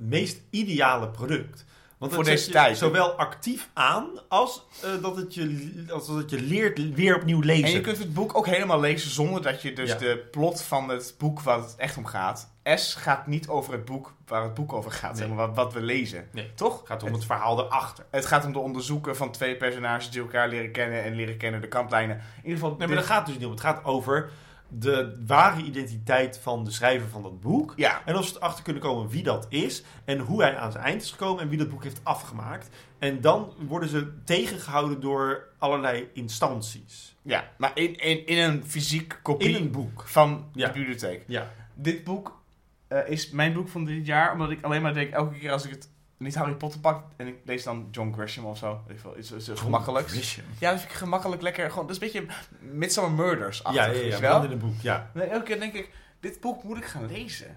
meest 0.00 0.40
ideale 0.50 1.08
product. 1.08 1.64
Want 2.04 2.14
Voor 2.16 2.24
deze 2.24 2.50
tijd. 2.50 2.78
Zowel 2.78 3.10
actief 3.12 3.68
aan 3.72 4.06
als, 4.28 4.66
eh, 4.82 4.90
dat, 5.02 5.16
het 5.16 5.34
je, 5.34 5.84
als 5.92 6.06
dat 6.06 6.16
het 6.16 6.30
je 6.30 6.40
leert 6.42 6.94
weer 6.94 7.16
opnieuw 7.16 7.40
lezen. 7.40 7.64
En 7.64 7.70
je 7.72 7.80
kunt 7.80 7.98
het 7.98 8.14
boek 8.14 8.36
ook 8.36 8.46
helemaal 8.46 8.80
lezen 8.80 9.10
zonder 9.10 9.42
dat 9.42 9.62
je 9.62 9.72
dus 9.72 9.88
Ja. 9.90 9.96
de 9.98 10.28
plot 10.30 10.62
van 10.62 10.88
het 10.88 11.14
boek 11.18 11.40
waar 11.40 11.58
het 11.58 11.74
echt 11.76 11.96
om 11.96 12.06
gaat. 12.06 12.52
S 12.74 12.94
gaat 12.94 13.26
niet 13.26 13.48
over 13.48 13.72
het 13.72 13.84
boek 13.84 14.12
waar 14.26 14.42
het 14.42 14.54
boek 14.54 14.72
over 14.72 14.90
gaat, 14.92 15.18
zeg 15.18 15.28
maar, 15.28 15.36
wat, 15.36 15.54
wat 15.56 15.72
we 15.72 15.80
lezen. 15.80 16.28
Nee. 16.32 16.50
Toch? 16.54 16.78
Het 16.78 16.86
gaat 16.88 17.00
om 17.02 17.08
het, 17.08 17.16
het 17.16 17.26
verhaal 17.26 17.58
erachter. 17.64 18.04
het 18.10 18.26
gaat 18.26 18.44
om 18.44 18.52
de 18.52 18.58
onderzoeken 18.58 19.16
van 19.16 19.30
twee 19.30 19.56
personages 19.56 20.10
die 20.10 20.20
elkaar 20.20 20.48
leren 20.48 20.70
kennen 20.72 21.02
en 21.02 21.14
leren 21.14 21.36
kennen 21.36 21.60
de 21.60 21.68
kantlijnen. 21.68 22.16
In 22.16 22.22
ieder 22.42 22.52
geval, 22.52 22.68
Nee, 22.68 22.78
maar 22.78 22.86
dit- 22.88 22.96
dat 22.96 23.06
gaat 23.06 23.26
dus 23.26 23.34
niet 23.34 23.44
om. 23.44 23.50
Het 23.50 23.60
gaat 23.60 23.84
over 23.84 24.30
de 24.78 25.22
ware 25.26 25.62
identiteit 25.62 26.38
van 26.38 26.64
de 26.64 26.70
schrijver 26.70 27.08
van 27.08 27.22
dat 27.22 27.40
boek. 27.40 27.72
Ja, 27.76 28.02
En 28.04 28.16
of 28.16 28.26
ze 28.26 28.36
erachter 28.36 28.64
kunnen 28.64 28.82
komen 28.82 29.08
wie 29.08 29.22
dat 29.22 29.46
is. 29.48 29.84
En 30.04 30.18
hoe 30.18 30.42
hij 30.42 30.56
aan 30.56 30.72
zijn 30.72 30.84
eind 30.84 31.02
is 31.02 31.10
gekomen. 31.10 31.42
En 31.42 31.48
wie 31.48 31.58
dat 31.58 31.68
boek 31.68 31.82
heeft 31.82 32.00
afgemaakt. 32.02 32.68
En 32.98 33.20
dan 33.20 33.52
worden 33.66 33.88
ze 33.88 34.12
tegengehouden 34.24 35.00
door 35.00 35.48
allerlei 35.58 36.08
instanties. 36.12 37.16
ja, 37.22 37.48
maar 37.58 37.70
in, 37.74 37.96
in, 37.96 38.26
in 38.26 38.38
een 38.38 38.64
fysiek 38.66 39.18
kopie 39.22 39.48
In 39.48 39.54
een 39.62 39.70
boek. 39.70 40.02
van 40.06 40.48
Ja. 40.52 40.66
de 40.66 40.72
bibliotheek. 40.72 41.24
Ja. 41.26 41.50
Dit 41.74 42.04
boek 42.04 42.42
eh, 42.88 42.98
is 43.08 43.30
mijn 43.30 43.52
boek 43.52 43.68
van 43.68 43.84
dit 43.84 44.06
jaar, 44.06 44.32
omdat 44.32 44.50
ik 44.50 44.62
alleen 44.62 44.82
maar 44.82 44.94
denk, 44.94 45.10
elke 45.12 45.38
keer 45.38 45.52
als 45.52 45.64
ik 45.64 45.70
het 45.70 45.88
niet 46.24 46.34
Harry 46.34 46.54
Potter 46.54 46.80
pak 46.80 47.02
en 47.16 47.26
ik 47.26 47.34
lees 47.44 47.62
dan 47.62 47.88
John 47.90 48.12
Grisham 48.12 48.44
of 48.44 48.58
zo, 48.58 48.80
ik 48.88 48.98
veel, 49.00 49.18
iets, 49.18 49.32
iets 49.32 49.50
gemakkelijks. 49.60 50.12
Grisham. 50.12 50.44
Ja, 50.58 50.70
dat 50.70 50.78
vind 50.80 50.92
ik 50.92 50.96
gemakkelijk 50.98 51.42
lekker. 51.42 51.70
Gewoon, 51.70 51.86
dat 51.86 51.96
is 51.96 52.02
een 52.02 52.22
beetje 52.22 52.34
Midsummer 52.60 53.10
Murders 53.26 53.62
Ja, 53.72 53.84
ja, 53.86 53.92
ja. 53.92 54.20
wel? 54.20 54.44
in 54.44 54.50
een 54.50 54.58
boek, 54.58 54.80
ja. 54.80 55.10
Nee, 55.14 55.26
elke 55.26 55.44
keer 55.44 55.58
denk 55.60 55.72
ik, 55.72 55.90
dit 56.20 56.40
boek 56.40 56.62
moet 56.62 56.76
ik 56.76 56.84
gaan 56.84 57.06
lezen. 57.06 57.56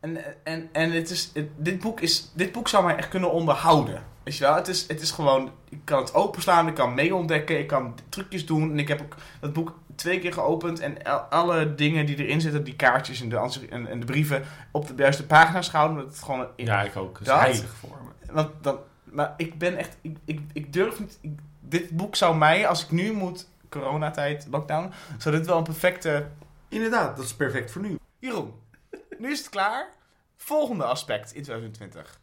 En, 0.00 0.44
en, 0.44 0.68
en 0.72 0.90
het 0.92 1.10
is, 1.10 1.30
het- 1.34 1.48
dit, 1.56 1.80
boek 1.80 2.00
is, 2.00 2.30
dit 2.34 2.52
boek 2.52 2.68
zou 2.68 2.84
mij 2.84 2.96
echt 2.96 3.08
kunnen 3.08 3.32
onderhouden. 3.32 4.02
Weet 4.22 4.36
je 4.36 4.44
wel? 4.44 4.54
Het 4.54 4.68
is, 4.68 4.88
het 4.88 5.00
is 5.00 5.10
gewoon, 5.10 5.50
ik 5.68 5.78
kan 5.84 6.00
het 6.00 6.14
openslaan, 6.14 6.68
ik 6.68 6.74
kan 6.74 6.94
mee 6.94 7.14
ontdekken, 7.14 7.58
ik 7.58 7.66
kan 7.66 7.94
trucjes 8.08 8.46
doen. 8.46 8.70
En 8.70 8.78
ik 8.78 8.88
heb 8.88 9.00
ook 9.02 9.14
dat 9.40 9.52
boek 9.52 9.78
twee 9.98 10.18
keer 10.20 10.32
geopend 10.32 10.80
en 10.80 11.02
al- 11.02 11.18
alle 11.18 11.74
dingen 11.74 12.06
die 12.06 12.16
erin 12.16 12.40
zitten, 12.40 12.64
die 12.64 12.76
kaartjes 12.76 13.20
en 13.20 13.28
de, 13.28 13.66
en, 13.70 13.86
en 13.86 14.00
de 14.00 14.06
brieven, 14.06 14.44
op 14.72 14.86
de 14.86 14.94
juiste 14.96 15.26
pagina's 15.26 15.68
gehouden. 15.68 15.96
Dat 16.04 16.06
het 16.14 16.22
gewoon 16.22 16.40
een, 16.40 16.64
Ja, 16.64 16.82
ik 16.82 16.96
ook. 16.96 17.12
Dat 17.12 17.20
is 17.20 17.26
Dat? 17.26 17.38
heilig 17.40 17.74
voor 17.74 17.98
me. 18.02 18.32
want 18.32 18.50
dan, 18.60 18.78
maar 19.04 19.34
ik 19.36 19.58
ben 19.58 19.76
echt, 19.76 19.96
ik, 20.00 20.16
ik, 20.24 20.40
ik 20.52 20.72
durf 20.72 20.98
niet. 21.00 21.18
ik- 21.20 21.38
dit 21.60 21.90
boek 21.90 22.16
zou 22.16 22.36
mij, 22.36 22.68
als 22.68 22.84
ik 22.84 22.90
nu 22.90 23.12
moet, 23.12 23.48
coronatijd, 23.68 24.46
lockdown, 24.50 24.92
zou 25.18 25.36
dit 25.36 25.46
wel 25.46 25.58
een 25.58 25.64
perfecte. 25.64 26.28
Inderdaad, 26.68 27.16
dat 27.16 27.24
is 27.24 27.34
perfect 27.34 27.70
voor 27.70 27.82
nu. 27.82 27.98
Jeroen, 28.18 28.54
nu 29.18 29.30
is 29.30 29.38
het 29.38 29.48
klaar. 29.48 29.88
Volgende 30.36 30.84
aspect 30.84 31.34
in 31.34 31.42
2020. 31.42 32.20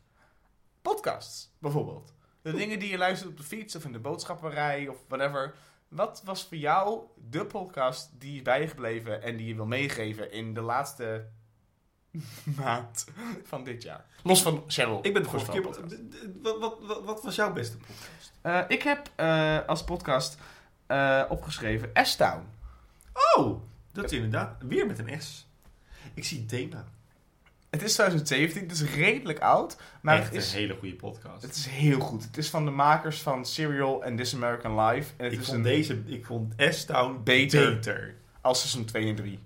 Podcasts, 0.81 1.49
bijvoorbeeld. 1.59 2.13
De 2.41 2.53
dingen 2.53 2.79
die 2.79 2.89
je 2.89 2.97
luistert 2.97 3.29
op 3.29 3.37
de 3.37 3.43
fiets 3.43 3.75
of 3.75 3.85
in 3.85 3.91
de 3.91 3.99
boodschapperij 3.99 4.87
of 4.87 4.97
whatever. 5.07 5.53
Wat 5.95 6.21
was 6.25 6.45
voor 6.45 6.57
jou 6.57 6.99
de 7.29 7.45
podcast 7.45 8.09
die 8.19 8.35
is 8.35 8.41
bijgebleven 8.41 9.21
en 9.21 9.37
die 9.37 9.47
je 9.47 9.55
wil 9.55 9.65
meegeven 9.65 10.31
in 10.31 10.53
de 10.53 10.61
laatste 10.61 11.25
maand 12.61 13.05
van 13.43 13.63
dit 13.63 13.83
jaar? 13.83 14.05
Los 14.23 14.41
van 14.41 14.63
Cheryl. 14.67 14.99
Ik 15.01 15.13
ben 15.13 15.23
de 15.23 15.29
vorige 15.29 15.51
keer... 15.51 15.63
Wat, 15.63 15.79
wat, 16.59 16.77
wat, 16.81 17.03
wat 17.03 17.23
was 17.23 17.35
jouw 17.35 17.53
beste 17.53 17.77
podcast? 17.77 18.31
Eh, 18.41 18.61
ik 18.67 18.81
heb 18.81 19.11
eh, 19.15 19.59
als 19.67 19.83
podcast 19.83 20.37
eh, 20.85 21.23
opgeschreven 21.29 21.89
S-Town. 21.93 22.43
Oh, 23.35 23.61
dat 23.91 24.05
is 24.05 24.11
inderdaad 24.11 24.55
weer 24.59 24.87
met 24.87 24.99
een 24.99 25.21
S. 25.21 25.47
Ik 26.13 26.25
zie 26.25 26.45
thema. 26.45 26.85
Het 27.75 27.83
is 27.83 27.93
2017, 27.93 28.61
het 28.61 28.71
is 28.71 28.95
redelijk 28.95 29.39
oud, 29.39 29.77
maar 30.01 30.17
Echt 30.17 30.25
het 30.25 30.35
is, 30.35 30.53
een 30.53 30.59
hele 30.59 30.75
goede 30.79 30.95
podcast. 30.95 31.41
het 31.41 31.55
is 31.55 31.65
heel 31.65 31.99
goed. 31.99 32.23
Het 32.23 32.37
is 32.37 32.49
van 32.49 32.65
de 32.65 32.71
makers 32.71 33.21
van 33.21 33.45
Serial 33.45 34.03
en 34.03 34.15
This 34.15 34.35
American 34.35 34.79
Life. 34.85 35.13
En 35.17 35.23
het 35.23 35.33
ik 35.33 35.39
is 35.39 35.45
vond 35.45 35.57
een, 35.57 35.63
deze, 35.63 36.01
ik 36.05 36.25
vond 36.25 36.53
S-Town 36.57 37.21
Beter. 37.23 37.73
beter. 37.73 38.15
als 38.41 38.59
seizoen 38.59 38.85
2 38.85 39.09
en 39.09 39.15
3. 39.15 39.39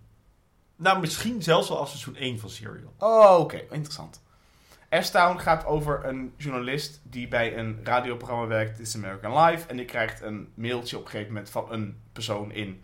Nou, 0.76 1.00
misschien 1.00 1.44
zelfs 1.44 1.70
wel 1.70 1.78
als 1.80 1.90
seizoen 1.90 2.16
1 2.16 2.40
van 2.40 2.50
Serial. 2.50 2.94
Oh, 2.98 3.40
oké. 3.40 3.62
Interessant. 3.72 4.22
S-Town 4.90 5.38
gaat 5.40 5.66
over 5.66 6.06
een 6.06 6.34
journalist 6.38 7.00
die 7.04 7.28
bij 7.28 7.58
een 7.58 7.80
radioprogramma 7.84 8.48
werkt, 8.48 8.78
This 8.78 8.96
American 8.96 9.44
Life. 9.44 9.68
En 9.68 9.78
die 9.78 9.86
krijgt 9.86 10.22
een 10.22 10.50
mailtje 10.54 10.98
op 10.98 11.04
een 11.04 11.10
gegeven 11.10 11.34
moment 11.34 11.50
van 11.52 11.72
een 11.72 11.98
persoon 12.14 12.52
in 12.52 12.84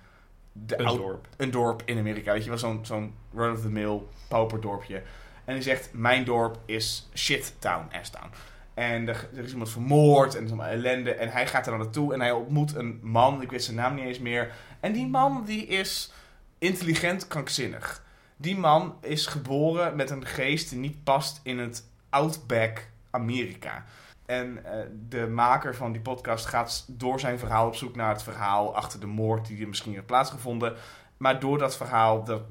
de 0.52 0.80
Een 0.80 0.98
dorp. 0.98 1.28
een 1.38 1.52
dorp 1.52 1.82
in 1.86 1.98
Amerika. 1.98 2.32
Weet 2.34 2.44
je 2.44 2.50
wel, 2.50 2.58
zo'n 2.60 2.86
zo'n 2.86 3.14
run-of-the-mill 3.34 4.02
pauperdorpje. 4.28 5.02
En 5.46 5.54
die 5.54 5.64
zegt, 5.64 5.90
mijn 5.94 6.24
dorp 6.24 6.58
is 6.66 7.10
shit 7.14 7.54
town, 7.60 7.88
S-town. 8.02 8.30
En 8.74 9.08
er, 9.08 9.30
is 9.34 9.52
iemand 9.52 9.70
vermoord 9.70 10.36
en 10.36 10.48
er 10.48 10.54
is 10.54 10.74
ellende. 10.74 11.14
En 11.14 11.30
hij 11.30 11.48
gaat 11.48 11.66
er 11.66 11.72
dan 11.72 11.82
naartoe 11.82 12.14
en 12.14 12.20
hij 12.20 12.32
ontmoet 12.32 12.76
een 12.76 13.00
man, 13.04 13.42
ik 13.42 13.52
weet 13.52 13.64
zijn 13.64 13.76
naam 13.76 13.96
niet 13.96 14.06
eens 14.06 14.20
meer. 14.20 14.54
En 14.80 14.94
die 14.94 15.08
man 15.08 15.44
die 15.46 15.66
is 15.66 16.12
intelligent 16.58 17.28
krankzinnig. 17.28 18.04
Die 18.38 18.58
man 18.58 18.96
is 19.02 19.26
geboren 19.26 19.96
met 19.96 20.10
een 20.10 20.26
geest 20.26 20.70
die 20.70 20.80
niet 20.80 21.04
past 21.04 21.40
in 21.44 21.60
het 21.60 21.84
Outback 22.10 22.88
Amerika. 23.10 23.86
En 24.26 24.66
eh, 24.66 24.86
de 25.10 25.28
maker 25.28 25.76
van 25.76 25.92
die 25.92 26.02
podcast 26.02 26.46
gaat 26.46 26.86
door 26.88 27.20
zijn 27.20 27.40
verhaal 27.40 27.68
op 27.68 27.76
zoek 27.76 27.96
naar 27.96 28.10
het 28.10 28.24
verhaal 28.24 28.76
achter 28.76 29.00
de 29.00 29.06
moord 29.06 29.48
die 29.48 29.62
er 29.62 29.68
misschien 29.68 29.94
heeft 29.94 30.06
plaatsgevonden. 30.06 30.76
Maar 31.18 31.40
door 31.40 31.58
dat 31.58 31.78
verhaal, 31.78 32.24
dat 32.24 32.42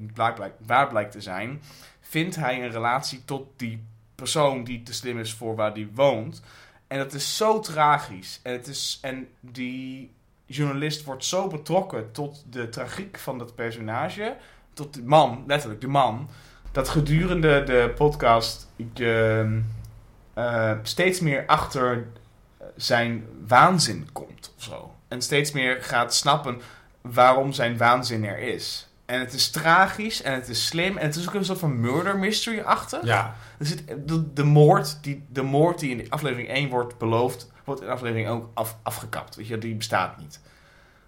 waar 0.65 0.87
blijkt 0.87 1.11
te 1.11 1.21
zijn, 1.21 1.61
vindt 2.01 2.35
hij 2.35 2.63
een 2.63 2.71
relatie 2.71 3.25
tot 3.25 3.47
die 3.55 3.83
persoon 4.15 4.63
die 4.63 4.83
te 4.83 4.93
slim 4.93 5.19
is 5.19 5.33
voor 5.33 5.55
waar 5.55 5.73
die 5.73 5.89
woont. 5.93 6.41
En 6.87 6.97
dat 6.97 7.13
is 7.13 7.37
zo 7.37 7.59
tragisch. 7.59 8.39
En, 8.43 8.51
het 8.51 8.67
is, 8.67 8.99
en 9.01 9.27
die 9.39 10.13
journalist 10.45 11.03
wordt 11.03 11.25
zo 11.25 11.47
betrokken 11.47 12.11
tot 12.11 12.45
de 12.49 12.69
tragiek 12.69 13.19
van 13.19 13.37
dat 13.37 13.55
personage, 13.55 14.35
tot 14.73 14.93
de 14.93 15.03
man, 15.03 15.43
letterlijk 15.47 15.81
de 15.81 15.87
man, 15.87 16.29
dat 16.71 16.89
gedurende 16.89 17.63
de 17.63 17.93
podcast 17.95 18.67
je 18.93 19.61
eh, 20.33 20.71
steeds 20.83 21.19
meer 21.19 21.45
achter 21.45 22.07
zijn 22.75 23.25
waanzin 23.47 24.09
komt 24.11 24.53
of 24.57 24.63
zo. 24.63 24.95
En 25.07 25.21
steeds 25.21 25.51
meer 25.51 25.83
gaat 25.83 26.13
snappen 26.13 26.61
waarom 27.13 27.53
zijn 27.53 27.77
waanzin 27.77 28.25
er 28.25 28.39
is. 28.39 28.87
En 29.05 29.19
het 29.19 29.33
is 29.33 29.49
tragisch 29.49 30.21
en 30.21 30.33
het 30.33 30.47
is 30.47 30.65
slim 30.65 30.97
en 30.97 31.05
het 31.05 31.15
is 31.15 31.27
ook 31.27 31.33
een 31.33 31.45
soort 31.45 31.59
van 31.59 31.79
murder 31.79 32.17
mystery 32.17 32.59
achter. 32.59 33.05
Ja. 33.05 33.35
Er 33.57 33.65
zit, 33.65 33.87
de, 34.07 34.33
de, 34.33 34.43
moord 34.43 35.03
die, 35.03 35.25
de 35.29 35.41
moord 35.41 35.79
die 35.79 35.97
in 35.97 36.09
aflevering 36.09 36.49
1 36.49 36.69
wordt 36.69 36.97
beloofd, 36.97 37.51
wordt 37.63 37.81
in 37.81 37.89
aflevering 37.89 38.27
ook 38.27 38.49
af, 38.53 38.77
afgekapt. 38.83 39.35
Weet 39.35 39.47
je, 39.47 39.57
die 39.57 39.75
bestaat 39.75 40.17
niet. 40.17 40.39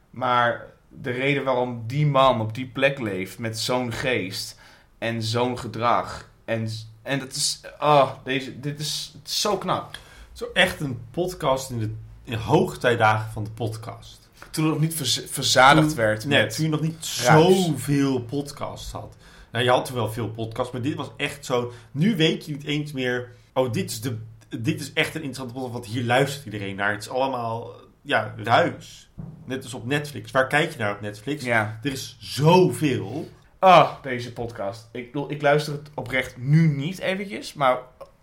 Maar 0.10 0.66
de 0.90 1.12
reden 1.12 1.44
waarom 1.44 1.84
die 1.88 2.06
man 2.06 2.42
op 2.42 2.56
die 2.56 2.68
plek 2.68 3.00
leeft 3.00 3.40
met 3.40 3.60
zo'n 3.60 3.92
geest 3.92 4.60
en 4.98 5.24
zo'n 5.24 5.60
gedrag. 5.60 6.30
En, 6.46 6.70
en 7.02 7.20
dat 7.20 7.32
is, 7.32 7.62
oh, 7.80 8.12
deze, 8.24 8.60
dit 8.60 8.80
is, 8.80 9.12
het 9.18 9.28
is 9.28 9.42
zo 9.42 9.58
knap. 9.58 9.98
Zo 10.32 10.46
echt 10.54 10.80
een 10.80 11.02
podcast 11.12 11.70
in 11.70 11.80
de 11.80 11.96
in 12.28 12.34
hoogtijdagen 12.34 13.32
van 13.32 13.44
de 13.44 13.50
podcast. 13.50 14.27
Toen 14.58 14.66
het 14.66 14.74
nog 14.76 14.84
niet 14.84 14.96
verz- 14.96 15.26
verzadigd 15.30 15.88
Toen- 15.88 15.98
werd 15.98 16.26
Nee, 16.26 16.48
toen 16.48 16.64
je 16.66 16.72
nog 16.72 16.82
niet 16.82 17.06
zoveel 17.06 18.20
podcasts 18.22 18.92
had. 18.92 19.16
Nou, 19.52 19.64
je 19.64 19.70
had 19.70 19.86
toen 19.86 19.96
wel 19.96 20.12
veel 20.12 20.30
podcasts, 20.30 20.72
maar 20.72 20.82
dit 20.82 20.96
was 20.96 21.10
echt 21.18 21.46
zo... 21.46 21.72
Nu 21.92 22.16
weet 22.16 22.46
je 22.46 22.52
niet 22.52 22.64
eens 22.64 22.92
meer... 22.92 23.32
Oh, 23.54 23.72
dit 23.72 23.92
is, 23.92 24.02
de, 24.02 24.18
dit 24.60 24.80
is 24.80 24.94
echt 24.94 25.16
een 25.16 25.22
interessante 25.24 25.54
podcast, 25.54 25.74
want 25.74 25.86
hier 25.86 26.04
luistert 26.04 26.46
iedereen 26.46 26.76
naar. 26.76 26.92
Het 26.92 27.02
is 27.02 27.10
allemaal, 27.10 27.72
ja, 28.02 28.34
ruis. 28.38 29.10
Net 29.46 29.64
als 29.64 29.74
op 29.74 29.86
Netflix. 29.86 30.32
Waar 30.32 30.48
kijk 30.48 30.72
je 30.72 30.78
naar 30.78 30.92
op 30.96 31.02
Netflix? 31.02 31.44
Ja. 31.44 31.80
Er 31.84 31.92
is 31.92 32.18
zoveel. 32.20 33.30
Ah, 33.60 33.92
deze 34.02 34.34
podcast. 34.34 34.90
Ik 34.92 35.12
bedoel, 35.12 35.32
ik 35.32 35.42
luister 35.42 35.74
het 35.74 35.90
oprecht 35.94 36.38
nu 36.38 36.68
niet 36.68 37.00
eventjes, 37.00 37.54
maar 37.54 37.78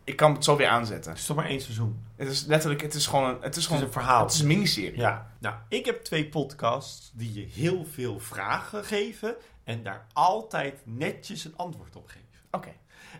ik 0.05 0.16
kan 0.16 0.35
het 0.35 0.44
zo 0.44 0.57
weer 0.57 0.68
aanzetten. 0.68 1.11
Het 1.11 1.20
is 1.20 1.27
toch 1.27 1.37
maar 1.37 1.49
één 1.49 1.61
seizoen. 1.61 1.99
Het 2.16 2.29
is 2.29 2.44
letterlijk, 2.44 2.83
het 2.83 2.94
is 2.94 3.07
gewoon 3.07 3.24
een, 3.24 3.35
het 3.35 3.40
is 3.40 3.46
Het 3.46 3.57
is 3.57 3.66
gewoon 3.66 3.83
een 3.83 3.92
verhaal. 3.92 4.24
Het 4.24 4.33
is 4.33 4.40
een 4.40 4.46
miniserie. 4.46 4.98
Ja, 4.98 5.31
nou, 5.38 5.55
ik 5.68 5.85
heb 5.85 6.05
twee 6.05 6.29
podcasts 6.29 7.12
die 7.14 7.33
je 7.33 7.46
heel 7.61 7.87
veel 7.90 8.18
vragen 8.18 8.85
geven 8.85 9.35
en 9.64 9.83
daar 9.83 10.07
altijd 10.12 10.81
netjes 10.85 11.44
een 11.44 11.57
antwoord 11.57 11.96
op 11.96 12.07
geven. 12.07 12.24
Oké. 12.50 12.72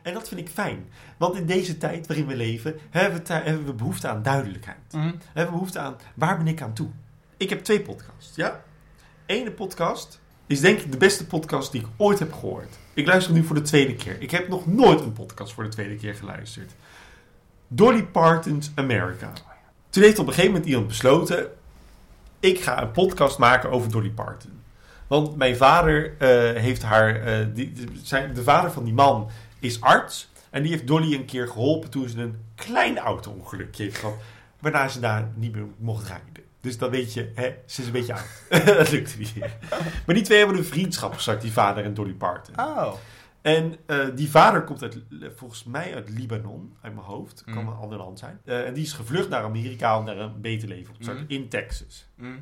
En 0.03 0.15
dat 0.15 0.29
vind 0.29 0.41
ik 0.41 0.49
fijn, 0.49 0.89
want 1.17 1.37
in 1.37 1.47
deze 1.47 1.79
tijd 1.79 2.07
waarin 2.07 2.27
we 2.27 2.37
leven 2.37 2.79
hebben 2.91 3.25
we, 3.25 3.33
hebben 3.33 3.65
we 3.65 3.73
behoefte 3.73 4.09
aan 4.09 4.23
duidelijkheid. 4.23 4.93
Mhm. 4.93 5.07
We 5.07 5.17
hebben 5.33 5.55
behoefte 5.55 5.79
aan 5.79 5.97
waar 6.15 6.37
ben 6.37 6.49
ik 6.49 6.63
aan 6.63 6.75
toe. 6.75 6.91
Ik 7.37 7.51
heb 7.51 7.65
twee 7.65 7.81
podcasts, 7.81 8.37
ja. 8.37 8.65
Ene 9.27 9.51
podcast 9.51 10.21
is 10.47 10.61
denk 10.61 10.81
ik 10.81 10.93
de 10.93 10.99
beste 10.99 11.27
podcast 11.27 11.73
die 11.73 11.81
ik 11.81 11.87
ooit 11.97 12.19
heb 12.19 12.33
gehoord. 12.33 12.79
Ik 12.95 13.07
luister 13.07 13.33
nu 13.33 13.45
voor 13.45 13.55
de 13.55 13.63
tweede 13.63 13.95
keer. 13.95 14.21
Ik 14.21 14.31
heb 14.31 14.49
nog 14.49 14.67
nooit 14.67 15.01
een 15.01 15.13
podcast 15.13 15.53
voor 15.53 15.65
de 15.65 15.71
tweede 15.71 15.97
keer 15.97 16.15
geluisterd. 16.15 16.73
Dolly 17.75 18.03
Parton's 18.05 18.71
America. 18.75 19.33
Toen 19.91 20.03
heeft 20.03 20.19
op 20.19 20.27
een 20.27 20.33
gegeven 20.33 20.53
moment 20.53 20.71
iemand 20.71 20.89
besloten... 20.89 21.47
ik 22.41 22.61
ga 22.63 22.83
een 22.83 22.91
podcast 22.91 23.39
maken 23.39 23.71
over 23.71 23.91
Dolly 23.91 24.11
Parton. 24.11 24.63
Want 25.07 25.37
mijn 25.37 25.57
vader 25.57 26.15
eh, 26.19 26.29
heeft 26.63 26.83
haar... 26.83 27.17
eh, 27.23 27.47
die, 27.55 27.73
die- 27.73 28.01
zijn, 28.03 28.35
de 28.35 28.43
vader 28.43 28.71
van 28.73 28.85
die 28.85 28.95
man 28.95 29.31
is 29.59 29.81
arts. 29.81 30.33
En 30.51 30.63
die 30.63 30.71
heeft 30.73 30.87
Dolly 30.87 31.15
een 31.15 31.25
keer 31.25 31.49
geholpen 31.49 31.91
toen 31.91 32.09
ze 32.09 32.21
een 32.21 32.39
klein 32.55 32.99
auto-ongelukje 32.99 33.83
heeft 33.83 33.99
gehad. 33.99 34.15
Waarna 34.61 34.89
ze 34.89 35.01
daar 35.01 35.29
niet 35.35 35.55
meer 35.55 35.65
mocht 35.79 36.07
rijden. 36.09 36.27
Dus 36.61 36.79
dan 36.79 36.91
weet 36.91 37.13
je, 37.13 37.31
hè, 37.35 37.55
ze 37.67 37.81
is 37.81 37.87
een 37.87 37.93
beetje 37.93 38.15
oud. 38.15 38.27
dat 38.67 38.91
lukte 38.91 39.19
niet. 39.19 39.35
Maar 40.07 40.15
die 40.15 40.25
twee 40.25 40.39
hebben 40.39 40.57
een 40.57 40.65
vriendschap 40.65 41.15
gestart, 41.15 41.41
die 41.41 41.53
vader 41.53 41.85
en 41.85 41.95
Dolly 41.95 42.13
Parton. 42.13 42.55
Oh. 42.59 42.93
En 43.45 43.77
eh, 43.87 44.07
die 44.15 44.31
vader 44.31 44.63
komt 44.63 44.83
uit, 44.83 44.99
volgens 45.35 45.65
mij 45.65 45.95
uit 45.95 46.09
Libanon, 46.11 46.77
uit 46.81 46.95
mijn 46.95 47.07
hoofd. 47.07 47.45
Kan 47.45 47.63
Mm. 47.63 47.69
een 47.69 47.77
ander 47.77 47.99
land 47.99 48.19
zijn. 48.19 48.41
Eh, 48.45 48.67
en 48.67 48.75
die 48.75 48.83
is 48.83 48.93
gevlucht 48.93 49.29
naar 49.29 49.43
Amerika 49.43 49.99
om 49.99 50.05
daar 50.07 50.19
een 50.19 50.41
beter 50.41 50.69
leven 50.69 50.91
op 50.91 50.97
te 50.97 51.03
starten. 51.03 51.25
Mm. 51.25 51.31
In 51.31 51.49
Texas. 51.49 52.07
Mhm. 52.17 52.33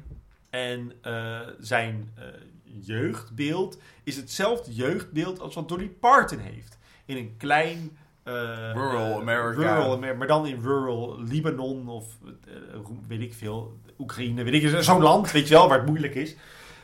En 0.51 0.93
eh, 1.03 1.41
zijn 1.59 2.11
eh, 2.15 2.25
jeugdbeeld 2.62 3.79
is 4.05 4.17
hetzelfde 4.17 4.75
jeugdbeeld 4.75 5.41
als 5.41 5.55
wat 5.55 5.69
Dolly 5.69 5.88
Parton 5.88 6.38
heeft. 6.38 6.79
In 7.05 7.17
een 7.17 7.35
klein... 7.38 7.97
eh, 8.23 8.33
Rural 8.73 9.11
eh, 9.11 9.17
America. 9.17 9.61
Rural 9.61 9.93
Amer- 9.93 10.17
maar 10.17 10.27
dan 10.27 10.47
in 10.47 10.61
rural 10.62 11.21
Libanon 11.23 11.88
of 11.88 12.07
eh, 12.47 12.79
weet 13.09 13.21
ik 13.21 13.35
veel, 13.35 13.79
Oekraïne, 13.99 14.43
weet 14.43 14.62
ik 14.62 14.83
Zo'n 14.83 15.03
land, 15.03 15.31
weet 15.31 15.49
je 15.49 15.55
wel, 15.55 15.69
waar 15.69 15.79
het 15.79 15.87
moeilijk 15.88 16.15
is. 16.15 16.37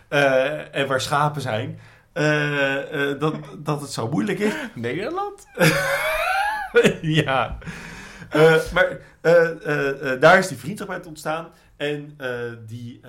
Eh, 0.09 0.75
en 0.75 0.87
waar 0.87 1.01
schapen 1.01 1.41
zijn. 1.43 1.79
Eh, 2.19 3.11
eh, 3.11 3.21
dat, 3.21 3.35
dat 3.59 3.81
het 3.81 3.91
zo 3.91 4.09
moeilijk 4.09 4.39
is. 4.39 4.55
Nederland? 4.75 5.47
ja. 7.03 7.59
Eh, 8.31 8.73
maar 8.73 9.01
daar 10.21 10.39
is 10.39 10.49
die 10.49 10.57
vriendschap 10.57 11.07
ontstaan. 11.07 11.49
En 11.77 12.19
die, 12.67 13.01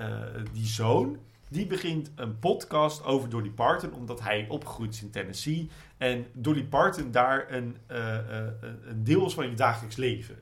die 0.52 0.66
zoon, 0.66 1.18
die 1.48 1.66
begint 1.66 2.10
een 2.14 2.38
podcast 2.38 3.04
over 3.04 3.28
Dolly 3.28 3.50
Parton, 3.50 3.92
omdat 3.92 4.20
hij 4.20 4.46
opgegroeid 4.48 4.94
is 4.94 5.02
in 5.02 5.10
Tennessee. 5.10 5.70
En 5.98 6.26
Dolly 6.32 6.64
Parton 6.64 7.10
daar 7.10 7.46
een, 7.48 7.76
een 8.86 9.04
deel 9.04 9.26
is 9.26 9.34
van 9.34 9.50
je 9.50 9.54
dagelijks 9.54 9.96
leven. 9.96 10.38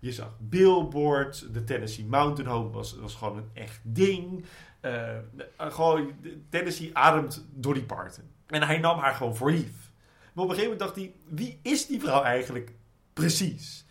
Je 0.00 0.12
zag 0.12 0.36
billboards, 0.38 1.46
de 1.52 1.64
Tennessee 1.64 2.04
Mountain 2.04 2.50
Home 2.50 2.70
was, 2.70 2.96
was 2.96 3.14
gewoon 3.14 3.36
een 3.36 3.50
echt 3.52 3.80
ding. 3.82 4.44
Eh, 4.80 5.16
gewoon, 5.58 6.12
Tennessee 6.48 6.96
ademt 6.96 7.44
Dolly 7.54 7.82
Parton. 7.82 8.24
En 8.46 8.62
hij 8.62 8.78
nam 8.78 8.98
haar 8.98 9.14
gewoon 9.14 9.36
voor 9.36 9.50
lief. 9.50 9.90
Maar 10.32 10.44
op 10.44 10.50
een 10.50 10.56
gegeven 10.56 10.62
moment 10.62 10.78
dacht 10.80 10.96
hij, 10.96 11.14
wie 11.24 11.58
is 11.62 11.86
die 11.86 12.00
vrouw 12.00 12.22
eigenlijk 12.22 12.72
precies? 13.12 13.84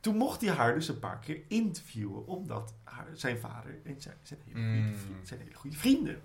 Toen 0.00 0.16
mocht 0.16 0.40
hij 0.40 0.50
haar 0.50 0.74
dus 0.74 0.88
een 0.88 0.98
paar 0.98 1.18
keer 1.18 1.40
interviewen, 1.48 2.26
omdat 2.26 2.74
haar, 2.84 3.06
zijn 3.12 3.38
vader 3.38 3.70
en 3.84 4.00
zijn, 4.00 4.16
zijn, 4.22 4.40
hele 4.44 4.54
goede, 4.60 4.78
Mm. 4.88 4.94
vrienden- 4.94 5.26
zijn 5.26 5.40
hele 5.40 5.54
goede 5.54 5.76
vrienden. 5.76 6.20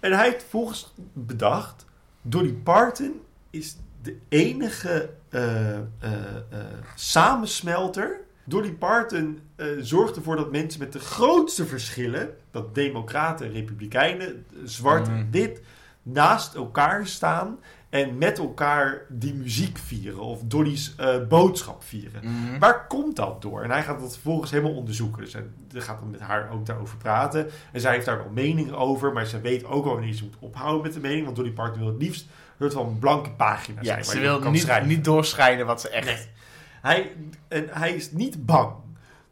En 0.00 0.12
hij 0.12 0.24
heeft 0.30 0.44
volgens 0.44 0.92
bedacht, 1.12 1.84
Dolly 2.22 2.52
Parton 2.52 3.20
is 3.50 3.76
de 4.02 4.18
enige 4.28 5.10
eh, 5.28 5.76
eh, 5.78 5.82
eh, 6.00 6.64
samensmelter. 6.94 8.20
Dolly 8.46 8.72
Parton 8.72 9.40
eh, 9.56 9.66
zorgt 9.80 10.16
ervoor 10.16 10.36
dat 10.36 10.50
mensen 10.50 10.80
met 10.80 10.92
de 10.92 10.98
grootste 10.98 11.66
verschillen, 11.66 12.30
dat 12.50 12.74
democraten 12.74 13.46
en 13.46 13.52
republikeinen, 13.52 14.44
zwart 14.64 15.08
en 15.08 15.14
Mm. 15.14 15.30
wit, 15.30 15.60
naast 16.02 16.54
elkaar 16.54 17.06
staan 17.06 17.58
en 17.88 18.18
met 18.18 18.38
elkaar 18.38 19.00
die 19.08 19.34
muziek 19.34 19.78
vieren 19.78 20.20
of 20.20 20.40
Dolly's 20.44 20.94
eh, 20.96 21.14
boodschap 21.28 21.82
vieren. 21.84 22.20
Mhm. 22.24 22.58
Waar 22.58 22.86
komt 22.86 23.16
dat 23.16 23.42
door? 23.42 23.62
En 23.62 23.70
hij 23.70 23.82
gaat 23.82 24.00
dat 24.00 24.12
vervolgens 24.12 24.50
helemaal 24.50 24.74
onderzoeken. 24.74 25.22
Dus 25.22 25.32
hij 25.32 25.44
gaat 25.72 26.00
dan 26.00 26.10
met 26.10 26.20
haar 26.20 26.50
ook 26.50 26.66
daarover 26.66 26.96
praten. 26.96 27.50
En 27.72 27.80
zij 27.80 27.92
heeft 27.92 28.06
daar 28.06 28.16
wel 28.18 28.30
meningen 28.32 28.76
over, 28.78 29.12
maar 29.12 29.26
ze 29.26 29.40
weet 29.40 29.64
ook 29.64 29.84
wel 29.84 29.92
wanneer 29.94 30.14
ze 30.14 30.24
moet 30.24 30.36
ophouden 30.38 30.82
met 30.82 30.92
de 30.92 31.00
mening. 31.00 31.24
Want 31.24 31.36
Dolly 31.36 31.50
Parton 31.50 31.78
wil 31.78 31.88
het 31.88 32.02
liefst 32.02 32.26
het 32.58 32.72
van 32.72 32.86
een 32.86 32.98
blanke 32.98 33.30
pagina. 33.30 33.80
Ja, 33.82 34.02
ze 34.02 34.18
wil 34.20 34.50
niet, 34.50 34.84
niet 34.86 35.04
doorschrijden 35.04 35.66
wat 35.66 35.80
ze 35.80 35.88
echt... 35.88 36.06
Nee. 36.06 36.26
Hij, 36.82 37.12
en 37.48 37.68
hij 37.70 37.94
is 37.94 38.10
niet 38.12 38.46
bang. 38.46 38.72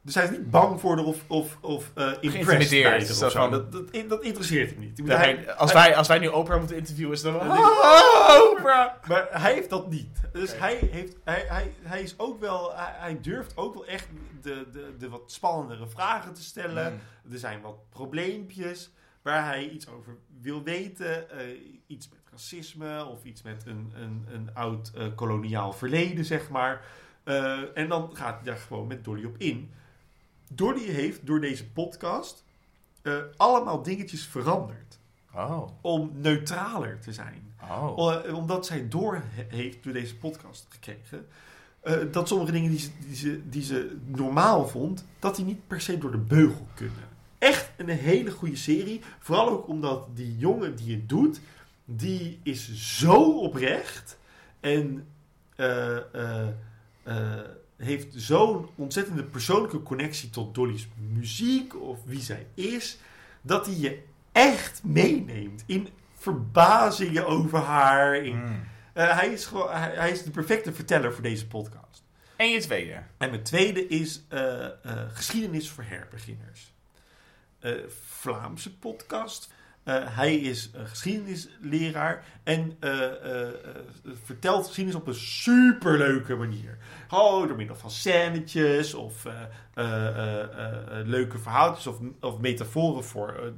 Dus 0.03 0.15
hij 0.15 0.25
is 0.25 0.31
niet 0.31 0.51
bang 0.51 0.81
voor 0.81 0.97
haar 0.97 1.05
of, 1.05 1.25
of, 1.27 1.59
of 1.61 1.91
eh 1.95 2.05
impressed 2.21 3.11
of 3.11 3.17
zo 3.17 3.29
van- 3.41 3.51
Dat, 3.51 3.73
dat, 3.73 4.09
dat 4.09 4.23
interesseert 4.23 4.71
hem 4.71 4.79
niet. 4.81 4.99
Hij- 5.07 5.55
als, 5.55 5.73
hij- 5.73 5.83
wij, 5.83 5.97
als 5.97 6.09
wij 6.09 6.19
nu 6.19 6.27
Oprah 6.29 6.59
moeten 6.59 6.77
interviewen, 6.77 7.13
is 7.13 7.23
dan... 7.23 7.35
Ja, 7.35 7.41
Oh, 7.59 8.51
Oprah! 8.51 8.91
Maar 9.09 9.27
hij 9.31 9.53
heeft 9.55 9.71
dat 9.71 9.91
niet. 9.91 10.09
Dus 10.33 10.59
hij, 10.59 10.79
heeft, 10.91 11.17
hij, 11.25 11.45
hij, 11.49 11.75
hij 11.83 12.03
is 12.03 12.15
ook 12.19 12.41
wel, 12.41 12.73
hij, 12.77 13.19
durft 13.21 13.57
ook 13.57 13.75
wel 13.75 13.87
echt 13.87 14.09
de, 14.43 14.67
de, 14.73 14.95
de 14.99 15.09
wat 15.09 15.33
spannendere 15.33 15.87
vragen 15.89 16.35
te 16.35 16.43
stellen. 16.43 16.93
Mm. 16.93 17.33
Er 17.33 17.39
zijn 17.39 17.61
wat 17.61 17.77
probleempjes 17.91 18.91
waar 19.23 19.45
hij 19.45 19.69
iets 19.69 19.89
over 19.89 20.17
wil 20.41 20.63
weten. 20.63 21.31
eh, 21.31 21.47
iets 21.87 22.09
met 22.09 22.19
racisme 22.31 23.05
of 23.05 23.25
iets 23.25 23.43
met 23.43 23.63
een, 23.67 23.93
een, 23.97 24.27
een 24.33 24.51
oud 24.55 24.91
eh, 24.95 25.05
koloniaal 25.15 25.73
verleden, 25.73 26.25
zeg 26.25 26.49
maar. 26.49 26.81
Eh, 27.25 27.61
en 27.75 27.89
dan 27.89 28.11
gaat 28.13 28.35
hij 28.35 28.45
daar 28.45 28.57
gewoon 28.57 28.87
met 28.87 29.05
Dolly 29.05 29.25
op 29.25 29.35
in. 29.39 29.71
Dolly 30.49 30.85
heeft 30.85 31.27
door 31.27 31.41
deze 31.41 31.67
podcast 31.71 32.45
eh, 33.03 33.17
allemaal 33.37 33.83
dingetjes 33.83 34.27
veranderd. 34.27 34.99
Oh. 35.35 35.69
Om 35.81 36.11
neutraler 36.15 37.01
te 37.01 37.13
zijn. 37.13 37.55
Oh. 37.63 38.15
Eh, 38.27 38.35
omdat 38.37 38.67
zij 38.67 38.89
door 38.89 39.15
he- 39.25 39.57
heeft 39.57 39.85
door 39.85 39.93
deze 39.93 40.17
podcast 40.17 40.67
gekregen. 40.69 41.27
dat 42.11 42.29
sommige 42.29 42.53
dingen 42.53 42.71
die 42.71 42.79
ze, 42.79 42.91
die, 43.07 43.17
ze, 43.17 43.49
die 43.49 43.63
ze 43.63 43.97
normaal 44.05 44.69
vond, 44.69 45.05
dat 45.19 45.37
die 45.37 45.45
niet 45.45 45.67
per 45.67 45.81
se 45.81 45.99
door 45.99 46.11
de 46.11 46.19
beugel 46.19 46.67
kunnen. 46.75 47.09
Echt 47.39 47.73
een 47.77 47.89
hele 47.89 48.31
goede 48.31 48.57
serie. 48.57 49.01
Vooral 49.19 49.49
ook 49.49 49.69
omdat 49.69 50.07
die 50.15 50.37
jongen 50.39 50.77
die 50.77 50.95
het 50.97 51.09
doet, 51.09 51.41
die 51.85 52.41
is 52.43 52.75
zo 52.99 53.39
oprecht. 53.39 54.19
En 54.61 55.07
eh, 57.05 57.41
heeft 57.77 58.07
zo'n 58.17 58.69
ontzettende 58.75 59.25
persoonlijke 59.25 59.83
connectie 59.83 60.31
tot 60.31 60.55
Dolly's 60.55 60.89
muziek 61.13 61.81
of 61.83 61.99
wie 62.05 62.21
zij 62.21 62.47
is. 62.55 62.99
Dat 63.43 63.67
hij 63.67 63.75
je 63.75 64.03
echt 64.33 64.85
meeneemt 64.85 65.63
in 65.67 65.89
verbazingen 66.15 67.27
over 67.27 67.59
haar. 67.59 68.17
In, 68.17 68.37
Mm. 68.37 68.65
eh, 68.93 69.19
hij, 69.19 69.29
is 69.33 69.47
gewoon, 69.47 69.71
hij, 69.71 69.95
hij 69.95 70.11
is 70.11 70.23
de 70.23 70.31
perfecte 70.31 70.73
verteller 70.73 71.13
voor 71.13 71.23
deze 71.23 71.47
podcast. 71.47 72.03
En 72.37 72.51
je 72.51 72.61
tweede? 72.61 73.03
En 73.19 73.31
mijn 73.31 73.43
tweede 73.43 73.87
is 73.87 74.23
eh, 74.29 74.67
Geschiedenis 75.13 75.71
voor 75.71 75.85
herbeginners. 75.85 76.73
Vlaamse 78.09 78.77
podcast. 78.79 79.53
Eh, 79.85 80.17
hij 80.17 80.37
is 80.37 80.71
een 80.73 80.87
geschiedenisleraar 80.87 82.25
en 82.43 82.77
eh, 82.81 83.43
eh, 83.43 83.49
vertelt 84.25 84.67
geschiedenis 84.67 85.01
op 85.01 85.07
een 85.07 85.15
superleuke 85.15 86.35
manier. 86.35 86.79
Gewoon 87.09 87.49
door 87.49 87.57
middel 87.57 87.77
van 87.77 87.91
scènetjes 87.91 88.95
of 88.95 89.27
leuke 91.05 91.39
verhaaltjes 91.39 91.87
of, 91.87 91.99
of 92.21 92.39
metaforen 92.39 93.05
voor 93.05 93.53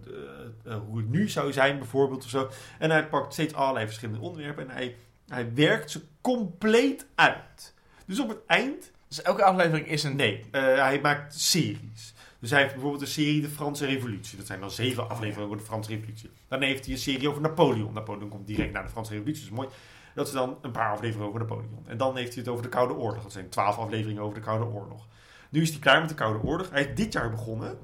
hoe 0.87 0.99
het 0.99 1.09
nu 1.09 1.29
zou 1.29 1.53
zijn 1.53 1.79
bijvoorbeeld 1.79 2.25
of 2.25 2.31
zo. 2.31 2.51
En 2.79 2.91
hij 2.91 3.09
pakt 3.09 3.33
steeds 3.33 3.55
allerlei 3.55 3.87
verschillende 3.87 4.21
onderwerpen 4.21 4.69
en 4.69 4.75
hij, 4.75 4.97
hij 5.29 5.55
werkt 5.55 5.91
ze 5.91 6.01
compleet 6.21 7.07
uit. 7.15 7.75
Dus 8.07 8.21
op 8.21 8.29
het 8.29 8.41
eind 8.47 8.93
Dus 9.09 9.23
elke 9.23 9.45
aflevering 9.45 9.89
is 9.89 10.03
een... 10.03 10.17
Nee, 10.17 10.45
hij 10.51 11.01
maakt 11.01 11.35
series. 11.41 12.15
Dus 12.47 12.55
hij 12.55 12.65
heeft 12.65 12.75
bijvoorbeeld 12.75 13.05
een 13.05 13.15
serie 13.15 13.41
De 13.41 13.49
Franse 13.49 13.87
Revolutie. 13.87 14.37
Dat 14.39 14.47
zijn 14.47 14.61
dan 14.61 14.71
zeven 14.71 15.09
afleveringen 15.09 15.45
over 15.45 15.57
de 15.57 15.65
Franse 15.65 15.91
Revolutie. 15.91 16.31
Dan 16.49 16.63
heeft 16.63 16.85
hij 16.85 16.95
een 16.95 17.01
serie 17.01 17.29
over 17.29 17.41
Napoleon. 17.43 17.93
Napoleon 17.93 18.29
komt 18.29 18.47
direct 18.47 18.73
na 18.73 18.83
de 18.83 18.89
Franse 18.89 19.13
Revolutie. 19.13 19.43
Dat 19.43 19.53
is 19.53 19.57
mooi. 19.57 19.69
Dat 20.15 20.27
is 20.27 20.33
dan 20.33 20.59
een 20.63 20.71
paar 20.71 20.91
afleveringen 20.91 21.29
over 21.29 21.41
Napoleon. 21.41 21.85
En 21.87 21.97
dan 21.97 22.17
heeft 22.17 22.35
hij 22.35 22.43
het 22.43 22.53
over 22.53 22.63
de 22.63 22.69
Koude 22.69 22.95
Oorlog. 22.95 23.23
Dat 23.23 23.33
zijn 23.33 23.49
twaalf 23.49 23.77
afleveringen 23.79 24.23
over 24.23 24.35
de 24.35 24.41
Koude 24.41 24.65
Oorlog. 24.65 25.07
Nu 25.49 25.63
is 25.63 25.71
hij 25.71 25.79
klaar 25.79 26.01
met 26.01 26.09
de 26.09 26.15
Koude 26.15 26.43
Oorlog. 26.49 26.71
Hij 26.71 26.85
is 26.85 26.97
dit 26.97 27.13
jaar 27.13 27.31
begonnen. 27.31 27.79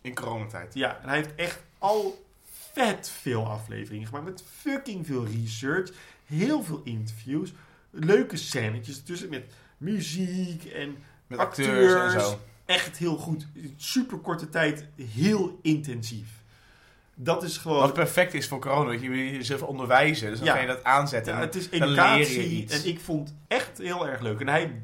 In 0.00 0.14
coronatijd. 0.14 0.74
Ja, 0.74 1.00
en 1.02 1.08
hij 1.08 1.16
heeft 1.16 1.34
echt 1.34 1.62
al 1.78 2.24
vet 2.72 3.10
veel 3.10 3.46
afleveringen 3.46 4.06
gemaakt. 4.06 4.24
Met 4.24 4.44
fucking 4.56 5.06
veel 5.06 5.26
research. 5.26 5.90
Heel 6.26 6.62
veel 6.62 6.80
interviews. 6.84 7.52
Leuke 7.90 8.36
scènetjes 8.36 9.02
tussen 9.02 9.28
met 9.28 9.44
muziek 9.76 10.64
en 10.64 10.96
Met 11.26 11.38
acteurs. 11.38 11.92
acteurs 11.94 12.14
en 12.14 12.20
zo. 12.20 12.38
Echt 12.68 12.96
heel 12.96 13.16
goed. 13.16 13.46
Super 13.76 14.18
korte 14.18 14.48
tijd, 14.48 14.86
heel 15.14 15.58
intensief. 15.62 16.28
Dat 17.14 17.42
is 17.42 17.56
gewoon... 17.58 17.80
Wat 17.80 17.92
perfect 17.92 18.34
is 18.34 18.48
voor 18.48 18.58
corona, 18.58 18.90
dat 18.92 19.00
je 19.00 19.10
jezelf 19.32 19.62
onderwijzen. 19.62 20.28
Dus 20.30 20.38
dan 20.38 20.48
Ja. 20.48 20.54
ga 20.54 20.60
je 20.60 20.66
dat 20.66 20.84
aanzetten. 20.84 21.34
Ja, 21.34 21.40
het 21.40 21.54
is 21.54 21.64
je 21.64 21.70
educatie 21.70 22.66
en 22.70 22.86
ik 22.88 23.00
vond 23.00 23.34
echt 23.48 23.78
heel 23.78 24.08
erg 24.08 24.20
leuk. 24.20 24.40
En 24.40 24.48
hij 24.48 24.82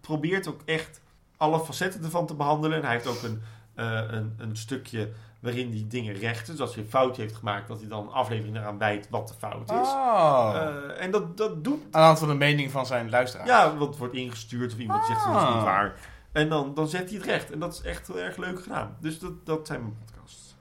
probeert 0.00 0.48
ook 0.48 0.60
echt 0.64 1.00
alle 1.36 1.60
facetten 1.64 2.04
ervan 2.04 2.26
te 2.26 2.34
behandelen. 2.34 2.78
En 2.78 2.84
hij 2.84 2.92
heeft 2.92 3.06
ook 3.06 3.22
een, 3.22 3.42
eh, 3.74 4.00
een, 4.10 4.34
een 4.38 4.56
stukje 4.56 5.10
waarin 5.40 5.70
hij 5.70 5.84
dingen 5.88 6.14
rechten. 6.14 6.52
Dus 6.52 6.60
als 6.60 6.74
hij 6.74 6.84
een 6.84 6.90
foutje 6.90 7.22
heeft 7.22 7.36
gemaakt, 7.36 7.68
dat 7.68 7.80
hij 7.80 7.88
dan 7.88 8.02
een 8.06 8.12
aflevering 8.12 8.56
eraan 8.56 8.78
wijdt 8.78 9.08
wat 9.10 9.28
de 9.28 9.34
fout 9.38 9.70
is. 9.70 9.76
Oh. 9.76 10.56
En 10.98 11.10
dat, 11.10 11.36
dat 11.36 11.64
doet... 11.64 11.82
Aan 11.82 12.00
de 12.00 12.06
hand 12.06 12.18
van 12.18 12.28
de 12.28 12.34
mening 12.34 12.70
van 12.70 12.86
zijn 12.86 13.10
luisteraar. 13.10 13.46
Ja, 13.46 13.76
wat 13.76 13.96
wordt 13.96 14.14
ingestuurd 14.14 14.72
of 14.72 14.78
iemand 14.78 15.04
zegt 15.06 15.24
dat 15.24 15.34
is 15.34 15.40
Ah. 15.42 15.54
niet 15.54 15.64
waar. 15.64 15.94
En 16.32 16.48
dan, 16.48 16.74
dan 16.74 16.88
zet 16.88 17.08
hij 17.08 17.18
het 17.18 17.26
recht. 17.26 17.50
En 17.50 17.58
dat 17.58 17.72
is 17.72 17.80
echt 17.80 18.06
heel 18.06 18.18
erg 18.18 18.36
leuk 18.36 18.62
gedaan. 18.62 18.96
Dus 19.00 19.18
dat, 19.18 19.46
dat 19.46 19.66
zijn 19.66 19.80
mijn 19.80 19.96
podcasts. 20.04 20.54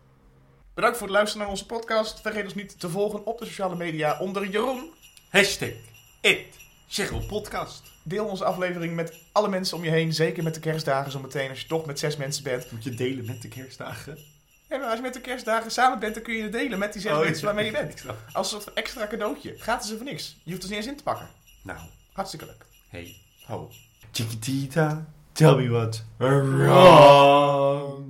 Bedankt 0.73 0.97
voor 0.97 1.08
het 1.08 1.15
luisteren 1.15 1.41
naar 1.43 1.51
onze 1.53 1.65
podcast. 1.65 2.21
Vergeet 2.21 2.43
ons 2.43 2.55
niet 2.55 2.79
te 2.79 2.89
volgen 2.89 3.25
op 3.25 3.39
de 3.39 3.45
sociale 3.45 3.75
media 3.75 4.19
onder 4.19 4.47
Jeroen. 4.49 4.93
Hashtag 5.29 5.69
it. 6.21 6.45
Cheryl 6.88 7.25
podcast. 7.27 7.91
Deel 8.03 8.25
onze 8.25 8.43
aflevering 8.45 8.95
met 8.95 9.13
alle 9.32 9.47
mensen 9.49 9.77
om 9.77 9.84
je 9.84 9.89
heen. 9.89 10.13
Zeker 10.13 10.43
met 10.43 10.53
de 10.53 10.60
kerstdagen 10.60 11.12
zo 11.12 11.19
meteen. 11.19 11.49
Als 11.49 11.62
je 11.62 11.67
toch 11.67 11.86
met 11.86 11.99
zes 11.99 12.17
mensen 12.17 12.43
bent. 12.43 12.71
Moet 12.71 12.84
je 12.84 12.95
delen 12.95 13.25
met 13.25 13.41
de 13.41 13.47
kerstdagen. 13.47 14.17
Ja, 14.69 14.77
maar 14.77 14.86
als 14.88 14.95
je 14.95 15.01
met 15.01 15.13
de 15.13 15.21
kerstdagen 15.21 15.71
samen 15.71 15.99
bent, 15.99 16.13
dan 16.13 16.23
kun 16.23 16.34
je 16.34 16.43
het 16.43 16.51
delen 16.51 16.79
met 16.79 16.93
die 16.93 17.01
zes 17.01 17.12
Oh, 17.12 17.19
mensen 17.19 17.45
waarmee 17.45 17.65
je 17.65 17.71
bent. 17.71 18.03
Als 18.34 18.45
een 18.47 18.51
soort 18.51 18.63
van 18.63 18.75
extra 18.75 19.08
cadeautje. 19.08 19.55
Gratis 19.58 19.89
en 19.91 19.95
voor 19.97 20.05
niks. 20.05 20.38
Je 20.43 20.51
hoeft 20.51 20.63
er 20.63 20.69
niet 20.69 20.77
eens 20.77 20.88
in 20.88 20.95
te 20.97 21.03
pakken. 21.03 21.29
Nou, 21.63 21.79
Hartstikke 22.13 22.45
leuk. 22.45 22.65
hey, 22.89 23.15
ho. 23.45 23.69
Chiquitita, 24.12 25.05
tell 25.39 25.56
me 25.56 25.69
what 25.69 26.04
wrong. 26.17 28.06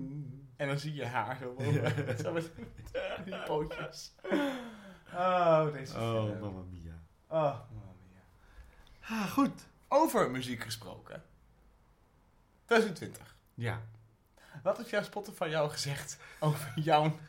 En 0.57 0.67
dan 0.67 0.79
zie 0.79 0.93
je 0.93 1.05
haar 1.05 1.37
zo 1.41 1.53
boven. 1.57 2.17
Zo 2.23 2.31
met 2.33 2.51
die 3.25 3.37
pootjes. 3.45 4.15
Oh, 5.13 5.73
deze 5.73 5.93
Oh, 5.97 6.23
film. 6.25 6.39
mamma 6.39 6.61
mia. 6.71 6.93
Oh, 7.27 7.59
mamma 7.73 7.91
mia. 8.07 8.21
Ah, 8.99 9.31
goed. 9.31 9.51
Over 9.87 10.31
muziek 10.31 10.63
gesproken. 10.63 11.23
2020. 12.65 13.35
Ja. 13.53 13.81
Wat 14.63 14.77
heeft 14.77 14.89
jouw 14.89 15.03
Spotify 15.03 15.47
jou 15.49 15.69
gezegd 15.69 16.17
over 16.39 16.71
jouw 16.75 17.19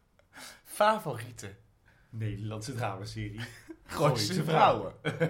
favoriete 0.64 1.54
Nederlandse 2.10 2.74
dramaserie. 2.74 3.40
Gooise 3.94 4.44
vrouwen? 4.44 4.92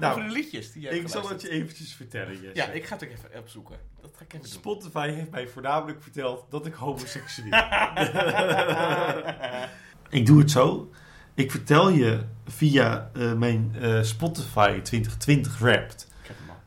Nou, 0.00 0.12
over 0.12 0.28
de 0.28 0.34
liedjes 0.34 0.72
die 0.72 0.82
hebt 0.86 0.96
ik 0.96 1.08
zal 1.08 1.28
het 1.28 1.42
je 1.42 1.48
eventjes 1.48 1.94
vertellen, 1.94 2.32
Jesse. 2.32 2.50
Ja, 2.54 2.66
ik 2.66 2.84
ga 2.84 2.94
het 2.94 3.04
ook 3.04 3.10
even 3.10 3.38
opzoeken. 3.38 3.76
Dat 4.00 4.10
ga 4.16 4.24
ik 4.24 4.32
even 4.32 4.44
doen. 4.44 4.52
Spotify 4.52 5.08
heeft 5.10 5.30
mij 5.30 5.48
voornamelijk 5.48 6.02
verteld 6.02 6.46
dat 6.50 6.66
ik 6.66 6.74
homoseksueel 6.74 7.50
ben. 7.94 9.68
ik 10.08 10.26
doe 10.26 10.38
het 10.38 10.50
zo. 10.50 10.90
Ik 11.34 11.50
vertel 11.50 11.88
je 11.88 12.24
via 12.46 13.10
eh, 13.14 13.32
mijn 13.32 13.76
eh, 13.80 14.02
Spotify 14.02 14.80
2020 14.80 15.58
Wrapped... 15.58 16.06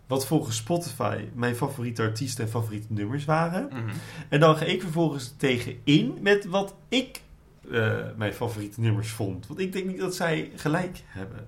Wat 0.09 0.25
volgens 0.25 0.55
Spotify 0.55 1.25
mijn 1.33 1.55
favoriete 1.55 2.01
artiesten 2.01 2.43
en 2.43 2.49
favoriete 2.49 2.87
nummers 2.89 3.25
waren. 3.25 3.67
Mhm. 3.71 3.95
En 4.29 4.39
dan 4.39 4.57
ga 4.57 4.65
ik 4.65 4.81
vervolgens 4.81 5.33
tegenin 5.37 6.17
met 6.21 6.45
wat 6.45 6.75
ik 6.87 7.21
eh, 7.71 8.05
mijn 8.17 8.33
favoriete 8.33 8.81
nummers 8.81 9.09
vond. 9.11 9.47
Want 9.47 9.59
ik 9.59 9.71
denk 9.73 9.85
niet 9.85 9.99
dat 9.99 10.15
zij 10.15 10.51
gelijk 10.55 11.03
hebben. 11.07 11.47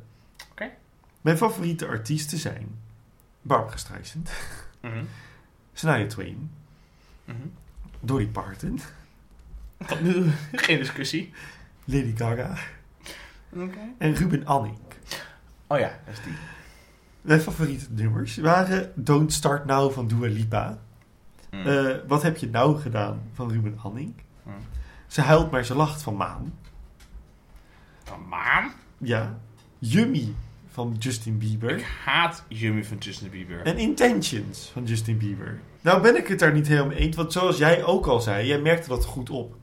Oké. 0.51 0.69
Mijn 1.21 1.37
favoriete 1.37 1.87
artiesten 1.87 2.37
zijn 2.37 2.79
Barbara 3.41 3.77
Streisand, 3.77 4.29
Mhm. 4.81 5.03
Shania 5.75 6.07
Twain, 6.07 6.51
Mhm. 7.25 7.37
Dolly 7.99 8.25
Parton, 8.27 8.79
Geen 10.51 10.77
discussie. 10.77 11.33
Lady 11.85 12.13
Gaga 12.15 12.55
Oké. 13.53 13.79
en 13.97 14.15
Ruben 14.15 14.45
Anning. 14.45 14.77
Oh 15.67 15.79
ja, 15.79 15.99
dat 16.05 16.13
is 16.13 16.23
die. 16.23 16.33
Mijn 17.21 17.39
favoriete 17.41 17.85
nummers 17.89 18.35
waren 18.37 18.91
Don't 18.95 19.33
Start 19.33 19.65
Now 19.65 19.91
van 19.91 20.07
Dua 20.07 20.27
Lipa. 20.27 20.79
Mhm. 21.51 21.67
Eh, 21.67 21.95
wat 22.07 22.21
heb 22.23 22.37
je 22.37 22.49
nou 22.49 22.79
gedaan 22.79 23.21
van 23.33 23.51
Ruben 23.51 23.79
Anning? 23.81 24.13
Mhm. 24.43 24.55
Ze 25.11 25.21
huilt 25.21 25.51
maar 25.51 25.65
ze 25.65 25.75
lacht 25.75 26.01
van 26.01 26.15
Maan. 26.15 26.53
Van 28.03 28.27
Maan? 28.29 28.71
Ja. 28.97 29.39
Yummy 29.79 30.33
van 30.71 30.95
Justin 30.99 31.37
Bieber. 31.37 31.77
Ik 31.77 31.85
haat 32.05 32.43
Jimmy 32.47 32.83
van 32.83 32.97
Justin 32.97 33.29
Bieber. 33.29 33.61
En 33.61 33.77
Intentions 33.77 34.69
van 34.73 34.83
Justin 34.83 35.17
Bieber. 35.17 35.59
Nou 35.81 36.01
ben 36.01 36.17
ik 36.17 36.27
het 36.27 36.39
daar 36.39 36.53
niet 36.53 36.67
helemaal 36.67 36.89
mee 36.89 36.97
eens. 36.97 37.15
Want 37.15 37.31
zoals 37.31 37.57
jij 37.57 37.83
ook 37.83 38.05
al 38.05 38.21
zei, 38.21 38.47
jij 38.47 38.59
merkte 38.59 38.89
dat 38.89 39.05
goed 39.05 39.29
op. 39.29 39.55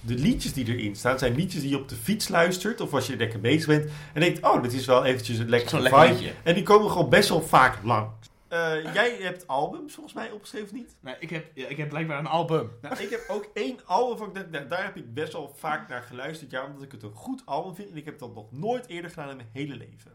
De 0.00 0.14
liedjes 0.14 0.52
die 0.52 0.76
erin 0.76 0.96
staan, 0.96 1.18
zijn 1.18 1.34
liedjes 1.34 1.60
die 1.60 1.70
je 1.70 1.78
op 1.78 1.88
de 1.88 1.96
fiets 1.96 2.28
luistert. 2.28 2.80
Of 2.80 2.94
als 2.94 3.06
je 3.06 3.16
lekker 3.16 3.40
bezig 3.40 3.66
bent. 3.66 3.90
En 4.12 4.20
denkt, 4.20 4.42
oh, 4.42 4.62
dit 4.62 4.72
is 4.72 4.86
wel 4.86 5.04
eventjes 5.04 5.38
een 5.38 5.48
lekker 5.48 5.82
vibe. 5.82 6.32
En 6.42 6.54
die 6.54 6.62
komen 6.62 6.90
gewoon 6.90 7.08
best 7.08 7.28
wel 7.28 7.42
vaak 7.42 7.78
lang. 7.82 8.06
Eh, 8.48 8.94
jij 8.94 9.16
hebt 9.16 9.46
albums 9.46 9.94
volgens 9.94 10.14
mij 10.14 10.30
opgeschreven, 10.30 10.74
niet? 10.74 10.96
Nee, 11.00 11.16
ik 11.18 11.30
heb, 11.30 11.50
ja, 11.54 11.66
ik 11.66 11.76
heb 11.76 11.88
blijkbaar 11.88 12.18
een 12.18 12.26
album. 12.26 12.70
Nou, 12.80 13.02
ik 13.02 13.10
heb 13.10 13.24
ook 13.28 13.50
één 13.54 13.86
album 13.86 14.16
van 14.16 14.50
nou, 14.50 14.68
daar 14.68 14.84
heb 14.84 14.96
ik 14.96 15.14
best 15.14 15.32
wel 15.32 15.54
vaak 15.54 15.88
naar 15.88 16.02
geluisterd. 16.02 16.50
Ja, 16.50 16.66
omdat 16.66 16.82
ik 16.82 16.92
het 16.92 17.02
een 17.02 17.14
goed 17.14 17.42
album 17.46 17.74
vind. 17.74 17.90
En 17.90 17.96
ik 17.96 18.04
heb 18.04 18.18
dat 18.18 18.34
nog 18.34 18.52
nooit 18.52 18.86
eerder 18.86 19.10
gedaan 19.10 19.30
in 19.30 19.36
mijn 19.36 19.48
hele 19.52 19.76
leven. 19.76 20.12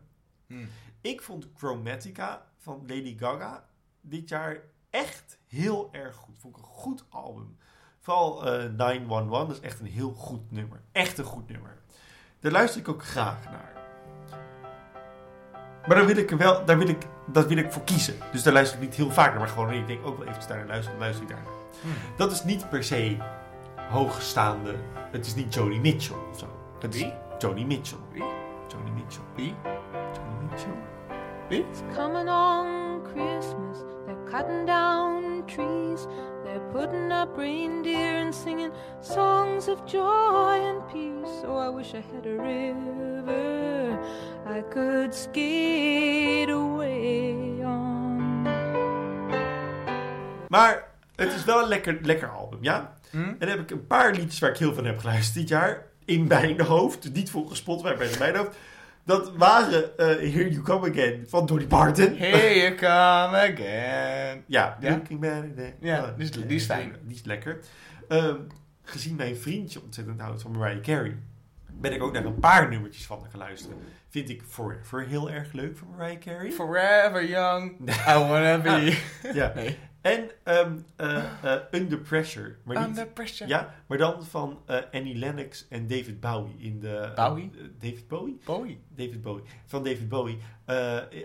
Hmm. 0.47 0.69
Ik 1.01 1.21
vond 1.21 1.47
Chromatica 1.55 2.45
van 2.57 2.83
Lady 2.87 3.17
Gaga 3.17 3.65
dit 4.01 4.29
jaar 4.29 4.61
echt 4.89 5.39
heel 5.47 5.89
erg 5.91 6.15
goed. 6.15 6.39
Vond 6.39 6.57
ik 6.57 6.61
een 6.61 6.67
goed 6.67 7.05
album. 7.09 7.57
Vooral 7.99 8.45
eh 8.45 8.69
911 8.69 9.47
dat 9.47 9.57
is 9.57 9.63
echt 9.63 9.79
een 9.79 9.85
heel 9.85 10.13
goed 10.13 10.51
nummer. 10.51 10.81
Echt 10.91 11.17
een 11.17 11.25
goed 11.25 11.49
nummer. 11.49 11.81
Daar 12.39 12.51
luister 12.51 12.81
ik 12.81 12.87
ook 12.87 13.03
graag 13.03 13.45
naar. 13.45 13.80
Maar 15.87 15.97
daar 15.97 16.05
wil 16.05 16.17
ik 16.17 16.29
wel, 16.29 16.65
daar 16.65 16.77
wil 16.77 16.87
ik, 16.87 17.05
dat 17.25 17.47
wil 17.47 17.57
ik 17.57 17.71
voor 17.71 17.83
kiezen. 17.83 18.13
Dus 18.31 18.43
daar 18.43 18.53
luister 18.53 18.77
ik 18.77 18.83
niet 18.83 18.95
heel 18.95 19.11
vaak 19.11 19.29
naar. 19.29 19.39
Maar 19.39 19.47
gewoon, 19.47 19.71
ik 19.71 19.87
denk 19.87 20.05
ook 20.05 20.17
wel 20.17 20.27
even 20.27 20.47
daar 20.47 20.57
naar 20.57 20.67
luisteren, 20.67 20.99
dan 20.99 21.07
luister 21.07 21.23
ik 21.23 21.29
daar 21.29 21.41
naar. 21.43 21.53
Hmm. 21.81 21.91
Dat 22.17 22.31
is 22.31 22.43
niet 22.43 22.69
per 22.69 22.83
se 22.83 23.17
hoogstaande. 23.89 24.75
Het 25.11 25.25
is 25.25 25.35
niet 25.35 25.53
Joni 25.53 25.79
Mitchell 25.79 26.15
of 26.31 26.39
zo. 26.39 26.45
Is 26.89 26.97
Wie? 26.97 27.13
Joni 27.37 27.65
Mitchell. 27.65 27.97
Wie? 28.11 28.23
Joni 28.67 28.91
Mitchell. 28.91 29.23
Wie? 29.35 29.55
Joni 29.91 30.49
Mitchell. 30.49 30.71
Wie? 31.49 31.65
It's 31.69 31.81
coming 31.95 32.29
on 32.29 33.01
Christmas. 33.03 33.77
They're 34.05 34.23
cutting 34.29 34.65
down 34.65 35.45
trees. 35.45 36.07
They're 36.43 36.71
putting 36.71 37.11
up 37.11 37.37
reindeer 37.37 38.21
and 38.23 38.35
singing 38.35 38.71
songs 39.01 39.67
of 39.67 39.85
joy 39.85 40.59
and 40.61 40.81
peace. 40.91 41.43
Oh, 41.45 41.57
I 41.57 41.69
wish 41.69 41.93
I 41.93 42.03
had 42.13 42.25
a 42.25 42.37
river 42.37 43.70
I 44.57 44.63
could 44.69 45.15
skate 45.15 46.51
away 46.51 47.63
on. 47.63 48.41
Maar 50.47 50.83
het 51.15 51.33
is 51.33 51.45
wel 51.45 51.61
een 51.61 51.67
lekker, 51.67 51.97
lekker 52.01 52.29
album, 52.29 52.59
ja? 52.61 52.93
Hm? 53.11 53.17
En 53.17 53.35
dan 53.39 53.49
heb 53.49 53.59
ik 53.59 53.71
een 53.71 53.87
paar 53.87 54.13
liedjes 54.13 54.39
waar 54.39 54.49
ik 54.49 54.57
heel 54.57 54.73
van 54.73 54.85
heb 54.85 54.97
geluisterd 54.99 55.35
dit 55.35 55.47
jaar. 55.47 55.85
In 56.05 56.27
mijn 56.27 56.61
hoofd. 56.73 57.13
Niet 57.13 57.29
volgens 57.29 57.59
Spotify, 57.59 57.93
maar 57.97 58.11
in 58.11 58.17
mijn 58.19 58.35
hoofd. 58.35 58.57
Dat 59.05 59.35
waren 59.35 59.97
eh, 59.97 60.05
Here 60.07 60.49
You 60.51 60.61
Come 60.61 60.89
Again 60.89 61.25
van 61.27 61.45
Dolly 61.45 61.65
Parton. 61.67 62.15
Here 62.17 62.55
you 62.61 62.75
come 62.75 63.37
again. 63.53 64.43
Ja, 64.47 64.77
Ja? 64.79 64.89
Looking 64.89 65.19
Better 65.19 65.53
Than- 65.55 65.73
Ja, 65.79 66.13
die 66.17 66.23
is- 66.25 66.31
die 66.31 66.45
is 66.47 66.65
fijn. 66.65 66.95
Die 67.03 67.15
is 67.15 67.23
lekker. 67.23 67.59
Ehm, 68.07 68.35
gezien 68.83 69.15
mijn 69.15 69.35
vriendje 69.37 69.81
ontzettend 69.83 70.21
houdt 70.21 70.41
van 70.41 70.51
Mariah 70.51 70.81
Carey, 70.81 71.17
ben 71.81 71.93
ik 71.93 72.03
ook 72.03 72.13
naar 72.13 72.25
een 72.25 72.39
paar 72.39 72.69
nummertjes 72.69 73.05
van 73.05 73.19
haar 73.21 73.29
geluisterd. 73.29 73.75
Vind 74.09 74.29
ik 74.29 74.41
Forever 74.47 75.07
heel 75.07 75.31
erg 75.31 75.51
leuk 75.51 75.77
van 75.77 75.87
Mariah 75.97 76.19
Carey. 76.19 76.51
Forever 76.51 77.27
young, 77.27 77.79
I 78.07 78.13
wanna 78.13 78.57
be. 78.57 79.01
ja. 79.33 79.51
Nee. 79.55 79.77
En 80.01 80.29
ehm, 80.43 80.77
eh, 80.95 81.23
eh, 81.41 81.61
Under 81.71 81.97
Pressure. 81.97 82.55
Maar 82.63 82.77
niet, 82.77 82.87
Under 82.87 83.07
pressure. 83.07 83.49
ja, 83.49 83.75
maar 83.87 83.97
dan 83.97 84.25
van 84.25 84.61
eh, 84.65 84.77
Annie 84.91 85.15
Lennox 85.15 85.67
en 85.69 85.87
David 85.87 86.19
Bowie. 86.19 86.55
In 86.57 86.79
de, 86.79 87.11
Bowie? 87.15 87.51
David 87.79 88.07
Bowie? 88.07 88.39
Bowie. 88.45 88.79
David 88.95 89.21
Bowie. 89.21 89.43
Van 89.65 89.83
David 89.83 90.09
Bowie. 90.09 90.37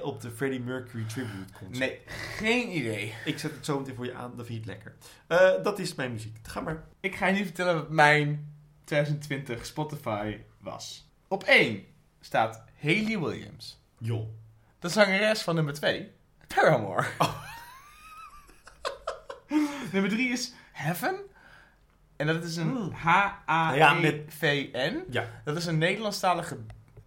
op 0.02 0.20
de 0.20 0.30
Freddie 0.30 0.60
Mercury 0.60 1.04
Tribute 1.04 1.52
concert. 1.58 1.78
Nee, 1.78 2.00
geen 2.38 2.76
idee. 2.76 3.14
Ik 3.24 3.38
zet 3.38 3.50
het 3.54 3.64
zo 3.64 3.78
meteen 3.78 3.94
voor 3.94 4.04
je 4.04 4.14
aan, 4.14 4.32
dan 4.36 4.46
vind 4.46 4.64
je 4.64 4.70
het 4.72 4.82
lekker. 5.28 5.62
Dat 5.62 5.78
is 5.78 5.94
mijn 5.94 6.12
muziek. 6.12 6.38
Ga 6.42 6.60
maar. 6.60 6.84
Ik 7.00 7.14
ga 7.14 7.26
je 7.26 7.34
nu 7.34 7.44
vertellen 7.44 7.74
wat 7.74 7.90
mijn 7.90 8.55
2020 8.86 9.66
Spotify 9.66 10.38
was. 10.60 11.10
Op 11.28 11.42
1 11.44 11.84
staat 12.20 12.62
Hayley 12.80 13.18
Williams. 13.18 13.80
Joh. 13.98 14.28
De 14.78 14.88
zangeres 14.88 15.42
van 15.42 15.54
nummer 15.54 15.74
2, 15.74 16.10
Paramore. 16.46 17.06
nummer 19.92 20.10
3 20.10 20.32
is 20.32 20.52
Heaven. 20.72 21.16
En 22.16 22.26
dat 22.26 22.44
is 22.44 22.56
een 22.56 22.68
Hmm. 22.68 22.90
H-A-E-V-N. 22.92 25.04
Ja. 25.10 25.26
Dat 25.44 25.56
is 25.56 25.66
een 25.66 25.78
Nederlandstalige 25.78 26.58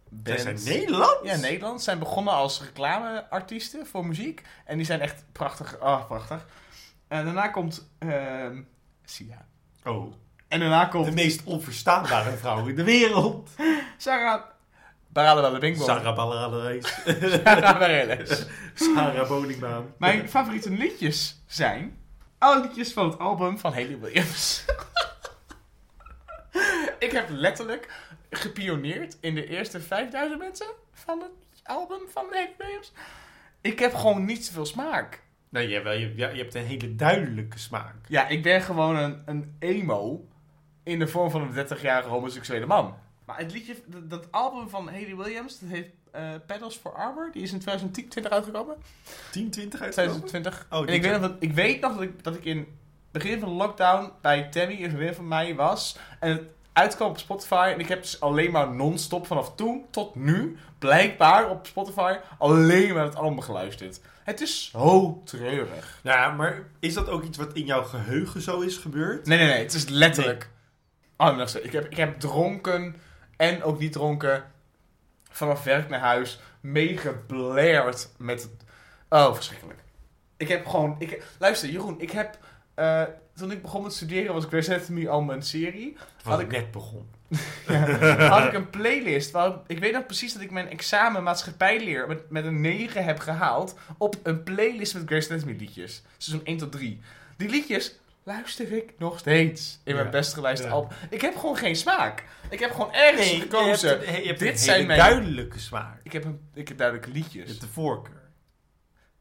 band. 0.09 0.41
zijn 0.41 0.59
Nederland? 0.63 1.17
Ja, 1.23 1.35
Nederland. 1.35 1.81
Zijn 1.81 1.99
begonnen 1.99 2.33
als 2.33 2.61
reclameartiesten 2.61 3.87
voor 3.87 4.05
muziek. 4.05 4.41
En 4.65 4.77
die 4.77 4.85
zijn 4.85 5.01
echt 5.01 5.25
prachtig. 5.31 5.81
Oh, 5.81 6.05
prachtig. 6.05 6.45
En 7.07 7.25
daarna 7.25 7.47
komt 7.47 7.89
ehm 7.97 8.61
Sia. 9.05 9.45
Oh, 9.83 10.13
En 10.49 10.59
daarna 10.59 10.85
de 10.85 10.89
komt 10.89 11.13
meest 11.13 11.43
onverstaanbare 11.43 12.38
vrouw 12.38 12.67
in 12.67 12.75
de 12.75 12.83
wereld. 12.83 13.49
Sarah 13.97 14.41
Barala 15.07 15.57
Bing 15.57 15.77
Sarah 15.77 16.15
Ballareis. 16.15 17.01
Sarah 17.43 17.79
Bareilles. 17.79 18.45
Sarah 18.73 19.27
Boningmaan. 19.27 19.93
Mijn 19.97 20.29
favoriete 20.29 20.69
liedjes 20.69 21.43
zijn 21.47 21.97
alle 22.38 22.62
liedjes 22.62 22.93
van 22.93 23.09
het 23.09 23.19
album 23.19 23.57
van 23.57 23.73
Haley 23.73 23.99
Williams. 23.99 24.65
ik 26.99 27.12
heb 27.12 27.25
letterlijk 27.29 27.91
gepioneerd 28.29 29.17
in 29.21 29.35
de 29.35 29.47
eerste 29.47 29.79
5000 29.79 30.39
mensen 30.39 30.67
van 30.93 31.19
het 31.19 31.62
album 31.63 32.01
van 32.12 32.25
Haley 32.25 32.55
Williams. 32.57 32.91
Ik 33.62 33.79
heb 33.79 33.93
gewoon 33.93 34.25
niet 34.25 34.45
zoveel 34.45 34.65
smaak. 34.65 35.21
Nee, 35.49 35.67
jawel, 35.67 35.93
je, 35.93 36.13
ja, 36.15 36.29
je 36.29 36.41
hebt 36.41 36.55
een 36.55 36.65
hele 36.65 36.95
duidelijke 36.95 37.59
smaak. 37.59 37.95
Ja, 38.07 38.27
ik 38.27 38.43
ben 38.43 38.62
gewoon 38.62 38.95
een, 38.95 39.21
een 39.25 39.55
emo 39.59 40.27
in 40.83 40.99
de 40.99 41.07
vorm 41.07 41.31
van 41.31 41.41
een 41.41 41.67
30-jarige 41.67 42.09
homoseksuele 42.09 42.65
man. 42.65 42.95
Maar 43.25 43.37
het 43.37 43.51
liedje, 43.51 43.75
dat, 43.85 44.09
dat 44.09 44.31
album 44.31 44.69
van 44.69 44.87
Haley 44.87 45.15
Williams, 45.15 45.59
dat 45.59 45.69
heet 45.69 45.89
eh 46.11 46.29
Pedals 46.45 46.75
for 46.75 46.93
Armor. 46.93 47.29
Die 47.31 47.41
is 47.41 47.51
in 47.51 47.59
2020 47.59 48.31
uitgekomen. 48.31 48.75
10, 49.31 49.49
20 49.49 49.81
uit 49.81 49.91
2020. 49.91 50.67
Oh, 50.69 50.79
en 50.79 50.93
ik 50.93 51.01
weet, 51.01 51.11
nog 51.11 51.21
dat, 51.21 51.35
ik 51.39 51.53
weet 51.53 51.81
nog 51.81 51.93
dat 51.93 52.01
ik, 52.01 52.23
dat 52.23 52.35
ik 52.35 52.45
in 52.45 52.57
het 52.57 52.67
begin 53.11 53.39
van 53.39 53.49
de 53.49 53.55
lockdown 53.55 54.11
bij 54.21 54.43
Tammy, 54.43 54.83
een 54.83 54.89
vriendin 54.89 55.13
van 55.13 55.27
mij, 55.27 55.55
was. 55.55 55.97
En 56.19 56.29
het 56.29 56.43
uitkwam 56.73 57.09
op 57.09 57.17
Spotify. 57.17 57.71
En 57.73 57.79
ik 57.79 57.87
heb 57.87 58.01
dus 58.01 58.21
alleen 58.21 58.51
maar 58.51 58.73
non-stop 58.73 59.27
vanaf 59.27 59.55
toen 59.55 59.85
tot 59.89 60.15
nu, 60.15 60.57
blijkbaar 60.79 61.49
op 61.49 61.65
Spotify, 61.67 62.17
alleen 62.37 62.93
maar 62.93 63.03
het 63.03 63.15
album 63.15 63.41
geluisterd. 63.41 64.01
Het 64.23 64.41
is 64.41 64.69
zo 64.69 65.21
treurig. 65.25 65.99
Ja, 66.03 66.31
maar 66.31 66.63
is 66.79 66.93
dat 66.93 67.09
ook 67.09 67.23
iets 67.23 67.37
wat 67.37 67.53
in 67.53 67.65
jouw 67.65 67.83
geheugen 67.83 68.41
zo 68.41 68.59
is 68.59 68.77
gebeurd? 68.77 69.25
Nee, 69.25 69.37
nee, 69.37 69.47
nee. 69.47 69.61
Het 69.61 69.73
is 69.73 69.87
letterlijk. 69.87 70.49
Nog 71.19 71.49
steeds. 71.49 71.65
ik, 71.65 71.71
heb, 71.71 71.86
ik 71.86 71.97
heb 71.97 72.19
dronken 72.19 72.95
en 73.38 73.63
ook 73.63 73.79
niet 73.79 73.91
dronken 73.91 74.43
vanaf 75.29 75.63
werk 75.63 75.89
naar 75.89 75.99
huis 75.99 76.39
meegeblared 76.62 78.13
met... 78.17 78.49
Oh, 79.10 79.34
verschrikkelijk. 79.34 79.79
Ik 80.38 80.47
heb 80.47 80.65
gewoon... 80.67 80.95
Ik, 80.99 81.23
luister, 81.39 81.69
Jeroen, 81.69 82.01
ik 82.01 82.12
heb... 82.12 82.38
eh, 82.75 83.03
toen 83.36 83.51
ik 83.51 83.62
begon 83.62 83.84
met 83.84 83.93
studeren 83.93 84.34
was 84.34 84.45
Grey's 84.45 84.69
Anatomy 84.69 85.08
al 85.08 85.21
mijn 85.21 85.41
serie. 85.41 85.97
Wat 86.23 86.34
Had 86.34 86.39
ik 86.39 86.51
net 86.51 86.71
begon. 86.71 87.10
had 88.29 88.45
ik 88.45 88.53
een 88.53 88.69
playlist. 88.69 89.32
Waar, 89.32 89.53
ik 89.67 89.79
weet 89.79 89.93
nog 89.93 90.05
precies 90.05 90.34
dat 90.34 90.41
ik 90.41 90.51
mijn 90.51 90.69
examen 90.69 91.23
maatschappijleer 91.23 92.08
met, 92.08 92.29
met 92.29 92.45
een 92.45 92.62
9 92.62 93.03
heb 93.03 93.19
gehaald. 93.19 93.77
Op 93.97 94.15
een 94.23 94.43
playlist 94.43 94.93
met 94.93 95.03
Grey's 95.05 95.32
Anatomy 95.32 95.55
liedjes. 95.58 96.03
Seizoen 96.17 96.45
1 96.45 96.58
tot 96.58 96.71
3. 96.71 97.01
Die 97.38 97.49
liedjes 97.49 97.99
luister 98.35 98.71
ik 98.71 98.93
nog 98.97 99.19
steeds 99.19 99.79
in 99.83 99.93
mijn 99.93 100.05
Ja. 100.05 100.11
best 100.11 100.35
Ja. 100.63 100.69
album. 100.69 100.97
Ik 101.09 101.21
heb 101.21 101.35
gewoon 101.37 101.57
geen 101.57 101.75
smaak. 101.75 102.23
Ik 102.49 102.59
heb 102.59 102.71
gewoon 102.71 102.93
ergens 102.93 103.29
gekozen. 103.41 103.99
je 103.99 104.05
hebt, 104.05 104.17
je 104.21 104.27
hebt 104.27 104.39
Dit 104.39 104.59
zijn 104.59 104.87
mijn- 104.87 104.99
duidelijke 104.99 105.59
smaak. 105.59 105.99
Ik 106.03 106.11
heb, 106.11 106.23
een, 106.25 106.49
ik 106.53 106.67
heb 106.67 106.77
duidelijke 106.77 107.11
Je 107.11 107.17
liedjes. 107.17 107.47
hebt 107.49 107.61
de 107.61 107.67
voorkeur. 107.67 108.17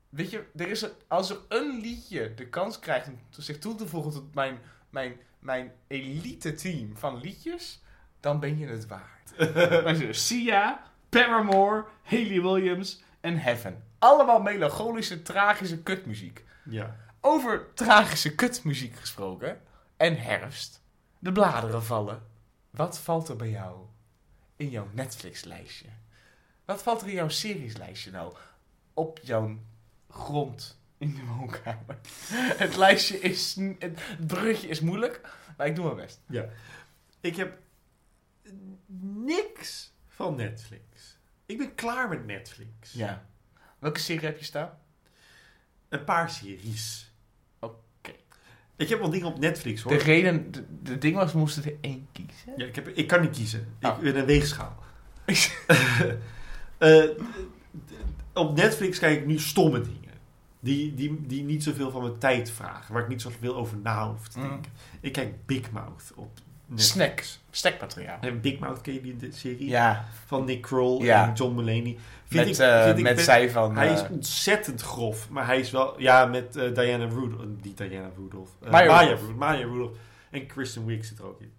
Weet 0.08 0.30
je, 0.30 0.44
er 0.56 0.68
is 0.68 0.82
een, 0.82 0.90
als 1.08 1.30
er 1.30 1.36
een 1.48 1.80
liedje 1.80 2.34
de 2.34 2.48
kans 2.48 2.78
krijgt 2.78 3.08
om 3.08 3.18
zich 3.30 3.58
toe 3.58 3.74
te 3.74 3.86
voegen 3.88 4.12
tot 4.12 4.34
mijn, 4.34 4.58
mijn, 4.90 5.16
mijn 5.38 5.72
elite 5.86 6.54
team 6.54 6.96
van 6.96 7.20
liedjes, 7.20 7.82
dan 8.20 8.40
ben 8.40 8.58
je 8.58 8.66
het 8.66 8.86
waard. 8.86 10.16
Sia, 10.16 10.82
Paramore, 11.08 11.84
Haley 12.02 12.40
Williams 12.42 13.02
en 13.20 13.38
Heaven. 13.38 13.82
Allemaal 13.98 14.40
melancholische, 14.40 15.22
tragische 15.22 15.82
kutmuziek. 15.82 16.44
Ja. 16.64 16.96
Over 17.20 17.74
tragische 17.74 18.34
kutmuziek 18.34 18.96
gesproken. 18.96 19.60
En 19.96 20.16
herfst. 20.20 20.82
De 21.18 21.32
bladeren 21.32 21.84
vallen. 21.84 22.22
Wat 22.70 22.98
valt 22.98 23.28
er 23.28 23.36
bij 23.36 23.50
jou 23.50 23.86
in 24.56 24.70
jouw 24.70 24.88
Netflix-lijstje? 24.92 25.86
Wat 26.64 26.82
valt 26.82 27.02
er 27.02 27.08
in 27.08 27.14
jouw 27.14 27.28
serieslijstje 27.28 28.10
nou? 28.10 28.34
Op 28.94 29.18
jouw 29.22 29.58
grond 30.10 30.80
in 30.98 31.14
de 31.14 31.24
woonkamer. 31.24 31.98
Het 32.62 32.76
lijstje 32.76 33.18
is... 33.20 33.56
Het 33.78 34.00
bruggetje 34.26 34.68
is 34.68 34.80
moeilijk, 34.80 35.20
maar 35.56 35.66
ik 35.66 35.74
doe 35.74 35.84
mijn 35.84 35.96
best. 35.96 36.20
ja. 36.26 36.48
Ik 37.20 37.36
heb 37.36 37.58
niks 39.26 39.92
van 40.06 40.34
Netflix. 40.36 41.18
Ik 41.46 41.58
ben 41.58 41.74
klaar 41.74 42.08
met 42.08 42.26
Netflix. 42.26 42.92
Ja. 42.92 43.26
Welke 43.78 44.00
serie 44.00 44.26
heb 44.26 44.38
je 44.38 44.44
staan? 44.44 44.78
Een 45.88 46.04
paar 46.04 46.30
series. 46.30 47.07
Ik 48.78 48.88
heb 48.88 48.98
wel 49.00 49.10
dingen 49.10 49.26
op 49.26 49.38
Netflix 49.38 49.82
hoor. 49.82 49.92
De 49.92 49.98
reden... 49.98 50.50
De, 50.52 50.64
de 50.82 50.98
ding 50.98 51.14
was, 51.16 51.32
we 51.32 51.38
moesten 51.38 51.64
er 51.64 51.74
één 51.80 52.06
kiezen. 52.12 52.52
Ja, 52.56 52.64
ik, 52.66 52.74
heb, 52.74 52.88
ik 52.88 53.06
kan 53.06 53.20
niet 53.20 53.36
kiezen. 53.36 53.66
Oh. 53.82 53.96
Ik 53.96 54.02
ben 54.02 54.16
een 54.18 54.26
weegschaal. 54.26 54.76
Eh, 56.78 57.04
op 58.34 58.56
Netflix 58.56 58.98
kijk 58.98 59.18
ik 59.20 59.26
nu 59.26 59.38
stomme 59.38 59.80
dingen. 59.80 59.96
Die, 60.60 60.94
die, 60.94 61.26
die 61.26 61.42
niet 61.42 61.62
zoveel 61.62 61.90
van 61.90 62.02
mijn 62.02 62.18
tijd 62.18 62.50
vragen. 62.50 62.94
Waar 62.94 63.02
ik 63.02 63.08
niet 63.08 63.22
zoveel 63.22 63.56
over 63.56 63.76
na 63.82 64.08
hoef 64.10 64.28
te 64.28 64.38
Mm. 64.38 64.48
denken. 64.48 64.72
Ik 65.00 65.12
kijk 65.12 65.46
Big 65.46 65.70
Mouth 65.70 66.12
op 66.14 66.30
Netflix. 66.66 66.90
Snacks. 66.92 67.40
Snackmateriaal. 67.50 68.18
En 68.20 68.40
Big 68.40 68.58
Mouth, 68.58 68.80
ken 68.80 68.94
je 68.94 69.00
die 69.00 69.16
de 69.16 69.32
serie? 69.32 69.68
Ja, 69.68 70.04
Van 70.26 70.44
Nick 70.44 70.62
Kroll 70.62 71.04
Ja. 71.04 71.28
en 71.28 71.34
John 71.34 71.54
Mulaney. 71.54 71.96
Met, 72.30 72.58
eh, 72.58 72.94
met 72.94 73.20
zij 73.20 73.50
van... 73.50 73.76
Hij 73.76 73.92
is 73.92 74.02
eh, 74.02 74.10
ontzettend 74.10 74.82
grof. 74.82 75.28
Maar 75.28 75.46
hij 75.46 75.58
is 75.60 75.70
wel... 75.70 76.00
Ja, 76.00 76.26
met 76.26 76.56
eh, 76.56 76.74
Diana 76.74 77.04
Rudolph. 77.04 77.44
Niet 77.62 77.76
Diana 77.76 78.10
Rudolph. 78.16 78.50
eh, 78.62 78.70
Maya 78.70 78.86
Maya 78.92 79.14
Rudolph. 79.14 79.34
Maya 79.36 79.66
Rudolph. 79.66 79.96
En 80.30 80.46
Kristen 80.46 80.86
Wiig 80.86 81.04
zit 81.04 81.18
er 81.18 81.26
ook 81.26 81.40
in. 81.40 81.52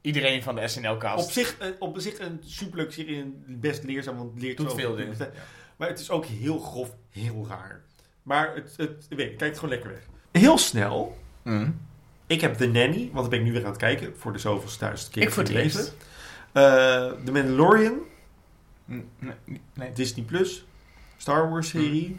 iedereen 0.00 0.42
van 0.42 0.54
de 0.54 0.68
SNL-cast. 0.68 1.24
Op 1.24 1.30
zich, 1.30 1.56
op 1.78 1.94
zich 2.00 2.18
een 2.18 2.40
superleuk 2.44 2.92
serie 2.92 3.20
en 3.20 3.44
best 3.46 3.84
leerzaam, 3.84 4.16
want 4.16 4.32
het 4.32 4.42
leert 4.42 4.56
Doet 4.56 4.70
zo 4.70 4.76
veel 4.76 4.96
dingen. 4.96 5.16
Maar 5.76 5.88
het 5.88 6.00
is 6.00 6.10
ook 6.10 6.24
heel 6.24 6.58
grof, 6.58 6.90
heel 7.10 7.46
raar. 7.48 7.82
Maar 8.22 8.54
het, 8.54 8.74
het, 8.76 9.06
ik 9.08 9.16
weet, 9.16 9.28
het 9.28 9.36
kijkt 9.36 9.54
gewoon 9.58 9.70
lekker 9.70 9.90
weg. 9.90 10.02
Heel 10.42 10.58
snel. 10.58 11.16
Mm. 11.42 11.80
Ik 12.26 12.40
heb 12.40 12.54
The 12.54 12.66
Nanny, 12.66 13.10
want 13.12 13.14
dat 13.14 13.30
ben 13.30 13.38
ik 13.38 13.44
nu 13.44 13.52
weer 13.52 13.64
aan 13.64 13.70
het 13.70 13.78
kijken. 13.78 14.16
Voor 14.16 14.32
de 14.32 14.38
zoveelste 14.38 14.78
duizend 14.78 15.10
keer 15.10 15.22
Ik 15.22 15.30
voor 15.30 15.42
het 15.42 15.52
The 17.24 17.32
Mandalorian, 17.32 17.98
Nee, 18.86 19.04
nee. 19.74 19.92
Disney 19.92 20.24
Plus, 20.24 20.66
Star 21.16 21.50
Wars 21.50 21.68
serie. 21.68 22.16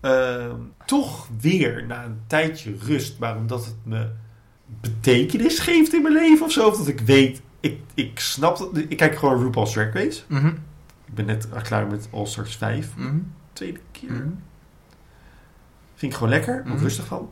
Ehm, 0.00 0.56
toch 0.86 1.28
weer 1.40 1.86
na 1.86 2.04
een 2.04 2.20
tijdje 2.26 2.74
rust, 2.78 3.18
maar 3.18 3.36
omdat 3.36 3.64
het 3.64 3.76
me 3.82 4.10
betekenis 4.80 5.58
geeft 5.58 5.94
in 5.94 6.02
mijn 6.02 6.14
leven 6.14 6.46
of 6.46 6.52
zo. 6.52 6.68
Of 6.68 6.76
dat 6.76 6.88
ik 6.88 7.00
weet, 7.00 7.42
ik, 7.60 7.80
ik 7.94 8.20
snap 8.20 8.56
dat. 8.58 8.76
Ik 8.76 8.96
kijk 8.96 9.16
gewoon 9.16 9.42
RuPaul's 9.42 9.72
Drag 9.72 9.92
Race. 9.92 10.22
Mhm. 10.26 10.46
Ik 11.06 11.14
ben 11.14 11.26
net 11.26 11.48
klaar 11.62 11.86
met 11.86 12.08
All 12.10 12.26
Stars 12.26 12.56
5. 12.56 12.96
Mhm. 12.96 13.18
Tweede 13.52 13.80
keer. 13.92 14.10
Mhm. 14.12 14.28
Vind 15.94 16.12
ik 16.12 16.18
gewoon 16.18 16.32
lekker, 16.32 16.62
Mhm. 16.66 16.76
rustig 16.78 17.06
van. 17.06 17.30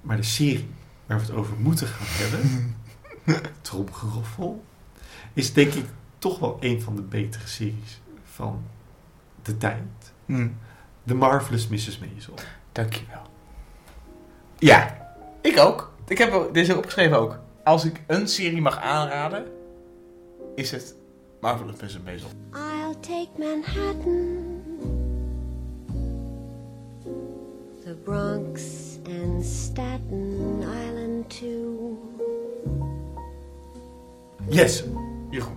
Maar 0.00 0.16
de 0.16 0.22
serie 0.22 0.68
waar 1.06 1.18
we 1.18 1.24
het 1.24 1.34
over 1.34 1.56
moeten 1.58 1.86
gaan 1.86 2.06
hebben, 2.30 2.74
Tromgeroffel, 3.60 4.64
is 5.32 5.52
denk 5.52 5.72
ik 5.72 5.84
toch 6.18 6.38
wel 6.38 6.56
een 6.60 6.82
van 6.82 6.96
de 6.96 7.02
betere 7.02 7.46
series 7.46 8.00
van 8.24 8.62
de 9.42 9.56
tijd. 9.56 10.12
Mhm. 10.24 10.48
The 11.06 11.14
Marvelous 11.14 11.68
Mrs. 11.68 11.98
Maisel. 11.98 12.34
Dankjewel. 12.72 13.22
Ja, 14.58 15.12
ik 15.40 15.58
ook. 15.58 15.92
Ik 16.06 16.18
heb 16.18 16.32
ook- 16.32 16.54
deze 16.54 16.76
opgeschreven 16.76 17.18
ook. 17.18 17.38
Als 17.64 17.84
ik 17.84 18.02
een 18.06 18.28
serie 18.28 18.60
mag 18.60 18.78
aanraden, 18.78 19.46
is 20.54 20.70
het 20.70 20.94
Marvelous 21.40 21.80
Mrs. 21.80 21.98
Maisel. 22.04 22.28
I'll 22.52 22.94
take 23.00 23.28
Manhattan, 23.38 24.36
the 27.84 27.94
Bronx 28.04 28.62
and 29.06 29.44
Staten 29.44 30.58
Island 30.60 31.38
too. 31.40 31.98
Yes, 34.48 34.84
Jeroen. 35.30 35.56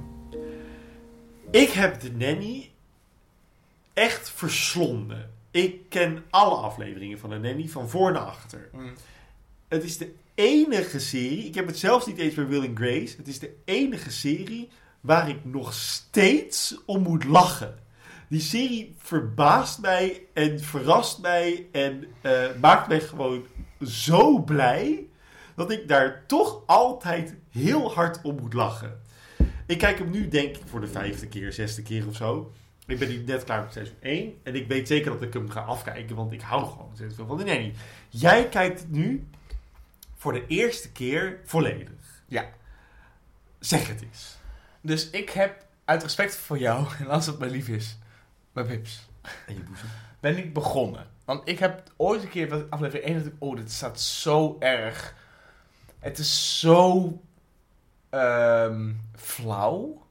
Ik 1.51 1.69
heb 1.69 2.01
de 2.01 2.11
Nanny 2.11 2.71
echt 3.93 4.29
verslonden. 4.29 5.31
Ik 5.51 5.89
ken 5.89 6.23
alle 6.29 6.55
afleveringen 6.55 7.19
van 7.19 7.29
de 7.29 7.37
Nanny 7.37 7.67
van 7.67 7.89
voor 7.89 8.11
naar 8.11 8.21
achter. 8.21 8.69
Mm. 8.71 8.93
Het 9.67 9.83
is 9.83 9.97
de 9.97 10.13
enige 10.35 10.99
serie, 10.99 11.45
ik 11.45 11.55
heb 11.55 11.67
het 11.67 11.77
zelfs 11.77 12.05
niet 12.05 12.17
eens 12.17 12.33
bij 12.33 12.47
Will 12.47 12.67
and 12.67 12.77
Grace. 12.77 13.17
Het 13.17 13.27
is 13.27 13.39
de 13.39 13.55
enige 13.65 14.11
serie 14.11 14.69
waar 15.01 15.29
ik 15.29 15.45
nog 15.45 15.73
steeds 15.73 16.75
om 16.85 17.01
moet 17.01 17.23
lachen. 17.23 17.79
Die 18.27 18.41
serie 18.41 18.95
verbaast 18.97 19.79
mij 19.79 20.21
en 20.33 20.59
verrast 20.59 21.21
mij 21.21 21.67
en 21.71 22.07
eh, 22.21 22.45
maakt 22.61 22.87
mij 22.87 22.99
gewoon 22.99 23.45
zo 23.81 24.39
blij 24.39 25.07
dat 25.55 25.71
ik 25.71 25.87
daar 25.87 26.23
toch 26.27 26.61
altijd 26.65 27.35
heel 27.49 27.93
hard 27.93 28.21
om 28.21 28.35
moet 28.35 28.53
lachen. 28.53 29.01
Ik 29.71 29.77
kijk 29.77 29.97
hem 29.97 30.09
nu 30.09 30.27
denk 30.27 30.55
ik 30.55 30.61
voor 30.65 30.81
de 30.81 30.87
vijfde 30.87 31.27
keer, 31.27 31.53
zesde 31.53 31.81
keer 31.81 32.07
of 32.07 32.15
zo. 32.15 32.51
Ik 32.85 32.99
ben 32.99 33.09
nu 33.09 33.23
net 33.23 33.43
klaar 33.43 33.63
met 33.63 33.73
seizoen 33.73 33.95
1. 33.99 34.39
En 34.43 34.55
ik 34.55 34.67
weet 34.67 34.87
zeker 34.87 35.11
dat 35.11 35.21
ik 35.21 35.33
hem 35.33 35.49
ga 35.49 35.61
afkijken, 35.61 36.15
want 36.15 36.31
ik 36.31 36.41
hou 36.41 36.65
gewoon 36.65 36.87
ontzettend 36.87 37.15
veel 37.15 37.27
van 37.27 37.37
de 37.37 37.43
nanny. 37.43 37.73
Jij 38.09 38.49
kijkt 38.49 38.89
nu 38.89 39.27
voor 40.15 40.33
de 40.33 40.47
eerste 40.47 40.91
keer 40.91 41.39
volledig. 41.45 42.23
Ja. 42.25 42.49
Zeg 43.59 43.87
het 43.87 44.01
eens. 44.01 44.37
Dus 44.81 45.09
ik 45.09 45.29
heb 45.29 45.65
uit 45.85 46.03
respect 46.03 46.35
voor 46.35 46.57
jou, 46.57 46.87
en 46.99 47.07
als 47.07 47.25
het 47.25 47.39
mijn 47.39 47.51
lief 47.51 47.67
is, 47.67 47.97
mijn 48.51 48.67
pips, 48.67 49.07
En 49.21 49.53
je 49.53 49.63
boezem. 49.63 49.87
ben 50.19 50.37
ik 50.37 50.53
begonnen. 50.53 51.07
Want 51.25 51.47
ik 51.47 51.59
heb 51.59 51.91
ooit 51.97 52.23
een 52.23 52.29
keer 52.29 52.65
aflevering 52.69 53.05
1 53.05 53.15
dacht 53.15 53.27
ik, 53.27 53.33
oh, 53.39 53.55
dit 53.55 53.71
staat 53.71 53.99
zo 53.99 54.55
erg. 54.59 55.15
Het 55.99 56.17
is 56.17 56.59
zo 56.59 57.21
ehm, 58.11 58.91
flauw. 59.15 60.05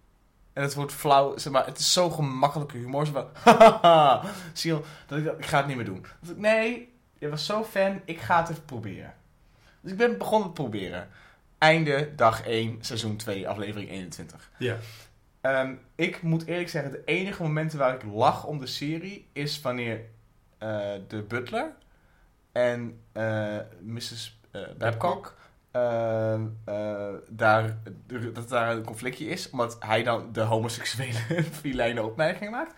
En 0.53 0.63
het 0.63 0.75
wordt 0.75 0.93
flauw, 0.93 1.37
zeg 1.39 1.53
maar, 1.53 1.67
het 1.67 1.79
is 1.79 1.93
zo 1.93 2.11
gemakkelijke 2.11 2.77
humor. 2.77 3.07
Zie 4.53 4.73
je, 4.75 4.81
dat 5.07 5.19
ik 5.19 5.39
ik 5.39 5.47
ga 5.47 5.57
het 5.57 5.67
niet 5.67 5.77
meer 5.77 5.85
doen. 5.85 6.07
Ik, 6.29 6.37
nee, 6.37 6.93
je 7.19 7.29
was 7.29 7.47
zo 7.47 7.65
fan, 7.65 8.01
ik 8.05 8.21
ga 8.21 8.41
het 8.41 8.51
even 8.51 8.65
proberen. 8.65 9.15
Dus 9.81 9.93
ik 9.93 9.99
ben 9.99 10.19
begonnen 10.19 10.49
te 10.49 10.55
proberen. 10.55 11.09
Einde, 11.59 12.15
dag 12.15 12.47
1, 12.47 12.79
seizoen 12.81 13.17
2, 13.17 13.49
aflevering 13.49 13.91
21. 13.91 14.51
Ja. 14.59 14.77
Ehm, 15.41 15.75
ik 15.95 16.23
moet 16.23 16.47
eerlijk 16.47 16.69
zeggen, 16.69 16.93
de 16.93 17.03
enige 17.05 17.43
momenten 17.43 17.79
waar 17.79 17.95
ik 17.95 18.03
lach 18.03 18.45
om 18.45 18.59
de 18.59 18.67
serie 18.67 19.29
is 19.33 19.61
wanneer 19.61 20.01
eh, 20.59 20.93
de 21.09 21.23
butler 21.23 21.73
en 22.53 23.01
eh, 23.13 23.59
Mrs. 23.81 24.41
eh, 24.51 24.63
Babcock 24.79 25.37
ehm, 25.71 26.47
eh, 26.65 27.15
daar, 27.29 27.77
dat 28.33 28.49
daar 28.49 28.71
een 28.71 28.85
conflictje 28.85 29.27
is, 29.27 29.51
omdat 29.51 29.77
hij 29.81 30.03
dan 30.03 30.33
de 30.33 30.41
homoseksuele 30.41 31.43
filijne 31.61 32.03
opmerking 32.03 32.51
maakt. 32.51 32.75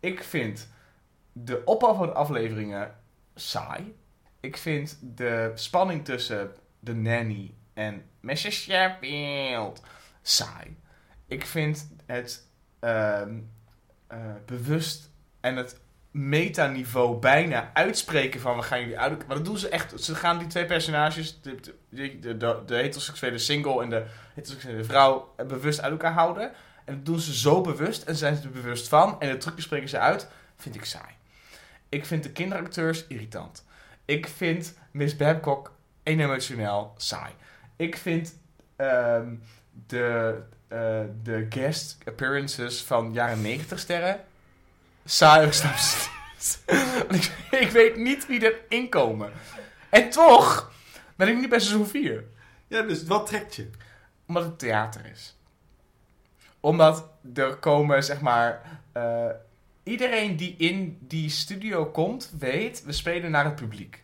Ik 0.00 0.22
vind 0.22 0.68
de 1.32 1.64
opbouw 1.64 1.94
van 1.94 2.06
de 2.06 2.12
afleveringen 2.12 2.94
saai. 3.34 3.94
Ik 4.40 4.56
vind 4.56 4.98
de 5.00 5.52
spanning 5.54 6.04
tussen 6.04 6.56
de 6.78 6.94
nanny 6.94 7.54
en 7.74 8.04
Mrs. 8.20 8.62
Sheffield 8.62 9.82
saai. 10.22 10.76
Ik 11.26 11.46
vind 11.46 11.88
het 12.06 12.46
ehm, 12.80 13.38
eh, 14.06 14.18
bewust 14.46 15.10
en 15.40 15.56
het 15.56 15.80
metaniveau 16.12 17.18
bijna 17.18 17.70
uitspreken 17.72 18.40
van 18.40 18.56
we 18.56 18.62
gaan 18.62 18.80
jullie 18.80 18.98
uit. 18.98 19.26
Maar 19.26 19.36
dat 19.36 19.44
doen 19.44 19.58
ze 19.58 19.68
echt. 19.68 20.00
Ze 20.04 20.14
gaan 20.14 20.38
die 20.38 20.46
twee 20.46 20.64
personages, 20.66 21.40
de, 21.40 21.60
de, 21.88 22.36
de, 22.66 22.74
heteroseksuele 22.74 23.38
single 23.38 23.82
en 23.82 23.90
de 23.90 24.04
heteroseksuele 24.34 24.84
vrouw, 24.84 25.34
eh, 25.36 25.46
bewust 25.46 25.80
uit 25.80 25.92
elkaar 25.92 26.12
houden. 26.12 26.52
En 26.84 26.94
dat 26.94 27.06
doen 27.06 27.18
ze 27.18 27.34
zo 27.34 27.60
bewust 27.60 28.02
en 28.02 28.16
zijn 28.16 28.36
ze 28.36 28.42
er 28.42 28.50
bewust 28.50 28.88
van. 28.88 29.20
En 29.20 29.30
de 29.30 29.36
trucjes 29.36 29.64
spreken 29.64 29.88
ze 29.88 29.98
uit. 29.98 30.28
Vind 30.56 30.74
ik 30.74 30.84
saai. 30.84 31.14
Ik 31.88 32.06
vind 32.06 32.22
de 32.22 32.32
kinderacteurs 32.32 33.06
irritant. 33.06 33.64
Ik 34.04 34.28
vind 34.28 34.78
Miss 34.90 35.16
Babcock 35.16 35.72
eendimensionaal 36.02 36.94
saai. 36.96 37.32
Ik 37.76 37.96
vind 37.96 38.38
ehm, 38.76 39.34
de, 39.86 40.38
eh, 40.68 41.00
de 41.22 41.46
guest 41.48 41.98
appearances 42.04 42.82
van 42.82 43.12
jaren 43.12 43.40
90 43.40 43.78
sterren 43.78 44.20
saai. 45.04 45.46
Ik 45.46 45.54
ik, 47.50 47.70
weet 47.70 47.96
niet 47.96 48.26
wie 48.26 48.54
erin 48.68 48.88
komen. 48.88 49.32
En 49.88 50.10
toch 50.10 50.72
ben 51.16 51.28
ik 51.28 51.36
niet 51.38 51.48
bij 51.48 51.60
seizoen 51.60 51.86
4 51.86 52.24
Ja, 52.68 52.82
dus 52.82 53.04
wat 53.04 53.26
trekt 53.26 53.54
je? 53.54 53.70
omdat 54.26 54.44
het 54.44 54.58
theater 54.58 55.06
is. 55.12 55.36
Omdat 56.60 57.08
er 57.34 57.56
komen, 57.56 58.04
zeg 58.04 58.20
maar. 58.20 58.80
eh, 58.92 59.26
iedereen 59.82 60.36
die 60.36 60.54
in 60.56 60.98
die 61.00 61.30
studio 61.30 61.86
komt, 61.86 62.32
weet, 62.38 62.84
we 62.84 62.92
spelen 62.92 63.30
naar 63.30 63.44
het 63.44 63.54
publiek. 63.54 64.02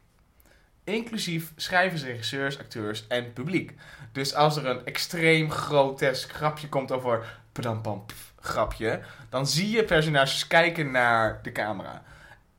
Inclusief 0.85 1.53
schrijvers, 1.57 2.03
regisseurs, 2.03 2.59
acteurs 2.59 3.07
en 3.07 3.33
publiek. 3.33 3.75
Dus 4.13 4.35
als 4.35 4.57
er 4.57 4.67
een 4.67 4.85
extreem 4.87 5.51
grotesk 5.51 6.33
grapje 6.33 6.69
komt 6.69 6.93
over. 6.93 7.41
Padampam, 7.53 8.07
pff, 8.07 8.28
grapje. 8.41 9.01
Dan 9.29 9.47
zie 9.47 9.71
je 9.71 9.85
personages 9.85 10.47
kijken 10.47 10.91
naar 10.91 11.39
de 11.43 11.53
camera. 11.53 12.03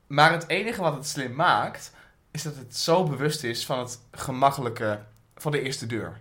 Maar 0.08 0.32
het 0.32 0.48
enige 0.48 0.82
wat 0.82 0.96
het 0.96 1.08
slim 1.08 1.36
maakt. 1.36 1.94
is 2.32 2.44
dat 2.44 2.56
het 2.56 2.78
zo 2.78 3.04
bewust 3.04 3.44
is 3.44 3.66
van 3.66 3.80
het 3.80 4.00
gemakkelijke. 4.12 5.00
van 5.36 5.52
de 5.52 5.62
eerste 5.62 5.86
deur. 5.86 6.18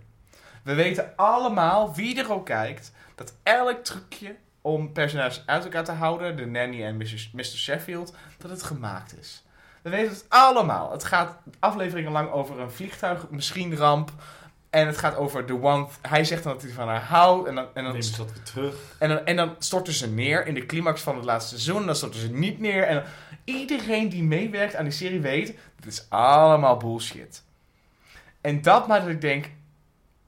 We 0.63 0.75
weten 0.75 1.13
allemaal, 1.17 1.95
wie 1.95 2.19
er 2.19 2.33
ook 2.33 2.47
kijkt, 2.47 2.93
dat 3.15 3.35
elk 3.43 3.85
trucje 3.85 4.37
om 4.61 4.93
personages 4.93 5.43
uit 5.47 5.65
elkaar 5.65 5.85
te 5.85 5.93
houden, 5.93 6.37
de 6.37 6.47
nanny 6.47 6.85
en. 6.85 6.97
Mr. 7.33 7.45
Sheffield, 7.45 8.15
dat 8.39 8.51
het 8.51 8.63
gemaakt 8.63 9.19
is. 9.19 9.43
We 9.83 9.91
weten 9.91 10.13
het 10.13 10.25
allemaal. 10.29 10.93
Het 10.93 11.05
gaat 11.05 11.37
afleveringen 11.59 12.13
lang 12.13 12.31
over 12.31 12.61
een 12.61 12.71
vliegtuig, 12.71 13.31
misschien 13.31 13.77
ramp. 13.77 14.13
En 14.71 14.87
het 14.87 14.99
gaat 14.99 15.17
over 15.17 15.47
de 15.47 15.63
one. 15.63 15.87
Hij 16.03 16.25
zegt 16.25 16.43
dan 16.43 16.53
dat 16.53 16.63
hij 16.63 16.71
van 16.71 16.89
haar 16.89 17.03
houdt. 17.03 17.49
En 17.49 17.55
dan, 17.55 17.67
en 17.75 17.85
dan, 17.85 17.93
Neem 17.93 18.03
ze 18.03 18.17
dat 18.17 18.33
weer 18.33 18.43
terug. 18.43 18.75
en 18.99 19.09
dan, 19.09 19.25
en 19.27 19.37
dan 19.37 19.55
storten 19.59 19.93
ze 19.93 20.11
neer 20.11 20.47
in 20.47 20.55
de 20.55 20.67
climax 20.67 21.01
van 21.01 21.17
het 21.17 21.25
laatste 21.25 21.59
seizoen. 21.59 21.87
Dan 21.87 21.97
storten 21.97 22.21
ze 22.21 22.31
niet 22.31 22.59
neer. 22.59 22.83
En 22.83 23.05
iedereen 23.45 24.09
die 24.09 24.23
meewerkt 24.23 24.75
aan 24.75 24.85
die 24.85 24.93
serie 24.93 25.21
weet, 25.21 25.47
dit 25.77 25.93
is 25.93 26.07
allemaal 26.09 26.77
bullshit. 26.77 27.43
En 28.41 28.63
dat 28.63 28.87
maakt 28.87 29.05
dat 29.05 29.13
ik 29.13 29.21
denk, 29.21 29.51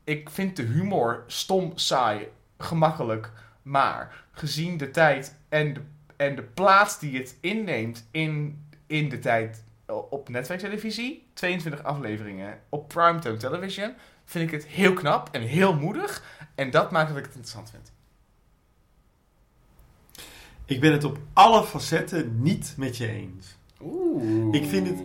ik 0.04 0.30
vind 0.30 0.56
de 0.56 0.62
humor 0.62 1.24
stom, 1.26 1.72
saai, 1.74 2.28
gemakkelijk. 2.58 3.30
Maar 3.62 4.24
gezien 4.32 4.76
de 4.76 4.90
tijd 4.90 5.36
en 5.48 5.74
de, 5.74 5.80
en 6.16 6.36
de 6.36 6.42
plaats 6.42 6.98
die 6.98 7.18
het 7.18 7.36
inneemt 7.40 8.08
in, 8.10 8.64
in 8.86 9.08
de 9.08 9.18
tijd 9.18 9.64
op 10.10 10.28
netwerktelevisie, 10.28 11.26
22 11.34 11.82
afleveringen 11.82 12.58
op 12.68 12.88
primetime 12.88 13.36
television, 13.36 13.94
vind 14.30 14.44
ik 14.52 14.60
het 14.60 14.66
heel 14.66 14.92
knap 14.92 15.28
en 15.32 15.42
heel 15.42 15.74
moedig. 15.76 16.24
En 16.54 16.70
dat 16.70 16.90
maakt 16.90 17.08
dat 17.08 17.16
ik 17.18 17.24
het 17.24 17.34
interessant 17.34 17.70
vind. 17.70 17.92
Ik 20.64 20.80
ben 20.80 20.92
het 20.92 21.04
op 21.04 21.18
alle 21.32 21.64
facetten 21.64 22.42
niet 22.42 22.74
met 22.76 22.96
je 22.96 23.08
eens. 23.08 23.56
Oeh. 23.82 24.54
Ik 24.54 24.64
vind 24.68 24.86
het- 24.88 24.98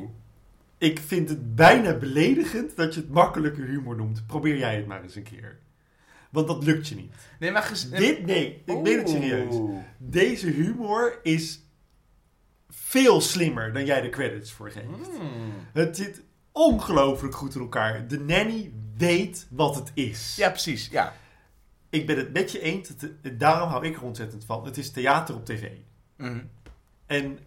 Ik 0.78 1.00
vind 1.00 1.30
het 1.30 1.56
bijna 1.56 1.94
beledigend 1.98 2.76
dat 2.76 2.94
je 2.94 3.00
het 3.00 3.10
makkelijke 3.10 3.62
humor 3.62 3.96
noemt. 3.96 4.28
Probeer 4.28 4.58
jij 4.58 4.76
het 4.76 4.88
maar 4.88 5.04
eens 5.04 5.16
een 5.16 5.24
keer. 5.24 5.58
Want 6.30 6.48
dat 6.48 6.64
lukt 6.64 6.88
je 6.88 6.96
niet. 6.96 7.14
Nee, 7.40 7.52
maar 7.52 7.72
Dit, 7.90 8.26
nee, 8.26 8.62
ik 8.66 8.82
meen 8.82 8.98
het 8.98 9.10
serieus. 9.10 9.56
Deze 9.98 10.48
humor 10.48 11.20
is 11.24 11.60
veel 12.70 13.22
slimmer 13.22 13.74
dan 13.74 13.86
jij 13.86 14.02
de 14.02 14.10
credits 14.10 14.52
voor 14.52 14.72
geeft. 14.72 14.86
Hmm. 15.18 15.52
Het 15.74 15.98
zit 15.98 16.22
ongelooflijk 16.56 17.36
goed 17.36 17.56
in 17.56 17.62
elkaar. 17.62 18.08
De 18.08 18.20
nanny 18.20 18.72
weet 18.98 19.48
wat 19.50 19.76
het 19.76 19.92
is. 19.94 20.36
Ja, 20.36 20.50
precies. 20.50 20.88
Ja. 20.88 21.14
Ik 21.90 22.06
ben 22.08 22.18
het 22.18 22.34
met 22.34 22.52
je 22.52 22.62
eens. 22.62 22.92
Daarom 23.38 23.70
hou 23.70 23.86
ik 23.86 23.96
er 23.96 24.04
ontzettend 24.04 24.46
van. 24.46 24.66
Het 24.66 24.78
is 24.78 24.92
theater 24.92 25.36
op 25.36 25.46
tv. 25.46 25.70
Mhm. 26.18 26.44
En 27.06 27.40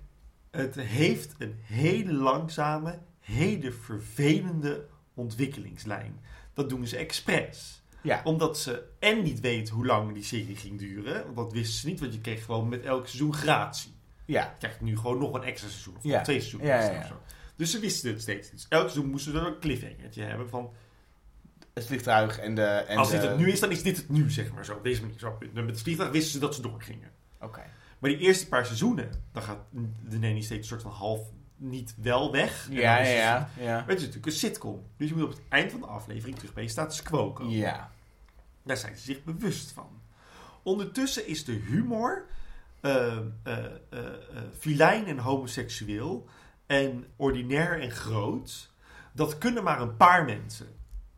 het 0.50 0.74
heeft 0.74 1.34
een 1.38 1.54
hele 1.62 2.12
langzame, 2.12 2.98
hele 3.20 3.72
vervelende 3.72 4.86
ontwikkelingslijn. 5.14 6.20
Dat 6.54 6.68
doen 6.68 6.86
ze 6.86 6.96
expres. 6.96 7.82
Ja. 8.02 8.20
Omdat 8.24 8.58
ze 8.58 8.82
en 8.98 9.22
niet 9.22 9.40
weten 9.40 9.74
hoe 9.74 9.86
lang 9.86 10.12
die 10.14 10.22
serie 10.22 10.56
ging 10.56 10.78
duren. 10.78 11.24
Want 11.24 11.36
dat 11.36 11.52
wisten 11.52 11.80
ze 11.80 11.86
niet, 11.86 12.00
want 12.00 12.12
je 12.14 12.20
kreeg 12.20 12.44
gewoon 12.44 12.68
met 12.68 12.84
elk 12.84 13.06
seizoen 13.06 13.34
gratie. 13.34 13.92
Ja. 14.24 14.42
Je 14.42 14.48
krijgt 14.58 14.80
nu 14.80 14.96
gewoon 14.96 15.18
nog 15.18 15.34
een 15.34 15.42
extra 15.42 15.68
seizoen. 15.68 15.96
Of 15.96 16.02
Ja. 16.02 16.22
twee 16.22 16.38
seizoenen. 16.38 16.68
Ja, 16.68 16.80
ja, 16.82 16.90
ja. 16.90 16.98
of 16.98 17.06
zo. 17.06 17.20
Dus 17.58 17.70
ze 17.70 17.78
wisten 17.78 18.10
het 18.10 18.20
steeds 18.20 18.50
niet. 18.50 18.60
Dus 18.60 18.66
elk 18.68 18.88
seizoen 18.88 19.10
moesten 19.10 19.32
ze 19.32 19.38
een 19.38 19.58
cliffhangertje 19.58 20.22
hebben 20.22 20.48
van... 20.48 20.72
Het 21.74 21.86
vliegtuig 21.86 22.38
en 22.38 22.54
de... 22.54 22.62
En 22.62 22.96
als 22.96 23.10
de... 23.10 23.18
dit 23.18 23.28
het 23.28 23.38
nu 23.38 23.50
is, 23.50 23.60
dan 23.60 23.70
is 23.70 23.82
dit 23.82 23.96
het 23.96 24.08
nu, 24.08 24.30
zeg 24.30 24.52
maar 24.52 24.64
zo. 24.64 24.74
Op 24.74 24.82
deze 24.82 25.00
manier. 25.00 25.18
Zo. 25.18 25.38
Met 25.52 25.66
het 25.66 25.82
vliegtuig 25.82 26.10
wisten 26.10 26.32
ze 26.32 26.38
dat 26.38 26.54
ze 26.54 26.62
doorgingen. 26.62 27.10
Oké. 27.40 27.62
Maar 27.98 28.10
die 28.10 28.18
eerste 28.18 28.48
paar 28.48 28.66
seizoenen, 28.66 29.10
dan 29.32 29.42
gaat 29.42 29.58
de 30.08 30.18
nanny 30.18 30.40
steeds 30.40 30.60
een 30.60 30.64
soort 30.64 30.82
van 30.82 30.90
half 30.90 31.20
niet 31.56 31.94
wel 31.96 32.32
weg. 32.32 32.68
Ja, 32.70 32.98
ja, 32.98 33.08
ja. 33.08 33.50
Ja. 33.58 33.84
Het 33.86 33.96
is 33.96 34.00
natuurlijk 34.00 34.26
een 34.26 34.32
sitcom. 34.32 34.86
Dus 34.96 35.08
je 35.08 35.14
moet 35.14 35.24
op 35.24 35.30
het 35.30 35.42
eind 35.48 35.70
van 35.70 35.80
de 35.80 35.86
aflevering 35.86 36.36
terug 36.36 36.52
bij 36.52 36.62
je 36.62 36.68
status 36.68 37.02
quo 37.02 37.32
komen. 37.32 37.52
Ja. 37.52 37.90
Daar 38.62 38.76
zijn 38.76 38.96
ze 38.96 39.02
zich 39.02 39.24
bewust 39.24 39.72
van. 39.72 40.00
Ondertussen 40.62 41.26
is 41.26 41.44
de 41.44 41.52
humor 41.52 42.26
eh 42.80 43.16
eh 43.16 43.22
eh 43.42 43.64
eh, 43.90 44.42
filijn 44.58 45.06
en 45.06 45.18
homoseksueel 45.18 46.28
en 46.68 47.04
ordinair 47.16 47.80
en 47.80 47.90
groot. 47.90 48.70
Dat 49.12 49.38
kunnen 49.38 49.62
maar 49.64 49.80
een 49.80 49.96
paar 49.96 50.24
mensen. 50.24 50.66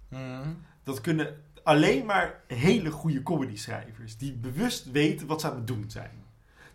Mhm. 0.08 0.48
Dat 0.82 1.00
kunnen 1.00 1.42
alleen 1.62 2.04
maar 2.04 2.40
hele 2.46 2.90
goede 2.90 3.22
comedy 3.22 3.56
schrijvers 3.56 4.16
die 4.16 4.32
bewust 4.32 4.90
weten 4.90 5.26
wat 5.26 5.40
ze 5.40 5.50
aan 5.50 5.56
het 5.56 5.66
doen 5.66 5.84
zijn. 5.88 6.24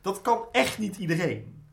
Dat 0.02 0.22
kan 0.22 0.40
echt 0.52 0.78
niet 0.78 0.98
iedereen. 0.98 1.64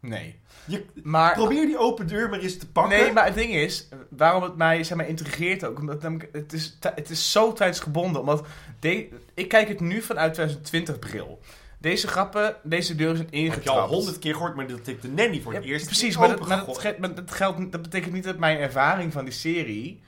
Nee. 0.00 0.40
Je, 0.64 0.84
Maar, 1.02 1.32
probeer 1.34 1.66
die 1.66 1.78
open 1.78 2.06
deur 2.06 2.28
maar 2.30 2.38
eens 2.38 2.58
te 2.58 2.68
pakken. 2.70 2.98
nee, 2.98 3.12
maar 3.12 3.24
het 3.24 3.34
ding 3.34 3.52
is, 3.52 3.88
waarom 4.08 4.42
het 4.42 4.56
mij, 4.56 4.84
zeg 4.84 4.96
maar, 4.96 5.06
intrigeert 5.08 5.64
ook, 5.64 5.78
omdat 5.78 6.02
namelijk 6.02 6.28
het 6.32 6.52
is, 6.52 6.78
het 6.80 7.10
is 7.10 7.32
zo 7.32 7.52
tijdsgebonden. 7.52 8.20
Omdat 8.20 8.46
de- 8.80 9.08
ik 9.34 9.48
kijk 9.48 9.68
het 9.68 9.80
nu 9.80 10.02
vanuit 10.02 10.34
2020 10.34 10.98
bril. 10.98 11.40
Deze 11.82 12.08
grappen, 12.08 12.56
deze 12.62 12.94
deuren 12.94 13.16
zijn 13.16 13.28
heb 13.28 13.34
je 13.34 13.50
al 13.50 13.54
ingetrapt. 13.54 13.90
honderd 13.90 14.18
keer 14.18 14.32
gehoord, 14.34 14.54
maar 14.54 14.66
dat 14.66 14.86
heeft 14.86 15.02
de 15.02 15.08
nanny 15.08 15.40
voor 15.40 15.54
het 15.54 15.64
Ja, 15.64 15.70
eerst 15.70 15.86
precies, 15.86 16.16
maar, 16.16 16.28
dat, 16.28 16.48
maar, 16.48 16.64
dat, 16.66 16.98
maar 16.98 17.14
dat, 17.14 17.30
geldt, 17.30 17.72
dat 17.72 17.82
betekent 17.82 18.12
niet 18.12 18.24
dat 18.24 18.38
mijn 18.38 18.58
ervaring 18.58 19.12
van 19.12 19.24
die 19.24 19.34
serie... 19.34 20.02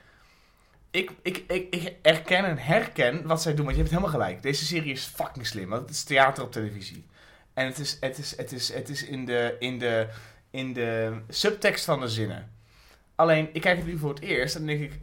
Ik, 0.91 1.11
ik, 1.21 1.43
ik, 1.47 1.75
ik 1.75 1.95
erken 2.01 2.45
en 2.45 2.57
herken 2.57 3.27
wat 3.27 3.41
zij 3.41 3.53
doen, 3.53 3.65
want 3.65 3.77
je 3.77 3.81
hebt 3.81 3.93
helemaal 3.93 4.13
gelijk. 4.13 4.41
Deze 4.41 4.65
serie 4.65 4.91
is 4.91 5.03
fucking 5.03 5.47
slim, 5.47 5.69
want 5.69 5.81
het 5.81 5.91
is 5.91 6.03
theater 6.03 6.43
op 6.43 6.51
televisie. 6.51 7.05
En 7.53 7.65
het 7.65 7.79
is, 7.79 7.97
het 7.99 8.17
is, 8.17 8.37
het 8.37 8.51
is, 8.51 8.73
het 8.73 8.89
is 8.89 9.03
in, 9.05 9.25
de, 9.25 9.55
in, 9.59 9.79
de, 9.79 10.07
in 10.49 10.73
de 10.73 11.19
subtekst 11.29 11.85
van 11.85 11.99
de 11.99 12.07
zinnen. 12.07 12.51
Alleen, 13.15 13.49
ik 13.53 13.61
kijk 13.61 13.77
het 13.77 13.85
nu 13.85 13.97
voor 13.97 14.09
het 14.09 14.21
eerst 14.21 14.55
en 14.55 14.65
dan 14.65 14.77
denk 14.77 14.91
ik... 14.91 14.99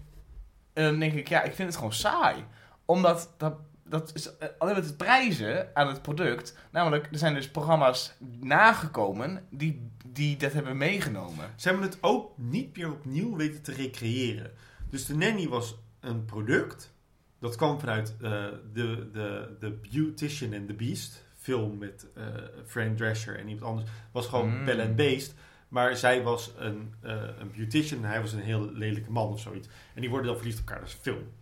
En 0.72 0.84
dan 0.84 0.98
denk 0.98 1.12
ik, 1.12 1.28
ja, 1.28 1.42
ik 1.42 1.54
vind 1.54 1.68
het 1.68 1.76
gewoon 1.76 1.92
saai. 1.92 2.44
Omdat 2.84 3.30
dat, 3.38 3.54
dat 3.92 4.10
is 4.14 4.36
eh, 4.36 4.48
alleen 4.58 4.74
met 4.74 4.84
het 4.84 4.96
prijzen 4.96 5.70
aan 5.74 5.88
het 5.88 6.02
product. 6.02 6.56
Namelijk, 6.70 7.08
er 7.10 7.18
zijn 7.18 7.34
dus 7.34 7.50
programma's 7.50 8.12
nagekomen 8.40 9.46
die, 9.50 9.90
die 10.06 10.36
dat 10.36 10.52
hebben 10.52 10.76
meegenomen. 10.76 11.50
Ze 11.56 11.68
hebben 11.68 11.86
het 11.86 11.98
ook 12.00 12.38
niet 12.38 12.76
meer 12.76 12.90
opnieuw 12.90 13.36
weten 13.36 13.62
te 13.62 13.72
recreëren. 13.72 14.50
Dus 14.90 15.06
de 15.06 15.16
nanny 15.16 15.48
was 15.48 15.78
een 16.00 16.24
product. 16.24 16.94
Dat 17.38 17.56
kwam 17.56 17.80
vanuit 17.80 18.14
eh, 18.20 18.30
de, 18.72 19.10
de, 19.12 19.56
de 19.60 19.70
Beautician 19.70 20.54
and 20.54 20.66
the 20.66 20.74
Beast. 20.74 21.24
Film 21.36 21.78
met 21.78 22.06
eh 22.14 22.24
Fran 22.66 22.94
Drescher 22.94 23.38
en 23.38 23.48
iemand 23.48 23.66
anders. 23.66 23.90
was 24.12 24.26
gewoon 24.26 24.58
Mm. 24.58 24.64
Bell 24.64 24.80
and 24.80 24.96
Beast. 24.96 25.34
Maar 25.68 25.96
zij 25.96 26.22
was 26.22 26.52
een, 26.58 26.94
eh, 27.00 27.12
een 27.38 27.50
beautician 27.56 28.04
en 28.04 28.08
hij 28.08 28.20
was 28.20 28.32
een 28.32 28.40
heel 28.40 28.70
lelijke 28.72 29.10
man 29.10 29.32
of 29.32 29.40
zoiets. 29.40 29.68
En 29.94 30.00
die 30.00 30.10
worden 30.10 30.26
dan 30.26 30.36
verliefd 30.36 30.60
op 30.60 30.66
elkaar. 30.68 30.80
Dat 30.80 30.88
is 30.88 30.94
een 30.94 31.12
film. 31.12 31.32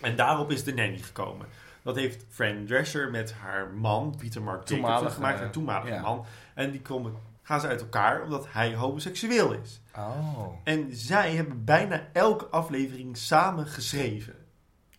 En 0.00 0.16
daarop 0.16 0.50
is 0.50 0.64
de 0.64 0.74
nanny 0.74 0.98
gekomen. 0.98 1.46
Dat 1.86 1.96
heeft 1.96 2.24
Fran 2.28 2.64
Drescher 2.66 3.10
met 3.10 3.32
haar 3.32 3.70
man, 3.74 4.14
Peter 4.18 4.42
Mark 4.42 4.68
Jacobson, 4.68 5.10
gemaakt. 5.10 5.38
Haar 5.38 5.50
toenmalige 5.50 5.92
ja. 5.92 6.00
man. 6.00 6.24
En 6.54 6.70
die 6.70 6.80
komen, 6.80 7.14
gaan 7.42 7.60
ze 7.60 7.66
uit 7.66 7.80
elkaar 7.80 8.22
omdat 8.22 8.46
hij 8.48 8.74
homoseksueel 8.74 9.52
is. 9.52 9.80
Oh. 9.96 10.48
En 10.64 10.88
zij 10.90 11.34
hebben 11.34 11.64
bijna 11.64 12.08
elke 12.12 12.46
aflevering 12.46 13.16
samen 13.16 13.66
geschreven. 13.66 14.34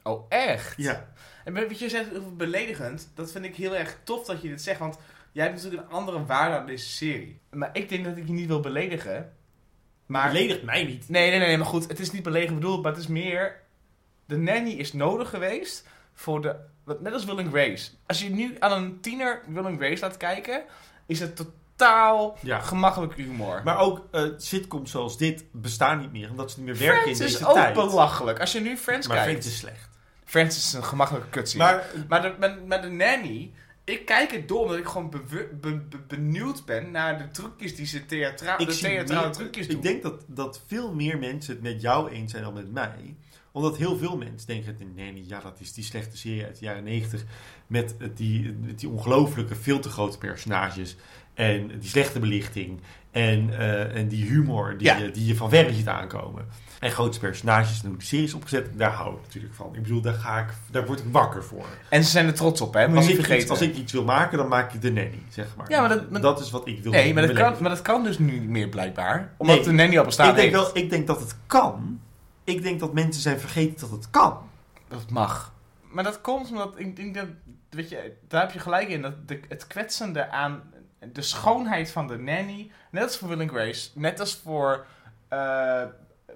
Oh, 0.04 0.26
echt? 0.30 0.78
Ja. 0.78 1.08
En 1.44 1.54
wat 1.54 1.80
je 1.80 1.90
zegt 1.90 2.18
over 2.18 2.36
beledigend, 2.36 3.12
dat 3.14 3.32
vind 3.32 3.46
ik 3.46 3.56
heel 3.56 3.76
erg 3.76 3.98
tof 4.04 4.26
dat 4.26 4.42
je 4.42 4.48
dit 4.50 4.62
zegt. 4.62 4.80
Want 4.80 4.98
jij 5.32 5.44
hebt 5.44 5.56
natuurlijk 5.56 5.90
een 5.90 5.96
andere 5.96 6.26
waarde 6.26 6.58
aan 6.58 6.66
deze 6.66 6.90
serie. 6.90 7.40
Maar 7.52 7.70
ik 7.74 7.90
denk 7.90 8.06
dat 8.06 8.18
ik 8.18 8.28
je 8.28 8.34
niet 8.34 8.48
wil 8.48 8.60
beledigen. 8.60 9.34
Maar... 10.06 10.32
Beledigt 10.32 10.64
mij 10.64 10.84
niet. 10.84 11.10
Nee, 11.10 11.30
nee, 11.30 11.40
nee, 11.40 11.48
nee, 11.48 11.58
maar 11.58 11.68
goed, 11.68 11.88
het 11.88 12.00
is 12.00 12.12
niet 12.12 12.24
beledigend 12.24 12.60
bedoeld, 12.60 12.84
maar 12.84 12.92
het 12.92 13.02
is 13.02 13.08
meer... 13.08 13.66
De 14.26 14.38
nanny 14.38 14.72
is 14.72 14.94
nodig 14.94 15.30
geweest 15.30 15.88
voor 16.14 16.42
de... 16.42 16.56
Net 17.00 17.14
als 17.14 17.26
Will 17.26 17.38
and 17.38 17.50
Grace. 17.50 17.90
Als 18.06 18.22
je 18.22 18.30
nu 18.30 18.56
aan 18.60 18.72
een 18.72 19.00
tiener 19.02 19.42
Will 19.48 19.64
and 19.66 19.78
Grace 19.80 20.02
laat 20.02 20.18
kijken, 20.18 20.64
is 21.06 21.20
het 21.20 21.36
totaal 21.36 22.38
Ja. 22.42 22.60
gemakkelijk 22.60 23.14
humor. 23.16 23.62
Maar 23.64 23.78
ook 23.80 24.06
eh, 24.12 24.24
sitcoms 24.38 24.92
zoals 24.92 25.18
dit 25.18 25.44
bestaan 25.52 26.00
niet 26.00 26.12
meer, 26.12 26.30
omdat 26.30 26.52
ze 26.52 26.58
niet 26.58 26.66
meer 26.68 26.78
werken 26.78 27.02
Friends 27.02 27.20
in 27.20 27.26
is 27.26 27.32
deze 27.32 27.48
ook 27.48 27.54
tijd. 27.56 27.74
belachelijk. 27.74 28.40
Als 28.40 28.52
je 28.52 28.60
nu 28.60 28.78
Friends 28.78 29.08
Maar 29.08 29.16
kijkt... 29.18 29.30
Friends 29.32 29.48
is 29.48 29.58
slecht. 29.58 29.90
Friends 30.26 30.58
is 30.58 30.74
een 30.74 30.84
gemakkelijke 30.84 31.30
kutserie. 31.30 31.66
Maar 31.66 31.86
Maar 32.08 32.22
de, 32.22 32.34
met, 32.40 32.66
met 32.66 32.82
de 32.82 32.90
nanny, 32.90 33.52
ik 33.84 34.06
kijk 34.06 34.32
het 34.32 34.48
door 34.48 34.62
omdat 34.62 34.78
ik 34.78 34.86
gewoon 34.88 35.10
bewu- 35.10 35.48
be- 35.62 35.78
be- 35.90 35.98
benieuwd 36.08 36.66
ben 36.66 36.92
naar 36.92 37.18
de 37.18 37.32
trucjes 37.32 37.76
die 37.76 37.86
ze 37.86 38.06
theatra 38.06 38.58
de 38.58 38.66
theatrale 38.78 39.22
meer- 39.26 39.32
trucjes 39.36 39.68
doen. 39.68 39.76
Ik 39.76 39.82
denk 39.82 40.04
dat, 40.04 40.22
dat 40.28 40.62
veel 40.68 40.94
meer 40.94 41.18
mensen 41.18 41.54
het 41.54 41.62
met 41.64 41.82
jou 41.82 42.10
eens 42.12 42.32
zijn 42.32 42.44
dan 42.44 42.54
met 42.54 42.72
mij. 42.72 43.16
Omdat 43.58 43.78
heel 43.78 43.98
veel 43.98 44.18
mensen 44.18 44.48
denken, 44.48 44.76
nee, 44.96 45.12
nee, 45.12 45.26
ja, 45.28 45.40
dat 45.40 45.58
is 45.60 45.74
die 45.74 45.84
slechte 45.84 46.18
serie 46.18 46.44
uit 46.46 46.60
de 46.60 46.66
jaren 46.66 46.84
negentig. 46.84 47.24
Met 47.68 47.96
die, 48.16 48.56
met 48.62 48.80
die 48.80 48.90
ongelooflijke, 48.90 49.56
veel 49.56 49.80
te 49.80 49.90
grote 49.90 50.18
personages. 50.18 50.96
En 51.34 51.68
die 51.80 51.90
slechte 51.90 52.20
belichting. 52.20 52.80
En, 53.12 53.50
eh, 53.60 53.96
en 53.96 54.08
die 54.08 54.26
humor 54.26 54.78
die, 54.78 54.88
Ja. 54.88 54.98
je, 54.98 55.12
die 55.12 55.26
je 55.26 55.36
van 55.36 55.50
verre 55.50 55.74
ziet 55.74 55.88
aankomen. 55.88 56.46
En 56.80 56.92
grote 56.92 57.20
personages 57.20 57.82
en 57.84 57.88
hoe 57.90 57.98
de 57.98 58.04
serie 58.04 58.26
is 58.26 58.34
opgezet, 58.34 58.70
daar 58.76 58.92
hou 58.92 59.16
ik 59.16 59.22
natuurlijk 59.22 59.54
van. 59.54 59.76
Ik 59.76 59.82
bedoel, 59.82 60.02
daar, 60.02 60.14
ga 60.14 60.40
ik, 60.40 60.48
daar 60.72 60.86
word 60.86 61.00
ik 61.00 61.06
wakker 61.12 61.44
voor. 61.44 61.66
En 61.90 62.04
ze 62.04 62.10
zijn 62.10 62.28
er 62.28 62.34
trots 62.34 62.62
op, 62.62 62.74
hè? 62.74 62.88
Moet 62.88 62.98
Als 62.98 63.08
ik, 63.08 63.28
iets, 63.36 63.50
als 63.50 63.62
ik 63.62 63.76
iets 63.76 63.92
wil 63.92 64.04
maken, 64.04 64.38
dan 64.38 64.48
maak 64.48 64.74
ik 64.74 64.82
de 64.82 64.92
nanny, 64.92 65.20
zeg 65.30 65.48
maar. 65.58 65.70
Ja, 65.72 65.80
maar 65.80 65.90
dat- 65.90 66.10
maar- 66.10 66.22
dat 66.22 66.40
is 66.40 66.52
wat 66.52 66.68
ik 66.68 66.84
wil 66.84 66.92
nee, 66.92 67.14
maar 67.14 67.28
dat, 67.28 67.36
kan, 67.36 67.56
maar 67.60 67.70
dat 67.70 67.82
kan 67.82 68.04
dus 68.04 68.20
nu 68.20 68.40
niet 68.40 68.50
meer 68.50 68.70
blijkbaar. 68.70 69.34
Omdat 69.38 69.56
Nee. 69.56 69.66
de 69.66 69.72
nanny 69.72 69.98
al 69.98 70.06
bestaat 70.06 70.30
ik 70.30 70.36
denk, 70.36 70.52
wel, 70.52 70.70
ik 70.78 70.90
denk 70.90 71.08
dat 71.08 71.20
het 71.20 71.36
kan. 71.48 72.00
Ik 72.48 72.62
denk 72.62 72.80
dat 72.80 72.94
mensen 72.94 73.22
zijn 73.22 73.40
vergeten 73.40 73.80
dat 73.80 73.98
het 73.98 74.10
kan. 74.10 74.50
Dat 74.88 75.10
mag. 75.10 75.54
Maar 75.82 76.04
dat 76.04 76.22
komt 76.22 76.50
omdat, 76.50 76.80
ik 76.80 76.96
denk 76.96 77.16
dat, 77.16 77.28
weet 77.70 77.90
je, 77.90 78.14
daar 78.28 78.42
heb 78.42 78.52
je 78.52 78.60
gelijk 78.60 78.88
in. 78.90 79.02
Dat 79.02 79.28
de, 79.28 79.40
het 79.48 79.68
kwetsende 79.68 80.30
aan 80.30 80.74
de 81.14 81.22
schoonheid 81.22 81.92
van 81.92 82.08
de 82.08 82.18
nanny, 82.18 82.72
net 82.92 83.04
als 83.04 83.18
voor 83.18 83.28
Will 83.28 83.40
and 83.42 83.50
Grace, 83.50 83.90
net 83.94 84.20
als 84.20 84.36
voor, 84.44 84.86
eh, 85.28 85.84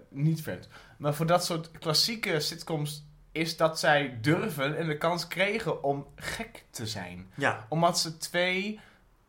niet 0.09 0.41
Friends, 0.41 0.67
maar 0.97 1.13
voor 1.13 1.25
dat 1.25 1.45
soort 1.45 1.71
klassieke 1.71 2.39
sitcoms, 2.39 3.03
is 3.31 3.57
dat 3.57 3.79
zij 3.79 4.17
durven 4.21 4.77
en 4.77 4.87
de 4.87 4.97
kans 4.97 5.27
kregen 5.27 5.83
om 5.83 6.07
gek 6.15 6.63
te 6.69 6.87
zijn. 6.87 7.31
Ja. 7.35 7.65
Omdat 7.69 7.99
ze 7.99 8.17
twee 8.17 8.79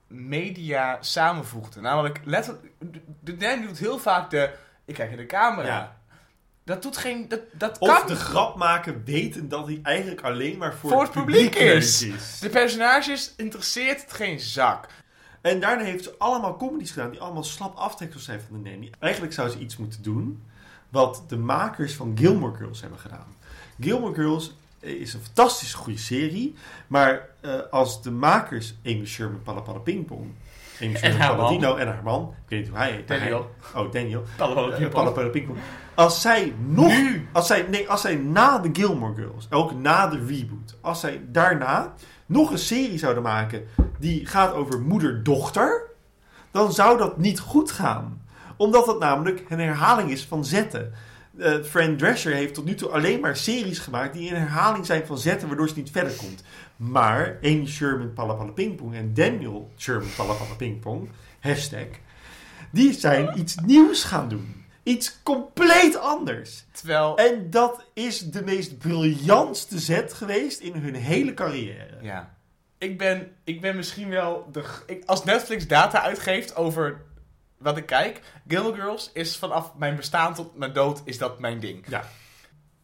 media 0.06 0.98
samenvoegden. 1.00 1.82
Namelijk, 1.82 2.20
letterlijk, 2.24 2.72
de- 2.78 3.02
de 3.20 3.36
nanny 3.36 3.66
doet 3.66 3.78
heel 3.78 3.98
vaak 3.98 4.30
de, 4.30 4.54
ik 4.84 4.94
kijk 4.94 5.10
in 5.10 5.16
de 5.16 5.26
camera. 5.26 5.66
Ja. 5.66 5.96
Dat 6.64 6.82
doet 6.82 6.96
geen, 6.96 7.28
dat, 7.28 7.40
dat 7.52 7.78
Of 7.78 7.98
kan 7.98 8.06
de 8.06 8.16
grap 8.16 8.56
maken 8.56 9.02
weten 9.04 9.48
dat 9.48 9.66
hij 9.66 9.80
eigenlijk 9.82 10.20
alleen 10.20 10.58
maar 10.58 10.74
voor, 10.74 10.90
Voor 10.90 11.02
het 11.02 11.10
publiek 11.12 11.54
is. 11.54 12.02
is. 12.02 12.38
De 12.40 12.48
personages 12.48 13.32
interesseert 13.36 14.00
het 14.00 14.12
geen 14.12 14.40
zak. 14.40 14.86
En 15.40 15.60
daarna 15.60 15.84
heeft 15.84 16.04
ze 16.04 16.14
allemaal 16.18 16.56
comedies 16.56 16.90
gedaan 16.90 17.10
die 17.10 17.20
allemaal 17.20 17.44
slap 17.44 17.76
aftreksels 17.76 18.24
zijn 18.24 18.40
van 18.48 18.62
de 18.62 18.70
nanny. 18.70 18.90
Eigenlijk 18.98 19.32
zou 19.34 19.48
ze 19.48 19.58
iets 19.58 19.76
moeten 19.76 20.02
doen 20.02 20.42
wat 20.88 21.22
de 21.28 21.36
makers 21.36 21.94
van 21.94 22.16
Gilmore 22.18 22.56
Girls 22.56 22.80
hebben 22.80 22.98
gedaan. 22.98 23.36
Gilmore 23.80 24.14
Girls 24.14 24.54
is 24.80 25.14
een 25.14 25.20
fantastisch 25.20 25.74
goede 25.74 25.98
serie, 25.98 26.54
maar 26.86 27.28
eh, 27.40 27.54
als 27.70 28.02
de 28.02 28.10
makers 28.10 28.74
Amy 28.86 29.06
Sherman 29.06 29.42
Palla 29.42 29.60
Pingpong, 29.60 30.34
Haar 30.90 31.36
Palladino 31.36 31.76
en 31.76 31.86
haar 31.86 32.00
man, 32.04 32.34
ik 32.44 32.48
weet 32.50 32.58
niet 32.60 32.68
hoe 32.68 32.78
hij 32.78 32.90
heet. 32.90 33.08
Daniel. 33.08 33.50
hij- 33.72 33.82
oh, 33.82 33.92
Daniel. 33.92 34.22
Palla 34.36 34.70
Eh. 35.10 35.48
Als 35.94 36.20
zij 36.20 36.54
nog, 36.66 36.86
Nu. 36.88 37.28
als 37.32 37.46
zij, 37.46 37.62
nee, 37.70 37.88
als 37.88 38.00
zij 38.00 38.14
na 38.16 38.58
de 38.58 38.68
Gilmore 38.72 39.14
Girls, 39.14 39.46
ook 39.50 39.72
na 39.74 40.06
de 40.06 40.24
reboot, 40.26 40.76
als 40.80 41.00
zij 41.00 41.20
daarna 41.28 41.92
nog 42.26 42.50
een 42.50 42.58
serie 42.58 42.98
zouden 42.98 43.22
maken 43.22 43.62
die 43.98 44.26
gaat 44.26 44.52
over 44.52 44.80
moeder-dochter, 44.80 45.82
dan 46.50 46.72
zou 46.72 46.98
dat 46.98 47.18
niet 47.18 47.40
goed 47.40 47.70
gaan. 47.70 48.22
Omdat 48.56 48.86
dat 48.86 48.98
namelijk 48.98 49.44
een 49.48 49.60
herhaling 49.60 50.10
is 50.10 50.24
van 50.26 50.44
zetten. 50.44 50.92
Eh 51.38 51.62
Fran 51.62 51.96
Drescher 51.96 52.32
heeft 52.32 52.54
tot 52.54 52.64
nu 52.64 52.74
toe 52.74 52.88
alleen 52.88 53.20
maar 53.20 53.36
series 53.36 53.78
gemaakt 53.78 54.14
die 54.14 54.30
een 54.30 54.36
herhaling 54.36 54.86
zijn 54.86 55.06
van 55.06 55.18
zetten, 55.18 55.48
waardoor 55.48 55.68
ze 55.68 55.74
niet 55.76 55.90
verder 55.90 56.12
komt. 56.12 56.42
Maar 56.76 57.38
Amy 57.42 57.66
Sherman 57.66 58.12
Palla 58.12 58.34
Palla 58.34 58.50
Pingpong 58.50 58.94
en 58.94 59.14
Daniel 59.14 59.70
Sherman 59.76 60.14
Palla 60.16 60.32
Palla 60.32 60.54
Pingpong, 60.54 61.08
hashtag, 61.40 61.86
die 62.70 62.92
zijn 62.92 63.38
iets 63.38 63.54
nieuws 63.54 64.04
gaan 64.04 64.28
doen. 64.28 64.64
Iets 64.82 65.22
compleet 65.22 65.96
anders. 65.98 66.64
Terwijl... 66.72 67.16
En 67.16 67.50
dat 67.50 67.84
is 67.94 68.18
de 68.18 68.42
meest 68.44 68.78
briljantste 68.78 69.78
zet 69.78 70.12
geweest 70.12 70.60
in 70.60 70.74
hun 70.74 70.94
hele 70.94 71.34
carrière. 71.34 71.98
Ja. 72.00 72.34
Ik 72.78 72.98
ben, 72.98 73.32
ik 73.44 73.60
ben 73.60 73.76
misschien 73.76 74.08
wel... 74.08 74.48
De, 74.52 74.64
ik, 74.86 75.02
als 75.06 75.24
Netflix 75.24 75.66
data 75.66 76.02
uitgeeft 76.02 76.56
over 76.56 77.00
wat 77.62 77.76
ik 77.76 77.86
kijk... 77.86 78.20
Gilmore 78.48 78.74
Girls 78.74 79.10
is 79.12 79.36
vanaf 79.36 79.72
mijn 79.76 79.96
bestaan 79.96 80.34
tot 80.34 80.56
mijn 80.56 80.72
dood 80.72 81.02
is 81.04 81.18
dat 81.18 81.38
mijn 81.38 81.60
ding. 81.60 81.84
Ja. 81.88 82.04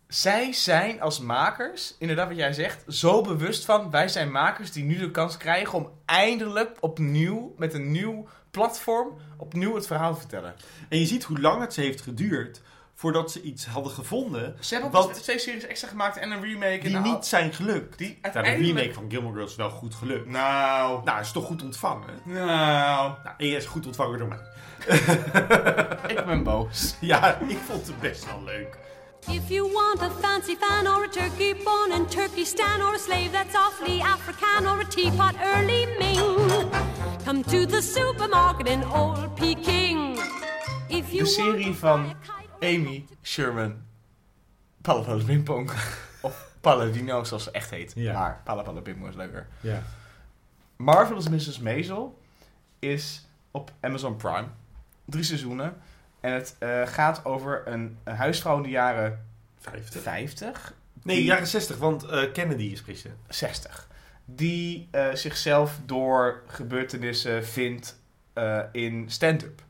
Zij 0.09 0.53
zijn 0.53 1.01
als 1.01 1.21
makers, 1.21 1.95
inderdaad 1.99 2.29
wat 2.29 2.37
jij 2.37 2.53
zegt, 2.53 2.85
zo 2.89 3.21
bewust 3.23 3.65
van... 3.65 3.91
Wij 3.91 4.09
zijn 4.09 4.31
makers 4.31 4.73
die 4.73 4.85
nu 4.85 4.99
de 4.99 5.11
kans 5.11 5.37
krijgen 5.37 5.79
om 5.79 5.91
eindelijk 6.05 6.77
opnieuw... 6.81 7.55
met 7.57 7.75
een 7.75 7.91
nieuw 7.91 8.29
platform 8.51 9.19
opnieuw 9.37 9.75
het 9.75 9.87
verhaal 9.87 10.15
te 10.15 10.21
vertellen. 10.21 10.55
En 10.89 10.99
je 10.99 11.07
ziet 11.07 11.25
hoe 11.25 11.41
lang 11.41 11.61
het 11.61 11.75
ze 11.75 11.81
heeft 11.81 12.01
geduurd 12.01 12.61
voordat 12.95 13.33
ze 13.33 13.43
iets 13.43 13.67
hadden 13.67 13.93
gevonden 13.93 14.57
Ze 14.61 14.75
hebben 14.75 14.93
Wat- 14.93 15.23
twee 15.23 15.39
series 15.39 15.67
extra 15.67 15.89
gemaakt 15.89 16.17
en 16.17 16.31
een 16.31 16.43
remake. 16.43 16.79
die 16.81 16.97
en 16.97 17.03
niet 17.03 17.27
zijn 17.27 17.53
gelukt. 17.53 17.99
Die 17.99 18.19
Nou, 18.23 18.45
de 18.45 18.51
remake 18.51 18.95
van 18.95 19.05
Gilmore 19.09 19.35
Girls 19.35 19.51
is 19.51 19.57
wel 19.57 19.71
goed 19.71 19.95
gelukt. 19.95 20.27
Nou... 20.27 21.05
Nou, 21.05 21.21
is 21.21 21.33
toch 21.33 21.45
goed 21.45 21.63
ontvangen? 21.63 22.21
Nou... 22.25 22.47
Nou, 22.47 23.35
en 23.39 23.47
jij 23.47 23.57
is 23.57 23.67
goed 23.67 23.87
ontvangen 23.87 24.19
door 24.19 24.29
mij. 24.29 24.39
Ik 26.15 26.25
ben 26.27 26.43
boos. 26.43 26.95
Ja, 27.01 27.39
ik 27.39 27.59
vond 27.67 27.87
het 27.87 28.01
best 28.01 28.27
wel 28.27 28.43
leuk. 28.45 28.79
If 29.27 29.49
you 29.49 29.73
want 29.73 30.01
a 30.03 30.11
fancy 30.11 30.57
fan 30.57 30.87
or 30.87 31.05
a 31.05 31.09
turkey 31.09 31.57
born 31.65 31.93
in 31.93 32.07
Turkestan 32.07 32.81
or 32.81 32.95
a 32.95 32.99
slave 32.99 33.31
that's 33.31 33.55
awfully 33.55 34.01
African 34.01 34.67
or 34.67 34.81
a 34.81 34.85
teapot 34.85 35.35
early 35.43 35.87
Ming, 35.99 36.71
Come 37.25 37.43
to 37.43 37.67
the 37.67 37.81
supermarket 37.83 38.67
in 38.69 38.85
Old 38.85 39.35
Peking. 39.35 40.19
If 40.89 41.13
you 41.13 41.25
De 41.25 41.27
serie 41.27 41.75
van 41.75 42.15
Amy 42.61 43.07
Sherman 43.23 43.83
Palapala 44.83 45.25
Pingpong. 45.25 45.71
Of 46.23 46.51
Paladino, 46.61 47.25
zoals 47.25 47.43
ze 47.43 47.51
echt 47.51 47.71
heet. 47.71 47.93
Ja. 47.95 48.13
Maar 48.13 48.41
Palapala 48.45 48.81
Pingpong 48.81 49.09
is 49.09 49.17
leuker. 49.17 49.47
Ja. 49.61 49.83
Marvelous 50.77 51.29
Mrs. 51.29 51.59
Maisel 51.59 52.19
is 52.79 53.27
op 53.51 53.73
Amazon 53.81 54.17
Prime. 54.17 54.47
Drie 55.09 55.23
seizoenen. 55.25 55.75
En 56.21 56.33
het 56.33 56.57
eh, 56.59 56.87
gaat 56.87 57.25
over 57.25 57.63
een, 57.67 57.99
een 58.05 58.15
huisvrouw 58.17 58.57
in 58.57 58.63
de 58.63 58.69
jaren 58.69 59.25
50. 59.59 60.03
50, 60.03 60.75
Nee, 61.03 61.17
Die- 61.17 61.25
jaren 61.25 61.47
60, 61.47 61.77
want 61.79 62.05
eh, 62.05 62.33
Kennedy 62.33 62.63
is 62.65 62.83
president. 62.83 63.17
60. 63.29 63.89
Die 64.25 64.89
eh, 64.91 65.15
zichzelf 65.15 65.79
door 65.87 66.43
gebeurtenissen 66.47 67.45
vindt 67.47 68.01
in 68.73 69.05
stand-up. 69.11 69.63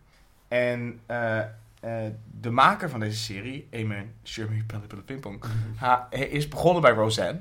En 0.49 1.01
de 2.41 2.51
maker 2.51 2.91
van 2.91 3.01
deze 3.01 3.17
serie, 3.19 3.69
Pelle 4.67 5.03
Pingpong, 5.05 5.45
ha- 5.77 6.07
hij 6.11 6.29
is 6.29 6.49
begonnen 6.49 6.83
bij 6.83 6.93
Roseanne. 6.93 7.41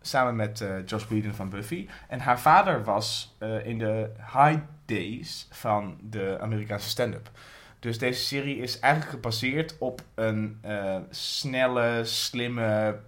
Samen 0.00 0.36
met 0.36 0.64
Josh 0.86 1.04
Whedon 1.06 1.32
van 1.32 1.48
Buffy. 1.48 1.88
En 2.08 2.20
haar 2.20 2.40
vader 2.40 2.84
was 2.84 3.36
in 3.64 3.78
de 3.78 4.10
high 4.32 4.58
days 4.88 5.46
van 5.50 5.98
de 6.02 6.38
Amerikaanse 6.40 6.88
stand-up. 6.88 7.30
Dus 7.78 7.98
deze 7.98 8.20
serie 8.24 8.56
is 8.56 8.78
eigenlijk 8.78 9.12
gebaseerd 9.14 9.76
op 9.78 10.02
een 10.14 10.58
eh, 10.60 10.96
snelle, 11.10 12.00
slimme, 12.04 13.00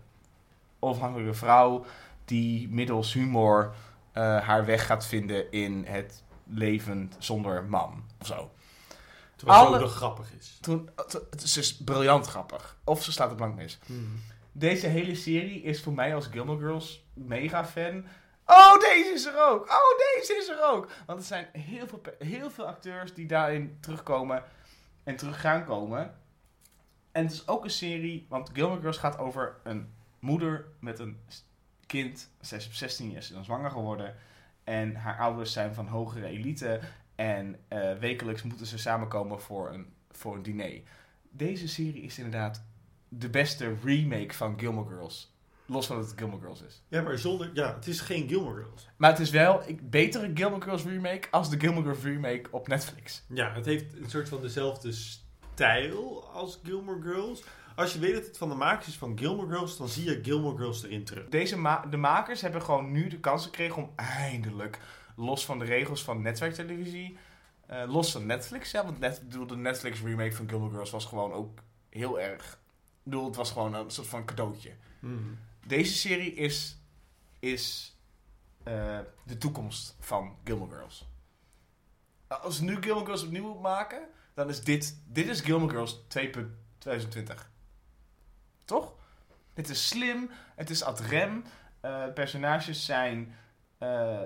onafhankelijke 0.79 1.35
vrouw 1.35 1.85
die 2.25 2.69
middels 2.69 3.13
humor 3.13 3.75
eh, 4.13 4.41
haar 4.41 4.65
weg 4.65 4.87
gaat 4.87 5.07
vinden 5.07 5.53
in 5.53 5.85
het 5.87 6.23
leven 6.45 7.13
zonder 7.19 7.65
man 7.65 8.05
of 8.21 8.27
zo. 8.27 8.51
Terwijl 9.37 9.59
Alle- 9.59 9.83
het 9.83 9.91
grappig 9.91 10.33
is. 10.39 10.59
Toen, 10.61 10.89
het 11.31 11.43
is 11.43 11.53
dus 11.53 11.77
briljant 11.77 12.27
grappig. 12.27 12.77
Of 12.85 13.03
ze 13.03 13.13
slaat 13.13 13.29
het 13.29 13.37
blank 13.37 13.55
mis. 13.55 13.79
Deze 14.53 14.87
hele 14.87 15.15
serie 15.15 15.63
is 15.63 15.83
voor 15.83 15.93
mij 15.93 16.15
als 16.15 16.27
Gilmore 16.27 16.59
Girls 16.59 17.05
mega 17.15 17.65
fan. 17.65 18.05
Oh, 18.51 18.81
deze 18.81 19.11
is 19.15 19.25
er 19.25 19.49
ook! 19.49 19.69
Oh, 19.69 19.99
deze 20.17 20.37
is 20.37 20.49
er 20.49 20.63
ook! 20.63 20.91
Want 21.07 21.19
er 21.19 21.25
zijn 21.25 21.49
heel 21.53 21.87
veel, 21.87 22.01
heel 22.19 22.51
veel 22.51 22.67
acteurs 22.67 23.15
die 23.15 23.27
daarin 23.27 23.79
terugkomen 23.81 24.45
en 25.05 25.17
terug 25.17 25.41
gaan 25.41 25.65
komen. 25.65 26.15
En 27.13 27.25
het 27.25 27.33
is 27.33 27.49
ook 27.49 27.65
een 27.65 27.71
serie, 27.71 28.27
want 28.29 28.51
Gilmore 28.53 28.81
Girls 28.81 28.99
gaat 28.99 29.19
over 29.19 29.57
een 29.63 29.95
moeder 30.19 30.67
met 30.81 30.99
een 30.99 31.21
kind. 31.87 32.31
Zij 32.41 32.59
is 32.59 32.67
op 32.67 32.73
16 32.73 33.17
is 33.17 33.27
ze 33.27 33.33
dan 33.33 33.45
zwanger 33.45 33.71
geworden. 33.71 34.17
En 34.65 34.95
haar 34.95 35.19
ouders 35.19 35.53
zijn 35.53 35.75
van 35.75 35.87
hogere 35.87 36.27
elite. 36.27 36.81
En 37.15 37.65
eh, 37.69 37.93
wekelijks 37.95 38.43
moeten 38.43 38.67
ze 38.67 38.79
samenkomen 38.79 39.41
voor 39.41 39.73
een, 39.73 39.95
voor 40.11 40.35
een 40.35 40.43
diner. 40.43 40.81
Deze 41.31 41.69
serie 41.69 42.03
is 42.03 42.17
inderdaad 42.19 42.65
de 43.09 43.31
beste 43.31 43.75
remake 43.85 44.35
van 44.35 44.59
Gilmore 44.59 44.89
Girls. 44.89 45.30
Los 45.71 45.87
van 45.87 45.97
dat 45.97 46.11
het 46.11 46.19
Gilmore 46.19 46.41
Girls 46.41 46.63
is. 46.63 46.83
Ja, 46.89 47.03
maar 47.03 47.19
zonder... 47.19 47.51
Ja, 47.55 47.75
het 47.75 47.87
is 47.87 48.01
geen 48.01 48.29
Gilmore 48.29 48.63
Girls. 48.63 48.89
Maar 48.97 49.11
het 49.11 49.19
is 49.19 49.31
wel 49.31 49.69
een 49.69 49.81
betere 49.83 50.31
Gilmore 50.35 50.63
Girls 50.63 50.85
remake 50.85 51.29
als 51.31 51.51
de 51.51 51.61
Gilmore 51.61 51.85
Girls 51.85 52.03
remake 52.03 52.43
op 52.51 52.69
Netflix. 52.69 53.25
Ja, 53.29 53.53
het 53.53 53.65
heeft 53.65 53.97
een 53.97 54.11
soort 54.11 54.29
van 54.29 54.41
dezelfde 54.41 54.93
stijl 54.93 56.29
als 56.33 56.61
Gilmore 56.65 57.03
Girls. 57.03 57.43
Als 57.77 57.93
je 57.93 57.99
weet 57.99 58.15
dat 58.15 58.25
het 58.27 58.39
van 58.39 58.49
de 58.49 58.55
makers 58.55 58.87
is 58.87 58.97
van 58.97 59.19
Gilmore 59.19 59.49
Girls, 59.57 59.77
dan 59.77 59.89
zie 59.89 60.05
je 60.05 60.21
Gilmore 60.23 60.57
Girls 60.57 60.83
erin 60.85 61.05
terug. 61.05 61.29
Deze 61.29 61.59
ma- 61.59 61.87
de 61.91 61.97
makers 61.97 62.41
hebben 62.41 62.63
gewoon 62.63 62.93
nu 62.93 63.09
de 63.09 63.21
kans 63.21 63.45
gekregen 63.45 63.77
om 63.83 63.91
eindelijk, 63.97 64.79
los 65.17 65.45
van 65.45 65.59
de 65.59 65.65
regels 65.65 66.05
van 66.05 66.23
netwerktelevisie, 66.23 67.17
eh, 67.67 67.83
los 67.89 68.13
van 68.13 68.27
Netflix, 68.27 68.71
ja, 68.71 68.85
want 68.85 68.99
net, 68.99 69.23
de 69.49 69.57
Netflix 69.57 70.01
remake 70.03 70.33
van 70.33 70.49
Gilmore 70.49 70.71
Girls 70.71 70.91
was 70.91 71.05
gewoon 71.05 71.33
ook 71.33 71.59
heel 71.89 72.21
erg, 72.21 72.53
ik 72.53 72.59
bedoel, 73.03 73.25
het 73.25 73.37
was 73.37 73.51
gewoon 73.51 73.75
een 73.75 73.91
soort 73.91 74.07
van 74.07 74.25
cadeautje. 74.25 74.71
Deze 75.71 75.95
serie 75.95 76.35
is, 76.35 76.79
is 77.39 77.97
eh, 78.63 78.99
de 79.25 79.39
toekomst 79.39 79.97
van 80.01 80.37
Gilmore 80.45 80.75
Girls. 80.75 81.09
Als 82.27 82.57
ze 82.57 82.65
nu 82.65 82.83
Gilmore 82.83 83.05
Girls 83.05 83.23
opnieuw 83.23 83.55
maken, 83.55 84.09
dan 84.35 84.49
is 84.49 84.65
dit, 84.65 84.97
dit 85.07 85.29
is 85.29 85.41
Gilmore 85.41 85.73
Girls 85.73 85.99
2.2020. 85.99 87.51
Toch? 88.65 88.95
Dit 89.55 89.69
is 89.69 89.89
slim, 89.89 90.31
het 90.55 90.71
is 90.71 90.83
ad 90.83 91.01
rem, 91.01 91.45
eh, 91.81 92.13
personages 92.15 92.85
zijn, 92.85 93.37
eh, 93.79 94.21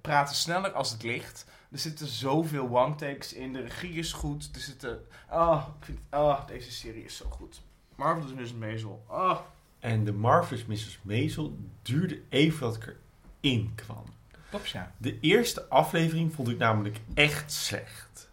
praten 0.00 0.36
sneller 0.36 0.72
als 0.72 0.90
het 0.90 1.02
licht. 1.02 1.46
Er 1.70 1.78
zitten 1.78 2.06
zoveel 2.06 2.68
one-takes 2.68 3.32
in, 3.32 3.52
de 3.52 3.60
regie 3.60 3.94
is 3.94 4.12
goed, 4.12 4.50
er 4.54 4.60
zitten... 4.60 5.06
Oh, 5.30 5.66
ik 5.78 5.84
vind, 5.84 6.00
oh, 6.10 6.46
deze 6.46 6.72
serie 6.72 7.04
is 7.04 7.16
zo 7.16 7.28
goed. 7.28 7.60
Marvelous 7.96 8.32
Miss 8.32 8.52
Maisel. 8.52 9.04
Oh. 9.08 9.40
En 9.80 10.04
de 10.04 10.12
Marvelous 10.12 10.64
Mrs. 10.64 10.98
Maisel 11.02 11.58
duurde 11.82 12.20
even 12.28 12.60
dat 12.60 12.76
ik 12.76 12.96
erin 13.40 13.72
kwam. 13.74 14.04
Klopt, 14.50 14.68
ja. 14.68 14.92
De 14.96 15.20
eerste 15.20 15.68
aflevering 15.68 16.34
vond 16.34 16.48
ik 16.48 16.58
namelijk 16.58 17.00
echt 17.14 17.52
slecht. 17.52 18.30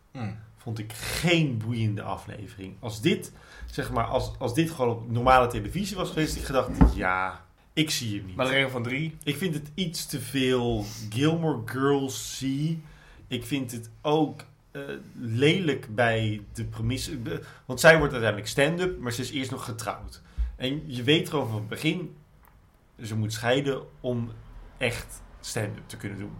Vond 0.57 0.79
ik 0.79 0.93
geen 0.93 1.57
boeiende 1.57 2.01
aflevering. 2.01 2.75
Als 2.79 3.01
dit, 3.01 3.31
zeg 3.65 3.91
maar, 3.91 4.05
als, 4.05 4.31
als 4.39 4.53
dit 4.53 4.71
gewoon 4.71 4.95
op 4.95 5.11
normale 5.11 5.47
televisie 5.47 5.95
was 5.95 6.09
geweest, 6.09 6.35
ik 6.35 6.43
gedacht, 6.43 6.95
ja, 6.95 7.45
ik 7.73 7.89
zie 7.89 8.17
hem 8.17 8.25
niet. 8.25 8.35
Maar 8.35 8.45
de 8.45 8.51
regel 8.51 8.69
van 8.69 8.83
drie. 8.83 9.17
Ik 9.23 9.37
vind 9.37 9.53
het 9.53 9.71
iets 9.73 10.05
te 10.05 10.19
veel 10.19 10.85
Gilmore 11.09 11.61
Girls 11.65 12.37
zie. 12.37 12.81
Ik 13.27 13.45
vind 13.45 13.71
het 13.71 13.89
ook 14.01 14.43
eh, 14.71 14.81
lelijk 15.13 15.95
bij 15.95 16.41
de 16.53 16.63
premisse. 16.63 17.19
Want 17.65 17.79
zij 17.79 17.97
wordt 17.97 18.13
uiteindelijk 18.13 18.51
stand-up, 18.51 18.99
maar 18.99 19.11
ze 19.11 19.21
is 19.21 19.31
eerst 19.31 19.51
nog 19.51 19.65
getrouwd. 19.65 20.21
En 20.57 20.83
je 20.85 21.03
weet 21.03 21.29
gewoon 21.29 21.47
van 21.47 21.57
het 21.57 21.67
begin, 21.67 22.15
ze 23.01 23.15
moet 23.15 23.33
scheiden 23.33 23.81
om 24.01 24.31
echt 24.77 25.21
stand-up 25.39 25.87
te 25.87 25.97
kunnen 25.97 26.19
doen. 26.19 26.35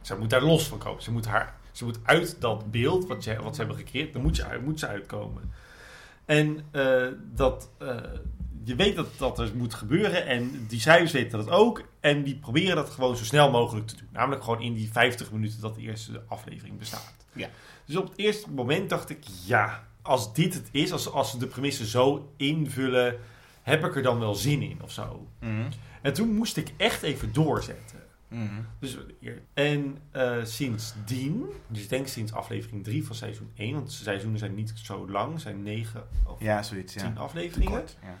Ze 0.00 0.18
moet 0.18 0.30
daar 0.30 0.42
los 0.42 0.68
van 0.68 0.78
komen. 0.78 1.02
Ze 1.02 1.12
moet, 1.12 1.26
haar, 1.26 1.54
ze 1.72 1.84
moet 1.84 1.98
uit 2.02 2.40
dat 2.40 2.70
beeld 2.70 3.06
wat, 3.06 3.22
ze, 3.22 3.36
wat 3.42 3.54
ze 3.54 3.60
hebben 3.60 3.78
gecreëerd, 3.78 4.12
dan 4.12 4.22
moet 4.22 4.62
moet 4.64 4.78
ze 4.78 4.86
uitkomen. 4.86 5.52
En 6.24 6.60
eh, 6.70 7.06
dat, 7.34 7.70
eh, 7.78 7.96
je 8.64 8.74
weet 8.74 8.96
dat 8.96 9.18
dat 9.18 9.38
er 9.38 9.50
moet 9.54 9.74
gebeuren 9.74 10.26
en 10.26 10.66
die 10.68 10.80
cijfers 10.80 11.12
weten 11.12 11.38
dat 11.38 11.50
ook. 11.50 11.82
En 12.00 12.22
die 12.22 12.36
proberen 12.36 12.76
dat 12.76 12.90
gewoon 12.90 13.16
zo 13.16 13.24
snel 13.24 13.50
mogelijk 13.50 13.86
te 13.86 13.96
doen. 13.96 14.08
Namelijk 14.12 14.44
gewoon 14.44 14.62
in 14.62 14.74
die 14.74 14.92
50 14.92 15.32
minuten 15.32 15.60
dat 15.60 15.74
de 15.74 15.80
eerste 15.80 16.22
aflevering 16.28 16.78
bestaat. 16.78 17.14
Ja. 17.32 17.48
Dus 17.84 17.96
op 17.96 18.08
het 18.08 18.18
eerste 18.18 18.50
moment 18.50 18.90
dacht 18.90 19.10
ik, 19.10 19.24
ja, 19.46 19.86
als 20.04 20.34
dit 20.34 20.54
het 20.54 20.68
is, 20.70 20.92
als, 20.92 21.10
als 21.10 21.30
ze 21.30 21.38
de 21.38 21.46
premisse 21.46 21.86
zo 21.86 22.32
invullen, 22.36 23.18
heb 23.62 23.84
ik 23.84 23.96
er 23.96 24.02
dan 24.02 24.18
wel 24.18 24.34
zin 24.34 24.62
in 24.62 24.82
of 24.82 24.92
zo. 24.92 25.26
En 26.02 26.12
toen 26.12 26.34
moest 26.34 26.56
ik 26.56 26.72
echt 26.76 27.02
even 27.02 27.32
doorzetten. 27.32 28.02
Dus, 28.78 28.96
en 29.54 29.98
eh, 30.10 30.44
sindsdien, 30.44 31.46
dus 31.66 31.82
ik 31.82 31.88
denk 31.88 32.06
sinds 32.06 32.32
aflevering 32.32 32.84
3 32.84 33.06
van 33.06 33.16
seizoen 33.16 33.50
1, 33.54 33.74
want 33.74 33.92
seizoenen 33.92 34.38
zijn 34.38 34.54
niet 34.54 34.72
zo 34.82 35.10
lang, 35.10 35.40
zijn 35.40 35.62
9 35.62 36.02
of 36.26 36.40
Ja, 36.40 36.62
zoiets, 36.62 36.92
10 36.92 37.02
ja. 37.02 37.20
afleveringen. 37.20 37.72
Kort, 37.72 37.96
ja. 38.02 38.16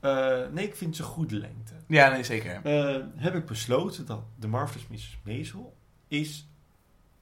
Eh, 0.00 0.52
nee, 0.52 0.66
ik 0.66 0.76
vind 0.76 0.96
ze 0.96 1.02
goede 1.02 1.38
lengte. 1.38 1.72
Ja, 1.86 2.08
nee, 2.10 2.22
zeker. 2.24 2.60
Eh, 2.62 3.02
heb 3.16 3.34
ik 3.34 3.46
besloten 3.46 4.06
dat 4.06 4.22
de 4.38 4.46
Marvelous 4.46 4.86
Mrs. 4.88 5.18
Maisel 5.24 5.76
is 6.08 6.48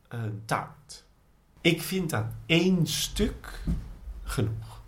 een 0.09 0.42
taart. 0.44 1.05
Ik 1.61 1.82
vind 1.82 2.12
aan 2.12 2.36
één 2.46 2.86
stuk 2.86 3.61
genoeg. 4.25 4.83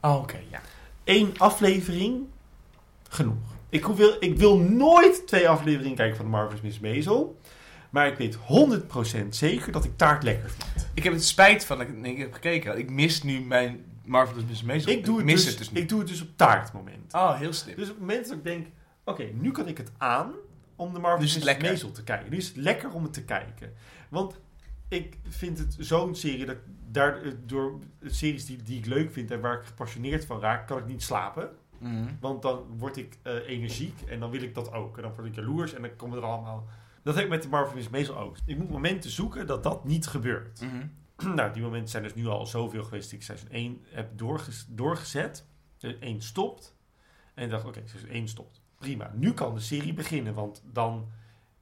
Oh, 0.00 0.14
oké, 0.16 0.38
ja. 0.50 0.60
Eén 1.04 1.34
aflevering 1.38 2.26
genoeg. 3.08 3.36
Ik, 3.68 3.86
wil- 3.86 4.16
ik 4.20 4.36
wil 4.38 4.58
nooit 4.58 5.26
twee 5.26 5.48
afleveringen 5.48 5.96
kijken 5.96 6.16
van 6.16 6.24
de 6.24 6.30
Marvelous 6.30 6.60
Miss 6.60 6.78
Maisel. 6.80 7.38
Maar 7.90 8.06
ik 8.06 8.16
weet 8.16 8.36
100% 9.24 9.28
zeker 9.28 9.72
dat 9.72 9.84
ik 9.84 9.96
taart 9.96 10.22
lekker 10.22 10.50
vind. 10.50 10.88
Ik 10.94 11.02
heb 11.04 11.12
het 11.12 11.24
spijt 11.24 11.64
van 11.64 11.78
dat 11.78 11.86
ik 11.88 11.94
het 12.06 12.18
heb 12.18 12.32
gekeken. 12.32 12.78
Ik 12.78 12.90
mis 12.90 13.22
nu 13.22 13.40
mijn 13.40 13.84
Marvelous 14.04 14.44
Miss 14.48 14.62
Maisel. 14.62 14.92
Ik 14.92 15.04
doe 15.04 15.16
het, 15.16 15.24
mis 15.24 15.34
dus, 15.34 15.44
het 15.48 15.58
dus 15.58 15.70
niet. 15.70 15.82
ik 15.82 15.88
doe 15.88 15.98
het 15.98 16.08
dus 16.08 16.20
op 16.22 16.28
taartmoment. 16.36 17.14
Oh, 17.14 17.38
heel 17.38 17.52
slim. 17.52 17.74
Dus 17.76 17.84
op 17.84 17.90
het 17.90 18.00
moment 18.00 18.28
dat 18.28 18.36
ik 18.36 18.44
denk... 18.44 18.66
Oké, 19.04 19.22
nu 19.32 19.50
kan 19.50 19.68
ik 19.68 19.76
het 19.76 19.90
aan 19.98 20.32
om 20.76 20.92
de 20.94 20.98
Marvelous 21.00 21.34
Dus 21.34 21.44
Miss. 21.44 21.58
Maisel 21.58 21.90
te 21.90 22.02
kijken. 22.02 22.30
Nu 22.30 22.36
is 22.36 22.46
het 22.46 22.56
lekker 22.56 22.90
om 22.90 23.02
het 23.02 23.12
te 23.12 23.24
kijken. 23.24 23.72
Want 24.08 24.40
ik 24.88 25.16
vind 25.28 25.58
het 25.58 25.76
zo'n 25.78 26.14
serie 26.14 26.46
dat 26.46 26.54
ik 26.54 26.62
daar 26.92 27.22
eh, 27.22 27.32
door 27.46 27.78
series 28.04 28.46
die, 28.46 28.62
die 28.62 28.78
ik 28.78 28.86
leuk 28.86 29.12
vind 29.12 29.30
en 29.30 29.40
waar 29.40 29.58
ik 29.60 29.66
gepassioneerd 29.66 30.24
van 30.24 30.40
raak, 30.40 30.66
kan 30.66 30.78
ik 30.78 30.86
niet 30.86 31.02
slapen. 31.02 31.50
Mhm. 31.78 32.08
Want 32.20 32.42
dan 32.42 32.64
word 32.78 32.96
ik 32.96 33.18
eh, 33.22 33.48
energiek 33.48 34.00
en 34.08 34.20
dan 34.20 34.30
wil 34.30 34.42
ik 34.42 34.54
dat 34.54 34.72
ook. 34.72 34.96
En 34.96 35.02
dan 35.02 35.14
word 35.14 35.26
ik 35.26 35.34
jaloers 35.34 35.72
en 35.74 35.82
dan 35.82 35.96
komen 35.96 36.18
er 36.18 36.24
allemaal... 36.24 36.66
Dat 37.02 37.14
heb 37.14 37.24
ik 37.24 37.30
met 37.30 37.42
de 37.42 37.48
Marvel 37.48 37.90
Maisel 37.90 38.18
ook. 38.18 38.36
Ik 38.46 38.58
moet 38.58 38.70
momenten 38.70 39.10
zoeken 39.10 39.46
dat 39.46 39.62
dat 39.62 39.84
niet 39.84 40.06
gebeurt. 40.06 40.60
Mhm. 40.60 40.86
nou, 41.36 41.52
die 41.52 41.62
momenten 41.62 41.88
zijn 41.90 42.02
dus 42.02 42.14
nu 42.14 42.26
al 42.26 42.46
zoveel 42.46 42.84
geweest. 42.84 43.10
dat 43.10 43.18
Ik 43.18 43.24
seizoen 43.24 43.48
1 43.50 43.84
heb 43.88 44.18
doorges- 44.18 44.66
doorgezet. 44.68 45.46
Seizoen 45.76 46.02
1 46.02 46.20
stopt. 46.22 46.76
En 47.34 47.44
ik 47.44 47.50
dacht, 47.50 47.64
oké, 47.64 47.80
seizoen 47.84 48.10
1 48.10 48.28
stopt. 48.28 48.62
Prima. 48.78 49.12
Nu 49.14 49.32
kan 49.32 49.54
de 49.54 49.60
serie 49.60 49.94
beginnen, 49.94 50.34
want 50.34 50.62
dan 50.72 51.08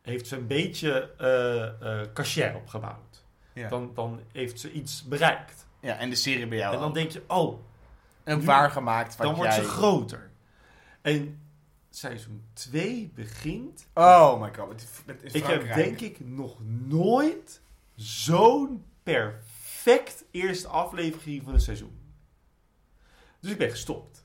heeft 0.02 0.26
ze 0.26 0.36
een 0.36 0.46
beetje 0.46 1.10
eh 1.18 2.12
cachet 2.14 2.54
opgebouwd. 2.54 3.24
Ja. 3.52 3.68
Dan, 3.68 3.90
dan 3.94 4.20
heeft 4.32 4.60
ze 4.60 4.72
iets 4.72 5.04
bereikt. 5.04 5.66
ja, 5.80 5.96
en 5.98 6.10
de 6.10 6.16
serie 6.16 6.46
bij 6.46 6.58
jou 6.58 6.74
en 6.74 6.80
dan 6.80 6.88
ook. 6.88 6.94
denk 6.94 7.10
je, 7.10 7.22
oh, 7.26 7.58
nu- 8.24 8.40
waargemaakt 8.40 9.16
wat 9.16 9.26
dan 9.26 9.36
wordt 9.36 9.54
jij... 9.54 9.62
ze 9.62 9.68
groter. 9.68 10.30
En 11.00 11.40
seizoen 11.90 12.44
2 12.52 13.12
begint. 13.14 13.86
Oh 13.94 14.40
my 14.40 14.54
god, 14.54 14.86
Ik 15.22 15.44
heb 15.44 15.74
denk 15.74 16.00
ik 16.00 16.20
nog 16.20 16.56
nooit 16.66 17.60
zo'n 17.94 18.84
perfect 19.02 20.24
eerste 20.30 20.68
aflevering 20.68 21.42
van 21.42 21.54
een 21.54 21.60
seizoen. 21.60 21.98
Dus 23.40 23.50
ik 23.50 23.58
ben 23.58 23.70
gestopt. 23.70 24.24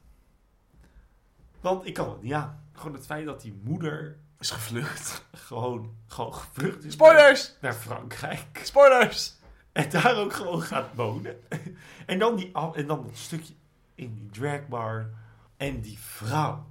Want 1.62 1.86
ik 1.86 1.94
kan 1.94 2.10
het 2.10 2.22
niet 2.22 2.34
aan. 2.34 2.64
Gewoon 2.72 2.94
het 2.94 3.06
feit 3.06 3.26
dat 3.26 3.42
die 3.42 3.60
moeder 3.64 4.18
Is 4.44 4.50
gevlucht. 4.52 5.26
gewoon, 5.32 5.96
gewoon 6.08 6.34
gevlucht 6.34 6.84
is 6.84 6.94
Spoilers! 6.94 7.54
naar 7.62 7.74
Frankrijk. 7.74 8.62
Spoilers! 8.64 9.34
En 9.72 9.90
daar 9.90 10.18
ook 10.18 10.34
gewoon 10.34 10.62
gaat 10.62 10.96
wonen. 10.96 11.36
En 12.06 12.20
dan, 12.20 12.36
die, 12.36 12.52
en 12.74 12.88
dan 12.88 13.04
dat 13.04 13.18
stukje 13.18 13.54
in 13.96 14.14
die 14.14 14.30
dragbar. 14.30 15.10
En 15.58 15.82
die 15.82 16.00
vrouw 16.00 16.66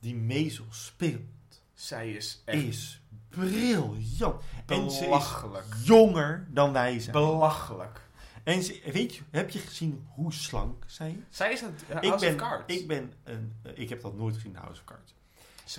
die 0.00 0.16
Maisel 0.16 0.64
speelt, 0.70 1.62
Zij 1.74 2.12
is 2.12 2.42
echt 2.44 2.62
is 2.62 3.00
briljant. 3.28 4.42
En 4.66 4.90
ze 4.90 5.06
is 5.06 5.84
jonger 5.84 6.46
dan 6.50 6.72
wij 6.72 7.00
zijn. 7.00 7.12
Belachelijk. 7.12 8.00
En 8.44 8.62
ze, 8.62 8.80
weet 8.92 9.14
je, 9.14 9.22
heb 9.30 9.50
je 9.50 9.58
gezien 9.58 10.06
hoe 10.08 10.32
slank 10.32 10.84
zij 10.86 11.10
is? 11.10 11.36
Zij 11.36 11.52
is 11.52 11.62
uh, 11.62 11.68
Ik 12.00 12.08
House 12.08 12.24
ben, 12.24 12.34
of 12.34 12.40
Cards. 12.40 12.74
ik 12.74 12.86
ben 12.86 13.12
een, 13.24 13.52
eh, 13.62 13.72
ik 13.74 13.88
heb 13.88 14.00
dat 14.00 14.16
nooit 14.16 14.34
gezien, 14.34 14.56
House 14.56 14.80
of 14.80 14.84
Cards. 14.84 15.14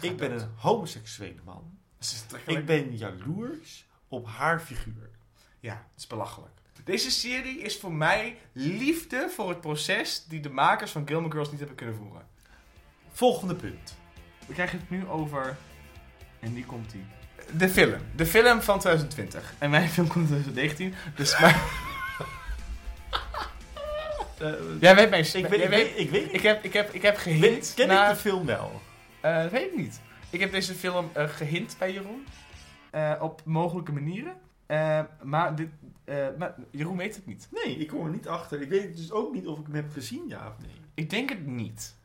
Ik 0.02 0.18
ben 0.18 0.30
dood. 0.30 0.42
een 0.42 0.50
homoseksuele 0.56 1.42
man. 1.46 1.78
Ik 2.46 2.66
ben 2.66 2.98
jaloers 2.98 3.86
op 4.08 4.28
haar 4.28 4.60
figuur. 4.60 5.10
Ja, 5.60 5.74
het 5.74 6.00
is 6.00 6.08
belachelijk. 6.08 6.52
Deze 6.84 7.12
serie 7.12 7.60
is 7.60 7.78
voor 7.78 7.94
mij 7.94 8.38
liefde 8.52 9.30
voor 9.36 9.50
het 9.50 9.62
proces 9.62 10.26
die 10.28 10.40
de 10.40 10.50
makers 10.50 10.92
van 10.92 11.08
Gilmore 11.08 11.32
Girls 11.32 11.50
niet 11.50 11.60
hebben 11.60 11.78
kunnen 11.78 11.96
voeren. 11.96 12.28
Volgende 13.12 13.56
punt. 13.56 13.96
We 14.48 14.54
krijgen 14.54 14.80
het 14.80 14.90
nu 14.90 15.08
over... 15.08 15.58
En 16.40 16.54
die 16.54 16.66
komt 16.66 16.92
die. 16.92 17.06
De 17.58 17.70
film. 17.70 18.02
De 18.16 18.26
film 18.26 18.62
van 18.62 18.80
2020. 18.80 19.54
En 19.58 19.70
mijn 19.70 19.90
film 19.96 20.08
komt 20.08 20.30
in 20.30 20.42
2019. 20.42 20.94
Dus 21.16 21.40
maar... 21.40 21.62
Jij 24.80 24.96
weet 24.96 25.10
mijn... 25.10 25.24
ik, 25.24 25.34
ik, 25.34 25.48
weet, 25.48 25.98
ik 25.98 26.10
weet, 26.10 26.34
ik, 26.34 26.42
heb, 26.42 26.64
ik, 26.64 26.74
heb, 26.74 26.94
ik 26.94 27.02
heb 27.02 27.18
gehint 27.18 27.74
ken 27.76 27.88
naar... 27.88 28.10
ik 28.10 28.16
de 28.16 28.22
film 28.22 28.46
wel? 28.46 28.82
Eh, 29.22 29.42
dat 29.42 29.52
weet 29.52 29.72
ik 29.72 29.78
niet. 29.78 30.02
Ik 30.30 30.40
heb 30.40 30.52
deze 30.52 30.74
film 30.74 31.10
eh, 31.14 31.28
gehint 31.30 31.76
bij 31.80 31.94
Jeroen. 31.94 32.26
Eh, 32.92 33.14
op 33.22 33.42
mogelijke 33.46 33.92
manieren. 33.92 34.36
Maar, 35.24 35.56
dit, 35.56 35.70
maar 36.38 36.56
Jeroen 36.72 36.98
weet 36.98 37.16
het 37.16 37.26
niet. 37.26 37.48
Nee, 37.52 37.76
ik 37.78 37.88
kom 37.88 38.06
er 38.06 38.12
niet 38.12 38.28
achter. 38.28 38.62
Ik 38.62 38.70
weet 38.70 38.98
dus 38.98 39.12
ook 39.12 39.34
niet 39.34 39.48
of 39.48 39.60
ik 39.60 39.66
hem 39.66 39.76
heb 39.76 39.92
gezien, 39.92 40.28
ja 40.28 40.48
of 40.48 40.58
nee. 40.62 40.72
Ik 40.94 41.10
denk 41.10 41.30
het 41.30 41.46
niet. 41.46 41.96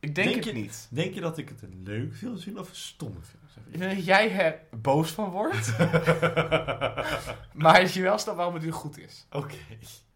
Ik 0.00 0.14
denk, 0.14 0.28
Denk 0.28 0.44
het 0.44 0.54
je- 0.54 0.60
niet. 0.60 0.88
Denk 0.90 1.14
je 1.14 1.20
dat 1.20 1.38
ik 1.38 1.48
het 1.48 1.62
een 1.62 1.82
leuk 1.84 2.14
film 2.16 2.38
vind 2.38 2.58
of 2.58 2.68
een 2.68 2.74
stomme 2.74 3.18
film 3.22 3.44
dat 3.78 4.04
jij 4.04 4.30
er 4.38 4.60
boos 4.78 5.10
van 5.10 5.30
wordt. 5.30 5.78
maar 7.62 7.80
dat 7.80 7.92
je 7.92 8.02
wel 8.02 8.18
snapt 8.18 8.36
waarom 8.36 8.54
het 8.54 8.62
nu 8.62 8.70
goed 8.70 8.98
is. 8.98 9.26
Oké. 9.30 9.54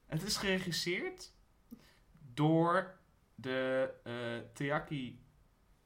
Het 0.07 0.22
is 0.22 0.36
geregisseerd 0.36 1.32
door 2.34 2.95
de 3.34 3.91
Teaki 4.53 5.20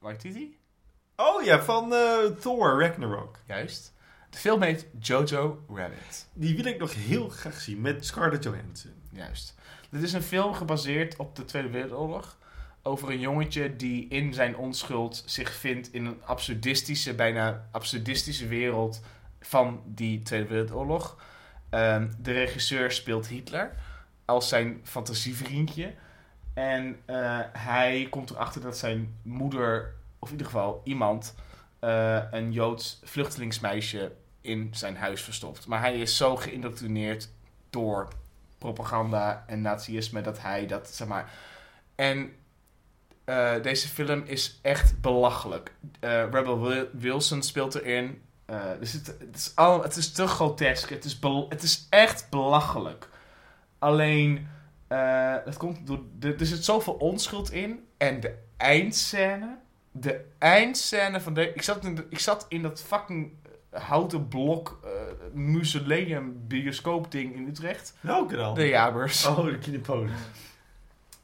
Waititi. 0.05 0.59
Oh 1.16 1.42
ja, 1.42 1.62
van 1.62 1.94
eh, 1.94 2.24
Thor 2.40 2.80
Ragnarok. 2.80 3.38
Juist. 3.46 3.94
De 4.30 4.38
film 4.38 4.62
heet 4.62 4.86
Jojo 4.98 5.64
Rabbit. 5.68 6.28
Die 6.32 6.57
wil 6.57 6.64
ik 6.64 6.78
nog 6.78 6.94
heel 6.94 7.28
graag 7.28 7.61
zien 7.61 7.80
met 7.80 8.07
Scarlett 8.07 8.44
Johansson. 8.44 8.92
Juist. 9.11 9.55
Dit 9.90 10.02
is 10.02 10.12
een 10.12 10.22
film 10.22 10.55
gebaseerd 10.55 11.16
op 11.16 11.36
de 11.36 11.44
Tweede 11.44 11.68
Wereldoorlog. 11.70 12.38
Over 12.82 13.11
een 13.11 13.20
jongetje 13.20 13.76
die 13.76 14.09
in 14.09 14.34
zijn 14.34 14.57
onschuld 14.57 15.22
zich 15.26 15.52
vindt 15.55 15.92
in 15.92 16.05
een 16.05 16.20
absurdistische, 16.24 17.14
bijna 17.14 17.68
absurdistische 17.70 18.46
wereld 18.46 19.00
van 19.40 19.82
die 19.86 20.22
Tweede 20.22 20.48
Wereldoorlog. 20.48 21.22
Ehm, 21.70 22.11
de 22.18 22.32
regisseur 22.32 22.92
speelt 22.92 23.26
Hitler 23.26 23.74
als 24.24 24.48
zijn 24.48 24.80
fantasievriendje. 24.82 25.94
En 26.55 27.00
eh, 27.05 27.40
hij 27.52 28.07
komt 28.11 28.30
erachter 28.30 28.61
dat 28.61 28.78
zijn 28.78 29.18
moeder, 29.22 29.94
of 30.18 30.28
in 30.28 30.34
ieder 30.36 30.52
geval 30.52 30.80
iemand, 30.84 31.34
eh, 31.78 32.22
een 32.30 32.52
Joods 32.52 33.00
vluchtelingsmeisje 33.02 34.12
in 34.40 34.68
zijn 34.72 34.96
huis 34.96 35.22
verstopt. 35.22 35.66
Maar 35.66 35.80
hij 35.80 35.98
is 36.00 36.16
zo 36.16 36.36
geïndoctrineerd 36.36 37.28
door 37.70 38.09
propaganda 38.59 39.44
en 39.46 39.61
nazisme 39.61 40.20
dat 40.20 40.40
hij 40.40 40.66
dat, 40.66 40.88
zeg 40.88 41.09
maar... 41.09 41.32
En 41.94 42.32
eh, 43.24 43.62
deze 43.62 43.88
film 43.88 44.22
is 44.26 44.59
echt 44.62 45.00
belachelijk. 45.00 45.74
Rebel 46.00 46.61
Wi- 46.61 46.88
Wilson 46.92 47.42
speelt 47.42 47.74
erin. 47.74 48.22
Dus 48.78 48.92
het, 48.92 49.07
het, 49.07 49.34
is 49.36 49.52
al, 49.55 49.82
het 49.82 49.96
is 49.96 50.12
te 50.12 50.26
grotesk. 50.26 50.90
Het 50.90 51.05
is, 51.05 51.18
het 51.48 51.62
is 51.62 51.86
echt 51.90 52.30
belachelijk. 52.30 53.09
Alleen, 53.78 54.48
eh 54.89 55.35
het 55.45 55.57
komt 55.57 55.87
door, 55.87 56.01
de- 56.18 56.35
er 56.39 56.47
zit 56.47 56.64
zoveel 56.64 56.93
onschuld 56.95 57.53
in. 57.53 57.85
En 57.97 58.20
de 58.20 58.35
eindscène. 58.57 59.57
De 59.93 60.24
eindscène 60.39 61.20
van 61.20 61.35
de. 61.35 61.53
Ik 61.55 61.62
zat 61.62 61.85
in, 61.85 61.95
de- 61.95 62.07
ik 62.11 62.18
zat 62.18 62.47
in 62.49 62.62
dat 62.62 62.82
fucking 62.82 63.32
houten 63.70 64.28
blok 64.28 64.80
eh 64.85 64.91
museum 65.32 66.45
bioscoop 66.47 67.11
ding 67.11 67.35
in 67.35 67.47
Utrecht. 67.49 67.95
Welke 68.01 68.37
dan? 68.37 68.55
De 68.55 68.68
Jabers. 68.68 69.26
Oh, 69.26 69.45
de 69.45 69.59
Kinepolis. 69.59 70.12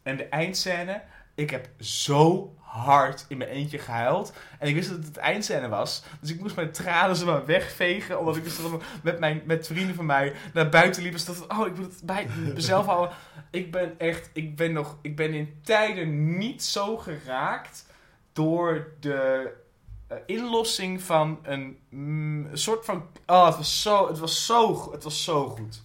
En 0.02 0.16
de 0.16 0.24
eindscène, 0.24 1.02
ik 1.34 1.50
heb 1.50 1.68
zo 1.78 2.54
hard 2.70 3.24
in 3.28 3.38
mijn 3.38 3.50
eentje 3.50 3.78
gehuild. 3.78 4.32
En 4.58 4.68
ik 4.68 4.74
wist 4.74 4.88
dat 4.88 4.98
het 4.98 5.06
het 5.06 5.16
eindscène 5.16 5.68
was. 5.68 6.02
Dus 6.20 6.30
ik 6.30 6.40
moest 6.40 6.56
mijn 6.56 6.72
tranen 6.72 7.16
zo 7.16 7.26
maar 7.26 7.46
wegvegen. 7.46 8.18
Omdat 8.18 8.36
ik 8.36 8.44
dus 8.44 8.58
met, 9.02 9.18
mijn, 9.18 9.42
met 9.44 9.66
vrienden 9.66 9.94
van 9.94 10.06
mij 10.06 10.32
naar 10.52 10.68
buiten 10.68 11.02
liep. 11.02 11.12
En 11.12 11.18
stond 11.18 11.38
van, 11.38 11.58
oh, 11.58 11.66
ik 11.66 11.76
moet 11.76 11.92
het 11.92 12.02
bij 12.04 12.28
mezelf 12.54 12.86
houden. 12.86 13.16
Ik 13.50 13.72
ben 13.72 13.98
echt, 13.98 14.30
ik 14.32 14.56
ben 14.56 14.72
nog, 14.72 14.98
ik 15.02 15.16
ben 15.16 15.34
in 15.34 15.60
tijden 15.62 16.38
niet 16.38 16.62
zo 16.62 16.96
geraakt 16.96 17.86
door 18.32 18.92
de 19.00 19.52
eh, 20.06 20.16
inlossing 20.26 21.02
van 21.02 21.38
een 21.42 21.78
mm, 21.88 22.48
soort 22.52 22.84
van, 22.84 23.06
oh, 23.26 23.46
het 23.46 23.56
was 23.56 23.82
zo, 23.82 24.08
het 24.08 24.18
was 24.18 24.46
zo, 24.46 24.92
het 24.92 25.02
was 25.02 25.24
zo 25.24 25.48
goed. 25.48 25.82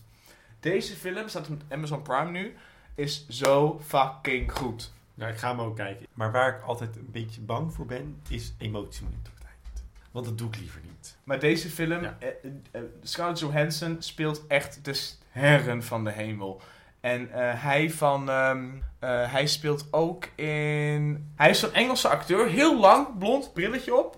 Deze 0.60 0.96
film 0.96 1.28
staat 1.28 1.50
op 1.50 1.62
Amazon 1.70 2.02
Prime 2.02 2.32
nu 2.32 2.56
is 2.96 3.28
zo 3.28 3.80
fucking 3.86 4.52
goed. 4.52 4.94
Nou, 5.16 5.32
ik 5.32 5.38
ga 5.38 5.50
hem 5.50 5.60
ook 5.62 5.76
kijken. 5.76 6.06
Maar 6.14 6.32
waar 6.32 6.56
ik 6.58 6.62
altijd 6.64 6.96
een 6.96 7.10
beetje 7.12 7.42
bang 7.42 7.74
voor 7.74 7.86
ben, 7.86 8.22
is 8.30 8.54
emotiemomenten 8.58 9.32
op 9.32 9.38
het 9.38 9.48
eind. 9.48 9.84
Want 10.12 10.26
dat 10.26 10.38
doe 10.38 10.48
ik 10.48 10.58
liever 10.58 10.82
niet. 10.84 11.18
Maar 11.24 11.40
deze 11.40 11.70
film, 11.70 12.02
Ja. 12.04 12.18
eh, 12.20 12.28
eh, 12.30 12.36
eh, 12.72 12.82
Scarlett 13.04 13.40
Johansson 13.40 13.96
speelt 14.00 14.48
echt 14.48 14.86
de 14.86 14.94
sterren 14.94 15.84
van 15.84 16.04
de 16.04 16.12
hemel. 16.12 16.62
En 17.00 17.32
eh, 17.32 17.64
hij 17.64 17.92
van, 17.92 18.30
ehm, 18.30 18.66
eh, 19.00 19.32
hij 19.32 19.48
speelt 19.48 19.88
ook 19.94 20.26
in, 20.36 21.32
hij 21.36 21.50
is 21.50 21.60
zo'n 21.60 21.74
Engelse 21.74 22.08
acteur, 22.10 22.48
heel 22.48 22.80
lang, 22.80 23.18
blond, 23.18 23.54
brilletje 23.54 23.96
op. 23.96 24.18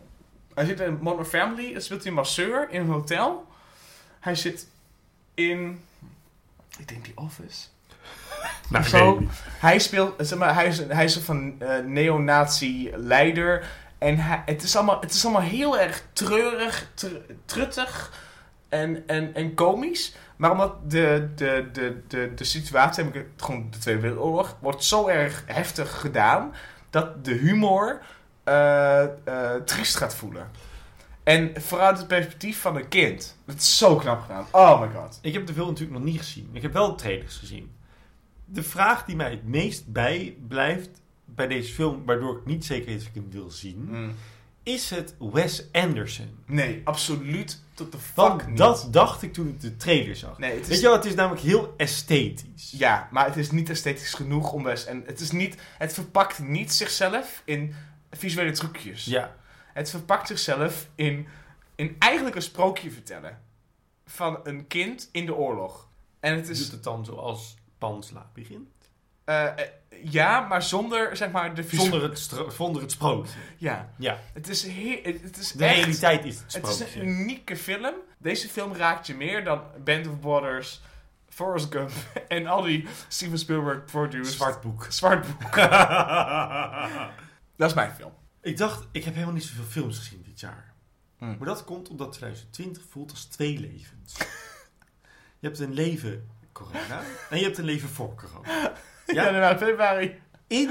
Hij 0.54 0.66
zit 0.66 0.80
in 0.80 0.98
Modern 1.02 1.26
Family, 1.26 1.74
dan 1.74 1.82
speelt 1.82 2.00
hij 2.00 2.10
een 2.10 2.16
masseur 2.18 2.70
in 2.70 2.82
een 2.82 2.88
hotel. 2.88 3.46
Hij 4.20 4.36
zit 4.36 4.68
in, 5.34 5.82
ik 6.78 6.88
denk 6.88 7.04
The 7.06 7.12
Office. 7.16 7.68
Nou, 8.70 8.84
Zo. 8.86 9.22
Hij 9.60 9.80
speelt, 9.80 10.14
zeg 10.18 10.38
maar, 10.40 10.54
hij 10.54 10.68
is, 10.68 10.78
hij 10.88 11.04
is 11.04 11.16
een 11.16 11.22
van 11.22 11.56
eh 11.60 11.70
neonazi-leider. 11.86 13.66
En 13.98 14.18
hij, 14.18 14.42
het, 14.46 14.64
is 14.64 14.76
allemaal, 14.76 15.00
het 15.00 15.14
is 15.14 15.24
allemaal 15.26 15.42
heel 15.42 15.80
erg 15.80 16.04
treurig, 16.14 16.90
tr- 16.94 17.08
truttig 17.46 18.12
en, 18.70 19.04
en, 19.08 19.36
en 19.36 19.54
komisch. 19.54 20.16
Maar 20.36 20.52
omdat 20.52 20.92
de, 20.92 21.30
de, 21.36 21.70
de, 21.74 22.02
de, 22.08 22.32
de 22.36 22.44
situatie, 22.44 23.04
heb 23.04 23.16
ik 23.16 23.26
het 23.36 23.44
gewoon 23.46 23.68
de 23.72 23.78
Tweede 23.78 24.02
Wereldoorlog, 24.02 24.56
wordt 24.60 24.84
zo 24.84 25.08
erg 25.08 25.44
heftig 25.46 26.00
gedaan 26.00 26.54
dat 26.90 27.26
de 27.26 27.34
humor 27.34 28.02
eh, 28.44 29.04
eh, 29.04 29.10
triest 29.66 29.96
gaat 29.96 30.16
voelen. 30.16 30.48
En 31.24 31.52
vanuit 31.62 31.98
het 31.98 32.08
perspectief 32.08 32.62
van 32.62 32.76
een 32.76 32.88
kind. 32.88 33.38
Dat 33.46 33.56
is 33.56 33.78
zo 33.78 33.96
knap 33.96 34.22
gedaan. 34.22 34.46
Oh 34.52 34.82
my 34.82 34.88
god. 34.96 35.20
Ik 35.22 35.34
heb 35.34 35.48
de 35.48 35.54
film 35.54 35.68
natuurlijk 35.68 35.98
nog 35.98 36.08
niet 36.08 36.18
gezien. 36.18 36.50
Ik 36.54 36.62
heb 36.62 36.74
wel 36.74 36.96
trailers 36.96 37.36
gezien. 37.36 37.76
De 38.50 38.64
vraag 38.64 39.06
die 39.06 39.16
mij 39.16 39.30
het 39.30 39.44
meest 39.48 39.92
bijblijft 39.92 40.90
bij 41.26 41.48
deze 41.48 41.74
film, 41.74 42.06
waardoor 42.06 42.38
ik 42.38 42.46
niet 42.46 42.66
zeker 42.66 42.86
weet 42.86 43.02
of 43.02 43.08
ik 43.08 43.14
hem 43.16 43.30
wil 43.32 43.50
zien, 43.52 43.88
Mm. 43.90 44.16
is 44.64 44.90
het 44.90 45.16
Wes 45.20 45.72
Anderson. 45.72 46.38
Nee, 46.46 46.82
absoluut 46.84 47.62
tot 47.74 47.92
de 47.92 47.98
fuck 47.98 48.14
Want 48.16 48.48
niet. 48.48 48.58
dat 48.58 48.88
dacht 48.92 49.22
ik 49.22 49.34
toen 49.34 49.48
ik 49.48 49.60
de 49.62 49.76
trailer 49.76 50.16
zag. 50.16 50.38
Nee, 50.38 50.52
het 50.52 50.62
is 50.62 50.68
Weet 50.68 50.78
je 50.80 50.84
wel, 50.86 50.96
het 50.96 51.06
is 51.06 51.16
namelijk 51.16 51.42
heel 51.42 51.74
esthetisch. 51.78 52.74
Ja, 52.78 53.08
maar 53.12 53.26
het 53.26 53.36
is 53.38 53.52
niet 53.52 53.70
esthetisch 53.70 54.14
genoeg 54.14 54.52
om 54.52 54.64
best. 54.64 54.86
En 54.86 55.04
het 55.06 55.20
is 55.20 55.32
niet. 55.32 55.56
Het 55.78 55.94
verpakt 55.94 56.40
niet 56.40 56.74
zichzelf 56.74 57.42
in 57.46 57.74
visuele 58.12 58.52
trucjes. 58.52 59.06
Ja. 59.06 59.36
Het 59.74 59.90
verpakt 59.90 60.28
zichzelf 60.28 60.90
in 60.96 61.28
een, 61.76 61.96
eigenlijk 62.00 62.36
een 62.36 62.42
sprookje 62.42 62.92
vertellen. 62.92 63.42
Van 64.06 64.40
een 64.44 64.68
kind 64.68 65.10
in 65.12 65.26
de 65.26 65.36
oorlog. 65.36 65.88
En 66.20 66.36
het 66.36 66.46
Doet 66.48 66.56
is... 66.58 66.72
het 66.72 66.84
dan 66.84 67.06
zoals 67.06 67.56
Pansla 67.78 68.30
begint? 68.34 68.70
eh, 69.24 69.46
eh, 69.46 69.58
ja, 70.04 70.40
maar 70.40 70.64
zonder, 70.64 71.18
zeg 71.18 71.32
maar, 71.32 71.56
de... 71.56 71.64
Zonder 71.64 72.04
het, 72.04 72.30
zonder 72.56 72.82
het 72.82 72.92
sprookje. 72.92 73.32
Ja. 73.58 73.90
Ja, 73.98 74.20
Het 74.34 74.48
is, 74.48 74.64
het 74.64 75.38
is 75.38 75.52
de 75.52 75.66
echt... 75.66 75.76
realiteit 75.76 76.26
is 76.26 76.40
het 76.40 76.54
Het 76.54 76.68
is 76.68 76.74
sprookje. 76.76 77.00
een 77.02 77.08
unieke 77.08 77.56
film. 77.56 77.94
Deze 78.18 78.50
film 78.50 78.74
raakt 78.74 79.08
je 79.08 79.16
meer 79.16 79.44
dan 79.44 79.62
Band 79.84 80.08
of 80.08 80.20
Brothers, 80.20 80.82
Forrest 81.30 81.68
Gump 81.72 81.92
en 82.28 82.48
al 82.48 82.62
die 82.62 82.88
Steven 83.08 83.38
Spielberg 83.40 83.86
produced... 83.86 84.34
Zwart 84.34 84.62
boek. 84.62 84.86
Zwart 84.90 85.26
boek. 85.28 85.56
Dat 87.56 87.70
is 87.70 87.74
mijn 87.76 87.92
film. 87.92 88.12
ik 88.42 88.58
dacht, 88.58 88.88
ik 88.92 89.04
heb 89.04 89.14
helemaal 89.14 89.36
niet 89.36 89.44
zoveel 89.44 89.64
films 89.64 89.98
gezien 89.98 90.22
dit 90.26 90.40
jaar. 90.40 90.74
Hmm. 91.18 91.36
Maar 91.38 91.48
dat 91.48 91.64
komt 91.64 91.90
omdat 91.90 92.12
2020 92.14 92.84
voelt 92.90 93.12
als 93.12 93.26
twee 93.26 93.60
levens. 93.60 94.18
je 95.40 95.48
hebt 95.48 95.60
een 95.60 95.74
leven 95.74 96.30
corona 96.58 97.02
en 97.30 97.38
je 97.38 97.44
hebt 97.44 97.58
een 97.58 97.66
leven 97.66 97.90
voor 97.90 98.16
corona. 98.16 98.74
Ja? 99.06 99.24
Januari, 99.24 99.58
februari. 99.58 100.20
In, 100.48 100.70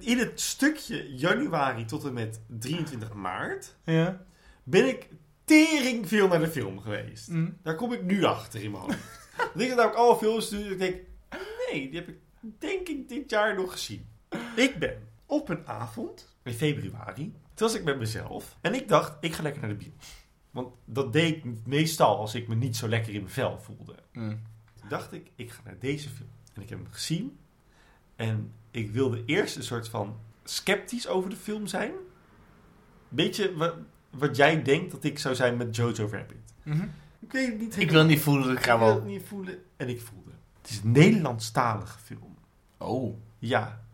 in 0.00 0.18
het 0.18 0.40
stukje 0.40 1.14
januari 1.16 1.84
tot 1.84 2.04
en 2.04 2.12
met 2.12 2.40
23 2.46 3.12
maart 3.12 3.76
Ja. 3.84 4.22
ben 4.62 4.88
ik 4.88 5.08
tering 5.44 6.08
veel 6.08 6.28
naar 6.28 6.38
de 6.38 6.48
film 6.48 6.80
geweest. 6.80 7.28
Mm. 7.28 7.56
Daar 7.62 7.74
kom 7.74 7.92
ik 7.92 8.02
nu 8.02 8.24
achter 8.24 8.62
in 8.62 8.70
mijn 8.70 8.82
hoofd. 8.82 8.98
Ik 9.54 9.68
heb 9.68 9.76
namelijk 9.76 9.94
alle 9.94 10.16
films 10.16 10.48
die 10.48 10.70
ik 10.70 10.78
denk, 10.78 10.96
nee, 11.70 11.90
die 11.90 11.98
heb 11.98 12.08
ik 12.08 12.16
denk 12.58 12.88
ik 12.88 13.08
dit 13.08 13.30
jaar 13.30 13.54
nog 13.56 13.72
gezien. 13.72 14.08
Ik 14.56 14.78
ben 14.78 15.08
op 15.26 15.48
een 15.48 15.66
avond, 15.66 16.36
in 16.42 16.52
februari, 16.52 17.22
toen 17.54 17.68
was 17.68 17.74
ik 17.74 17.84
met 17.84 17.98
mezelf. 17.98 18.56
En 18.60 18.74
ik 18.74 18.88
dacht, 18.88 19.16
ik 19.20 19.32
ga 19.34 19.42
lekker 19.42 19.60
naar 19.60 19.70
de 19.70 19.76
bios. 19.76 20.18
Want 20.50 20.74
dat 20.84 21.12
deed 21.12 21.36
ik 21.36 21.44
meestal 21.66 22.16
als 22.18 22.34
ik 22.34 22.48
me 22.48 22.54
niet 22.54 22.76
zo 22.76 22.88
lekker 22.88 23.12
in 23.14 23.20
mijn 23.20 23.32
vel 23.32 23.58
voelde. 23.60 23.94
Mm. 24.12 24.42
Dacht 24.90 25.12
ik, 25.12 25.30
ik 25.34 25.50
ga 25.50 25.60
naar 25.64 25.78
deze 25.78 26.08
film. 26.08 26.28
En 26.54 26.62
ik 26.62 26.68
heb 26.68 26.78
hem 26.78 26.88
gezien. 26.92 27.38
En 28.16 28.52
ik 28.70 28.90
wilde 28.90 29.24
eerst 29.24 29.56
een 29.56 29.62
soort 29.62 29.88
van 29.88 30.16
sceptisch 30.44 31.08
over 31.08 31.30
de 31.30 31.36
film 31.36 31.66
zijn. 31.66 31.92
Beetje 33.08 33.54
wat, 33.54 33.74
wat 34.10 34.36
jij 34.36 34.62
denkt 34.62 34.90
dat 34.90 35.04
ik 35.04 35.18
zou 35.18 35.34
zijn 35.34 35.56
met 35.56 35.76
Jojo 35.76 36.08
Rabbit. 36.10 36.54
Mhm. 36.62 36.86
Ik 37.20 37.32
weet 37.32 37.46
het 37.48 37.58
niet 37.60 37.76
Ik 37.76 37.90
wil 37.90 38.04
niet 38.04 38.20
voelen 38.20 38.48
dat 38.48 38.56
ik 38.56 38.62
ga 38.64 38.72
ik 38.72 38.78
wil 38.78 38.88
het 38.88 38.98
wel... 38.98 39.06
niet 39.06 39.22
voelen. 39.26 39.58
En 39.76 39.88
ik 39.88 40.00
voelde. 40.00 40.30
Het 40.60 40.70
is 40.70 40.80
een 40.84 40.90
Nederlandstalige 40.92 41.98
film. 41.98 42.36
Oh. 42.78 43.16
Ja. 43.38 43.84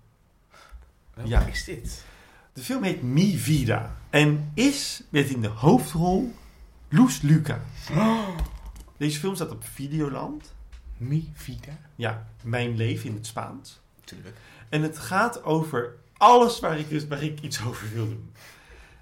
Welke 1.15 1.31
Ja. 1.31 1.47
is 1.47 1.65
dit? 1.65 2.05
De 2.53 2.61
film 2.61 2.83
heet 2.83 3.03
Mi 3.03 3.37
Vida. 3.39 3.97
En 4.11 4.51
is 4.55 5.03
met 5.09 5.29
in 5.29 5.41
de 5.41 5.49
hoofdrol 5.49 6.35
Loes 6.89 7.21
Luca. 7.21 7.61
Deze 8.97 9.19
film 9.19 9.35
staat 9.35 9.51
op 9.51 9.65
Videoland. 9.65 10.55
Mi 10.97 11.33
Vida. 11.35 11.79
Ja, 11.95 12.27
Mijn 12.43 12.77
leven 12.77 13.09
in 13.09 13.15
het 13.15 13.27
Spaans. 13.27 13.81
Tuurlijk. 14.05 14.37
En 14.69 14.83
het 14.83 14.99
gaat 14.99 15.43
over 15.43 15.95
alles 16.17 16.61
waar 16.61 16.79
ik, 16.79 16.89
dus, 16.89 17.07
waar 17.07 17.23
ik 17.23 17.41
iets 17.41 17.65
over 17.65 17.91
wil 17.93 18.09
doen. 18.09 18.33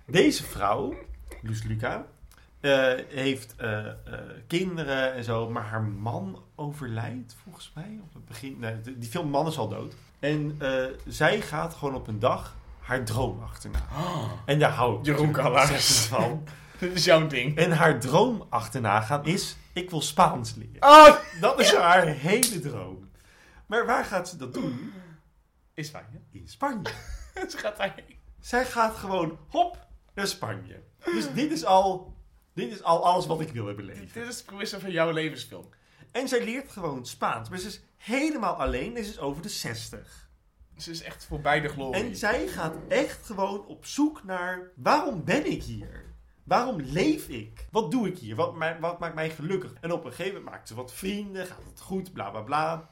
Deze 0.06 0.44
vrouw, 0.44 0.94
Loes 1.42 1.62
Luca, 1.62 2.06
eh, 2.64 2.92
heeft 3.08 3.54
eh, 3.56 3.86
eh, 3.86 3.94
kinderen 4.46 5.14
en 5.14 5.24
zo, 5.24 5.50
maar 5.50 5.62
haar 5.62 5.82
man 5.82 6.42
overlijdt 6.54 7.36
volgens 7.42 7.72
mij 7.74 7.98
op 8.02 8.14
het 8.14 8.24
begin. 8.24 8.56
Nee, 8.58 8.80
die 8.96 9.08
film 9.08 9.28
Man 9.28 9.46
is 9.46 9.58
al 9.58 9.68
dood. 9.68 9.94
En 10.18 10.58
zij 11.06 11.40
gaat 11.40 11.74
gewoon 11.74 11.94
op 11.94 12.06
een 12.06 12.18
dag 12.18 12.56
haar 12.80 13.04
droom 13.04 13.42
achterna. 13.42 13.78
En 14.44 14.58
daar 14.58 14.70
hou 14.70 14.98
ik 14.98 15.04
Jeroen 15.04 15.32
Kallaars. 15.32 15.98
van. 15.98 16.42
Dit 16.78 16.94
is 16.94 17.04
jouw 17.04 17.26
ding. 17.26 17.56
En 17.56 17.72
haar 17.72 18.00
droom 18.00 18.44
achterna 18.48 19.00
gaan 19.00 19.24
is, 19.24 19.56
ik 19.74 19.90
wil 19.90 20.00
Spaans 20.00 20.54
leren. 20.54 20.82
Oh! 20.82 21.16
Dat 21.40 21.60
is 21.60 21.72
haar 21.72 22.06
hele 22.06 22.60
droom. 22.60 23.10
Maar 23.66 23.86
waar 23.86 24.04
gaat 24.04 24.28
ze 24.28 24.36
dat 24.36 24.54
doen? 24.54 24.92
Is 25.74 25.88
fijn, 25.88 26.26
In 26.30 26.48
Spanje. 26.48 26.90
Ze 27.50 27.58
gaat 27.58 27.76
daarheen. 27.76 28.18
Zij 28.40 28.64
gaat 28.64 28.96
gewoon 28.96 29.38
hop 29.48 29.86
naar 30.14 30.26
Spanje. 30.26 30.82
Dus 31.04 31.32
dit 31.32 31.52
is 31.52 31.64
al, 31.64 32.14
dit 32.52 32.72
is 32.72 32.82
al 32.82 33.04
alles 33.04 33.26
wat 33.26 33.40
ik 33.40 33.52
wil 33.52 33.66
hebben 33.66 33.84
leven. 33.84 34.08
Dit 34.12 34.28
is 34.28 34.38
de 34.38 34.44
premisse 34.44 34.80
van 34.80 34.90
jouw 34.90 35.10
levensfilm. 35.10 35.68
En 36.10 36.28
zij 36.28 36.44
leert 36.44 36.72
gewoon 36.72 37.06
Spaans. 37.06 37.48
Maar 37.48 37.58
ze 37.58 37.66
is 37.66 37.80
helemaal 37.96 38.54
alleen 38.54 38.96
en 38.96 39.04
ze 39.04 39.10
is 39.10 39.18
over 39.18 39.42
de 39.42 39.48
60. 39.48 40.28
Ze 40.76 40.90
is 40.90 41.02
echt 41.02 41.24
voorbij 41.24 41.60
de 41.60 41.68
glorie. 41.68 42.02
En 42.02 42.16
zij 42.16 42.46
gaat 42.46 42.74
echt 42.88 43.26
gewoon 43.26 43.66
op 43.66 43.86
zoek 43.86 44.24
naar 44.24 44.70
waarom 44.74 45.24
ben 45.24 45.50
ik 45.50 45.62
hier? 45.62 46.13
Waarom 46.44 46.80
leef 46.80 47.28
ik? 47.28 47.66
Wat 47.70 47.90
doe 47.90 48.08
ik 48.08 48.18
hier? 48.18 48.36
Wat, 48.36 48.54
wat 48.80 48.98
maakt 48.98 49.14
mij 49.14 49.30
gelukkig? 49.30 49.72
En 49.80 49.92
op 49.92 50.04
een 50.04 50.10
gegeven 50.10 50.34
moment 50.34 50.50
maakt 50.50 50.68
ze 50.68 50.74
wat 50.74 50.92
vrienden, 50.92 51.46
gaat 51.46 51.64
het 51.70 51.80
goed, 51.80 52.12
bla 52.12 52.30
bla 52.30 52.40
bla. 52.40 52.88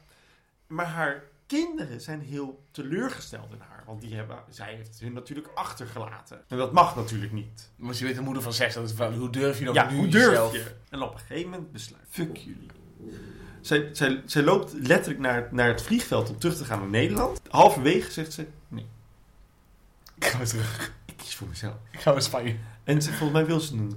Maar 0.67 0.85
haar 0.85 1.23
kinderen 1.45 2.01
zijn 2.01 2.21
heel 2.21 2.63
teleurgesteld 2.71 3.51
in 3.51 3.59
haar. 3.59 3.83
Want 3.85 4.01
die 4.01 4.15
hebben, 4.15 4.37
zij 4.49 4.75
heeft 4.75 4.99
hun 4.99 5.13
natuurlijk 5.13 5.47
achtergelaten. 5.55 6.43
En 6.47 6.57
dat 6.57 6.71
mag 6.71 6.95
natuurlijk 6.95 7.31
niet. 7.31 7.71
Want 7.75 7.97
je 7.97 8.05
weet 8.05 8.15
de 8.15 8.21
moeder 8.21 8.43
van 8.43 8.53
seks, 8.53 8.73
dat 8.73 8.89
is 8.89 8.93
wel, 8.93 9.13
hoe 9.13 9.29
durf 9.29 9.59
je 9.59 9.65
dan 9.65 9.73
Ja, 9.73 9.89
nu 9.89 9.97
hoe 9.97 10.07
durf 10.07 10.25
jezelf... 10.25 10.53
je? 10.53 10.75
En 10.89 11.01
op 11.01 11.13
een 11.13 11.19
gegeven 11.19 11.49
moment 11.49 11.71
besluit, 11.71 12.03
fuck 12.09 12.37
jullie. 12.37 12.69
Zij, 13.61 13.89
zij, 13.91 14.21
zij 14.25 14.41
loopt 14.41 14.73
letterlijk 14.73 15.19
naar, 15.19 15.47
naar 15.51 15.67
het 15.67 15.81
vliegveld 15.81 16.29
om 16.29 16.39
terug 16.39 16.57
te 16.57 16.65
gaan 16.65 16.79
naar 16.79 16.89
Nederland. 16.89 17.41
Halverwege 17.49 18.11
zegt 18.11 18.33
ze, 18.33 18.47
nee, 18.67 18.85
Ik 20.15 20.25
ga 20.25 20.37
weer 20.37 20.47
terug. 20.47 20.91
Kies 21.23 21.35
voor 21.35 21.47
mezelf. 21.47 21.73
Ik 21.91 21.99
ga 21.99 22.11
weer 22.11 22.21
Spanje. 22.21 22.55
En 22.83 23.01
ze, 23.01 23.09
volgens 23.09 23.31
mij 23.31 23.45
wil 23.45 23.59
ze 23.59 23.73
een... 23.73 23.93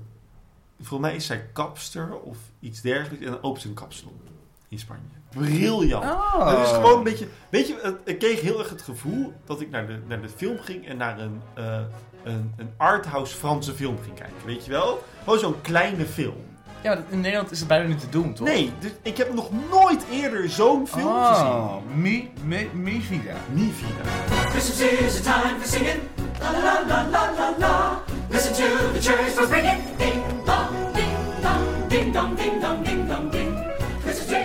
Volgens 0.81 1.01
mij 1.09 1.17
is 1.17 1.27
zij 1.27 1.49
kapster 1.53 2.21
of 2.21 2.37
iets 2.61 2.81
dergelijks. 2.81 3.25
En 3.25 3.31
dan 3.31 3.43
opent 3.43 3.63
ze 3.63 3.69
een 3.69 3.75
kapsalon 3.75 4.21
in 4.69 4.79
Spanje. 4.79 5.03
Briljant. 5.31 6.05
Oh. 6.05 6.49
Het 6.59 6.67
is 6.67 6.73
gewoon 6.73 6.99
een 6.99 7.05
beetje... 7.05 7.29
Weet 7.51 7.67
je, 7.69 7.79
het- 7.83 7.97
ik 8.05 8.19
kreeg 8.19 8.41
heel 8.41 8.59
erg 8.59 8.69
het 8.71 8.83
gevoel 8.83 9.33
dat 9.45 9.61
ik 9.61 9.71
naar 9.71 9.87
de, 9.87 9.99
naar 10.07 10.21
de 10.23 10.29
film 10.29 10.59
ging 10.59 10.87
en 10.89 10.97
naar 10.97 11.19
een, 11.21 11.41
eh 11.55 11.81
een, 12.25 12.53
een 12.57 12.71
arthouse 12.77 13.37
Franse 13.37 13.73
film 13.75 13.99
ging 14.03 14.15
kijken. 14.17 14.47
Weet 14.47 14.65
je 14.65 14.71
wel? 14.71 15.03
Gewoon 15.25 15.39
zo'n 15.39 15.61
kleine 15.61 16.05
film. 16.07 16.37
Ja, 16.83 16.95
maar 16.95 17.03
in 17.09 17.21
Nederland 17.21 17.51
is 17.51 17.59
het 17.59 17.69
bijna 17.69 17.87
niet 17.89 18.01
te 18.01 18.09
doen, 18.09 18.35
toch? 18.35 18.47
Nee, 18.47 18.73
dus 18.79 18.91
ik 19.03 19.17
heb 19.17 19.35
nog 19.35 19.51
nooit 19.71 20.05
eerder 20.11 20.51
zo'n 20.51 20.87
film 20.89 21.07
Oh, 21.07 21.77
mi, 21.95 22.31
mi, 22.45 22.71
mi 22.75 23.01
vida. 23.01 23.33
gezien. 23.49 23.65
Mi 23.67 23.73
vida. 23.73 24.11
Christmas 24.51 24.81
is 24.81 25.27
a 25.29 25.41
time 25.43 25.59
for 25.61 25.69
singing. 25.69 26.01
La 26.41 26.51
la 26.51 26.81
la 26.87 27.03
la 27.11 27.31
la 27.39 27.55
la. 27.59 28.03
Listen 28.31 28.53
to 28.55 28.93
the 28.93 29.01
cherries 29.01 29.33
for 29.33 29.47
ringing. 29.49 29.83
Ding 29.99 30.23
dong, 30.45 30.95
ding 30.95 31.43
dong, 31.43 31.89
ding 31.89 32.13
dong, 32.13 32.37
ding 32.37 32.61
dong, 32.61 32.85
ding 32.85 33.09
dong, 33.09 33.31
ding. 33.31 33.55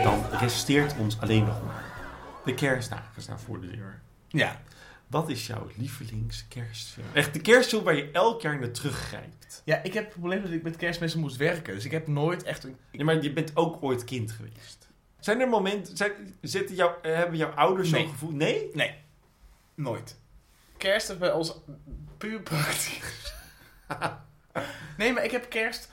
Dan 0.04 0.26
resteert 0.40 0.96
ons 0.98 1.20
alleen 1.20 1.44
nog 1.44 1.64
maar 1.66 1.84
de 2.46 2.54
kerstdagen 2.54 3.22
staan 3.22 3.40
voor 3.40 3.62
de 3.62 3.68
deur. 3.76 4.02
Ja. 4.28 4.62
Wat 5.08 5.30
is 5.30 5.48
jouw 5.48 5.68
lievelingskerstfilm? 5.76 7.08
Echt 7.14 7.34
de 7.34 7.42
kerstfilm 7.42 7.84
waar 7.84 7.96
je 7.96 8.10
elk 8.12 8.42
jaar 8.42 8.60
naar 8.60 8.72
teruggrijpt. 8.72 9.62
Ja, 9.66 9.84
ik 9.84 9.94
heb 9.94 10.04
het 10.04 10.14
probleem 10.14 10.42
dat 10.42 10.52
ik 10.52 10.64
met 10.64 10.76
kerstmensen 10.76 11.20
moest 11.20 11.38
werken. 11.38 11.74
Dus 11.74 11.86
ik 11.86 11.92
heb 11.92 12.08
nooit 12.08 12.44
echt 12.44 12.64
een... 12.64 12.76
Ja, 12.92 13.04
maar 13.04 13.22
je 13.22 13.34
bent 13.34 13.52
ook 13.56 13.84
ooit 13.84 14.04
kind 14.04 14.32
geweest. 14.32 14.88
Zijn 15.20 15.40
er 15.42 15.50
momenten, 15.50 15.98
zijn, 15.98 16.12
zitten 16.42 16.76
jou, 16.76 16.92
hebben 17.02 17.38
jouw 17.38 17.50
ouders 17.52 17.90
Nee. 17.90 18.02
zo'n 18.02 18.12
gevoel? 18.12 18.32
Nee? 18.32 18.70
Nee. 18.74 18.96
Nooit. 19.76 20.16
Kerst 20.82 21.10
is 21.10 21.18
bij 21.18 21.32
ons 21.32 21.54
puur 22.18 22.40
praktisch. 22.42 23.34
nee, 24.98 25.14
maar 25.14 25.24
ik 25.24 25.32
heb 25.32 25.50
kerst... 25.50 25.90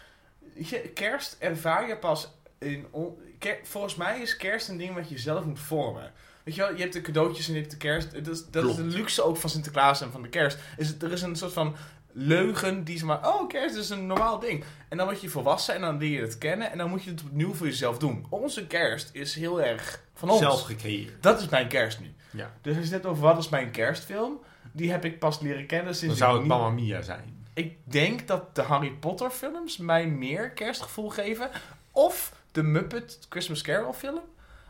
Kerst 0.94 1.36
ervaar 1.38 1.88
je 1.88 1.96
pas 1.96 2.28
in... 2.58 2.86
on- 2.90 3.18
ker- 3.38 3.58
volgens 3.62 3.94
mij 3.94 4.20
is 4.20 4.36
kerst 4.36 4.68
een 4.68 4.76
ding 4.76 4.94
wat 4.94 5.08
je 5.08 5.18
zelf 5.18 5.44
moet 5.44 5.60
vormen. 5.60 6.12
Weet 6.44 6.54
je 6.54 6.60
wel, 6.60 6.74
je 6.74 6.80
hebt 6.80 6.92
de 6.92 7.00
cadeautjes 7.00 7.48
en 7.48 7.54
je 7.54 7.58
hebt 7.58 7.70
de 7.70 7.76
kerst. 7.76 8.12
Dat 8.24 8.26
is, 8.26 8.44
dat 8.50 8.64
is 8.64 8.76
de 8.76 8.82
luxe 8.82 9.22
ook 9.22 9.36
van 9.36 9.50
Sinterklaas 9.50 10.00
en 10.00 10.12
van 10.12 10.22
de 10.22 10.28
kerst. 10.28 10.58
Is, 10.76 10.94
er 11.00 11.12
is 11.12 11.22
een 11.22 11.36
soort 11.36 11.52
van 11.52 11.76
leugen 12.12 12.84
die 12.84 12.98
ze 12.98 13.04
maar... 13.04 13.28
Oh, 13.28 13.48
kerst 13.48 13.76
is 13.76 13.90
een 13.90 14.06
normaal 14.06 14.38
ding. 14.38 14.64
En 14.88 14.96
dan 14.96 15.06
word 15.06 15.20
je 15.20 15.28
volwassen 15.28 15.74
en 15.74 15.80
dan 15.80 15.98
leer 15.98 16.10
je 16.10 16.20
het 16.20 16.38
kennen. 16.38 16.70
En 16.70 16.78
dan 16.78 16.90
moet 16.90 17.04
je 17.04 17.10
het 17.10 17.22
opnieuw 17.22 17.54
voor 17.54 17.66
jezelf 17.66 17.98
doen. 17.98 18.26
Onze 18.28 18.66
kerst 18.66 19.10
is 19.12 19.34
heel 19.34 19.62
erg 19.62 20.02
van 20.14 20.30
ons. 20.30 20.40
Zelf 20.40 20.62
gecreëerd. 20.62 21.22
Dat 21.22 21.40
is 21.40 21.48
mijn 21.48 21.68
kerst 21.68 22.00
nu. 22.00 22.14
Ja. 22.30 22.52
Dus 22.62 22.76
als 22.76 22.86
je 22.86 22.92
het 22.92 23.02
net 23.02 23.12
over 23.12 23.22
wat 23.22 23.38
is 23.38 23.48
mijn 23.48 23.70
kerstfilm, 23.70 24.40
die 24.72 24.90
heb 24.90 25.04
ik 25.04 25.18
pas 25.18 25.40
leren 25.40 25.66
kennen 25.66 25.94
sinds 25.94 26.18
Dan 26.18 26.28
zou 26.28 26.38
het 26.38 26.48
Mamma 26.48 26.68
Mia 26.68 27.02
zijn. 27.02 27.46
Ik 27.54 27.76
denk 27.84 28.26
dat 28.26 28.54
de 28.54 28.62
Harry 28.62 28.90
Potter 28.90 29.30
films 29.30 29.76
mij 29.76 30.06
meer 30.06 30.50
kerstgevoel 30.50 31.08
geven. 31.08 31.50
Of 31.92 32.34
de 32.52 32.62
Muppet 32.62 33.26
Christmas 33.28 33.62
Carol 33.62 33.92
film. 33.92 34.20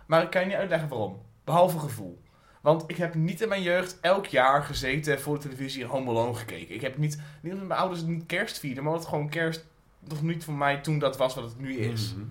Maar 0.07 0.23
ik 0.23 0.31
kan 0.31 0.41
je 0.41 0.47
niet 0.47 0.57
uitleggen 0.57 0.89
waarom. 0.89 1.21
Behalve 1.45 1.79
gevoel. 1.79 2.19
Want 2.61 2.85
ik 2.87 2.97
heb 2.97 3.15
niet 3.15 3.41
in 3.41 3.49
mijn 3.49 3.63
jeugd 3.63 3.99
elk 4.01 4.27
jaar 4.27 4.63
gezeten 4.63 5.21
voor 5.21 5.35
de 5.35 5.43
televisie 5.43 5.83
en 5.83 5.89
Home 5.89 6.11
Alone 6.11 6.35
gekeken. 6.35 6.75
Ik 6.75 6.81
heb 6.81 6.97
niet, 6.97 7.21
niet 7.41 7.53
omdat 7.53 7.69
mijn 7.69 7.81
ouders 7.81 8.03
niet 8.03 8.27
kerst 8.27 8.59
vierden, 8.59 8.83
maar 8.83 8.93
omdat 8.93 9.07
het 9.07 9.15
gewoon 9.15 9.31
kerst 9.31 9.67
nog 9.99 10.23
niet 10.23 10.45
voor 10.45 10.55
mij 10.55 10.81
toen 10.81 10.99
dat 10.99 11.17
was 11.17 11.35
wat 11.35 11.45
het 11.45 11.59
nu 11.59 11.77
is. 11.77 12.15
Mhm. 12.15 12.25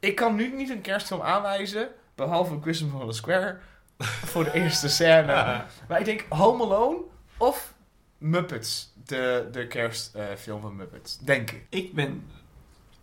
Ik 0.00 0.14
kan 0.14 0.34
nu 0.34 0.56
niet 0.56 0.70
een 0.70 0.80
kerstfilm 0.80 1.20
aanwijzen, 1.20 1.88
behalve 2.14 2.58
Christmas 2.60 3.02
on 3.02 3.08
the 3.08 3.12
Square, 3.12 3.58
voor 3.98 4.44
de 4.44 4.52
eerste 4.52 4.88
scène. 4.88 5.64
Maar 5.88 5.98
ik 5.98 6.04
denk 6.04 6.24
Home 6.28 6.64
Alone 6.64 6.98
of 7.36 7.74
Muppets. 8.18 8.92
De, 9.04 9.48
de 9.52 9.66
kerstfilm 9.66 10.60
van 10.60 10.76
Muppets. 10.76 11.18
Denk 11.18 11.50
ik. 11.50 11.66
Ik 11.68 11.94
ben 11.94 12.26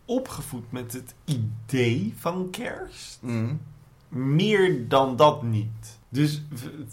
opgevoed 0.06 0.72
met 0.72 0.94
het 0.94 1.14
idee 1.26 2.14
van 2.18 2.50
kerst. 2.52 3.20
Meer 4.08 4.88
dan 4.88 5.16
dat 5.16 5.44
niet. 5.44 6.00
Dus 6.10 6.42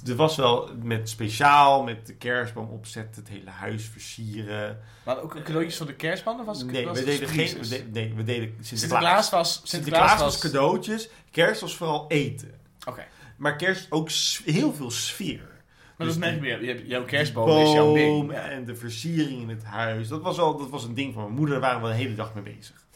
er 0.07 0.17
was 0.17 0.37
wel 0.37 0.71
met 0.83 1.09
speciaal, 1.09 1.83
met 1.83 2.07
de 2.07 2.15
kerstboom 2.15 2.69
opzetten, 2.69 3.23
het 3.23 3.33
hele 3.33 3.51
huis 3.51 3.85
versieren. 3.85 4.81
Maar 5.05 5.23
ook 5.23 5.45
cadeautjes 5.45 5.77
voor 5.77 5.87
de 5.87 5.95
kerstman? 5.95 6.41
Of 6.41 6.47
was 6.47 6.59
het 6.59 6.71
Nee, 6.71 6.87
was 6.87 6.99
we 6.99 7.05
deden 7.05 7.29
geen. 7.29 7.59
We 7.59 7.69
deden, 7.69 7.93
nee, 7.93 8.15
we 8.15 8.25
deden 8.25 8.55
Sinterklaas. 8.61 8.79
Sinterklaas 8.79 9.31
was... 9.31 9.61
Sinterklaas 9.65 10.21
was 10.21 10.39
cadeautjes. 10.39 11.09
Kerst 11.31 11.61
was 11.61 11.77
vooral 11.77 12.05
eten. 12.09 12.61
Oké. 12.85 13.07
Maar 13.43 13.57
kerst 13.57 13.87
ook 13.91 14.09
heel 14.45 14.73
veel 14.75 14.91
sfeer. 14.91 15.39
Maar 15.97 16.07
dat 16.07 16.21
Dus 16.21 16.31
die 16.31 16.41
meer. 16.41 16.63
Je 16.65 16.67
hebt- 16.73 16.89
Jouw 16.89 17.05
kerstboom 17.05 17.63
is 17.63 17.73
jouw 17.73 17.95
ding. 17.95 18.33
en 18.33 18.65
de 18.65 18.75
versiering 18.77 19.41
in 19.43 19.49
het 19.49 19.65
huis. 19.65 20.09
Dat 20.09 20.23
was, 20.23 20.37
wel, 20.37 20.57
dat 20.59 20.71
was 20.71 20.85
een 20.85 20.95
ding 20.95 21.15
van 21.15 21.23
mijn 21.23 21.35
moeder. 21.35 21.61
Daar 21.61 21.71
waren 21.71 21.83
we 21.89 21.95
de 21.97 22.03
hele 22.03 22.15
dag 22.15 22.35
mee 22.35 22.43
bezig. 22.57 22.87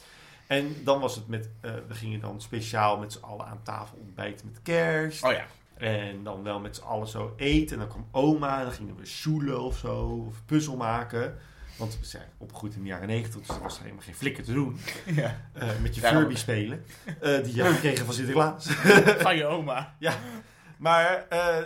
En 0.47 0.77
dan 0.85 1.01
was 1.01 1.15
het 1.15 1.29
met... 1.29 1.49
eh, 1.61 1.71
we 1.89 1.95
gingen 1.95 2.21
dan 2.21 2.41
speciaal 2.41 2.99
met 2.99 3.13
z'n 3.13 3.23
allen 3.25 3.47
aan 3.47 3.61
tafel 3.63 3.99
ontbijten 4.01 4.47
met 4.53 4.63
kerst. 4.63 5.25
Oh 5.25 5.33
ja. 5.33 5.47
En 5.77 6.23
dan 6.25 6.43
wel 6.43 6.61
met 6.61 6.77
z'n 6.77 6.83
allen 6.83 7.09
zo 7.09 7.35
eten. 7.37 7.73
En 7.73 7.79
dan 7.79 7.89
kwam 7.89 8.07
oma. 8.11 8.59
En 8.59 8.65
dan 8.65 8.73
gingen 8.75 8.97
we 8.97 9.07
sjoelen 9.07 9.61
of 9.61 9.79
zo. 9.79 10.25
Of 10.29 10.45
puzzel 10.45 10.77
maken. 10.77 11.39
Want 11.77 11.99
we 12.01 12.07
zijn 12.07 12.29
opgegroeid 12.39 12.75
in 12.75 12.81
de 12.83 12.87
jaren 12.89 13.07
negentig. 13.09 13.41
Dus 13.41 13.57
er 13.57 13.63
was 13.63 13.79
helemaal 13.81 14.03
geen 14.03 14.15
flikker 14.15 14.45
te 14.45 14.53
doen. 14.53 14.79
ja. 15.15 15.41
Eh, 15.53 15.69
met 15.83 15.95
je 15.95 16.01
Daarom. 16.01 16.21
Furby 16.23 16.37
spelen. 16.37 16.85
eh, 17.21 17.43
die 17.45 17.55
je 17.55 17.63
had 17.63 17.73
gekregen 17.73 18.05
van 18.05 18.15
Sinterklaas. 18.15 18.67
Van 19.27 19.37
je 19.37 19.45
oma. 19.45 19.97
Maar 20.79 21.27
eh, 21.29 21.57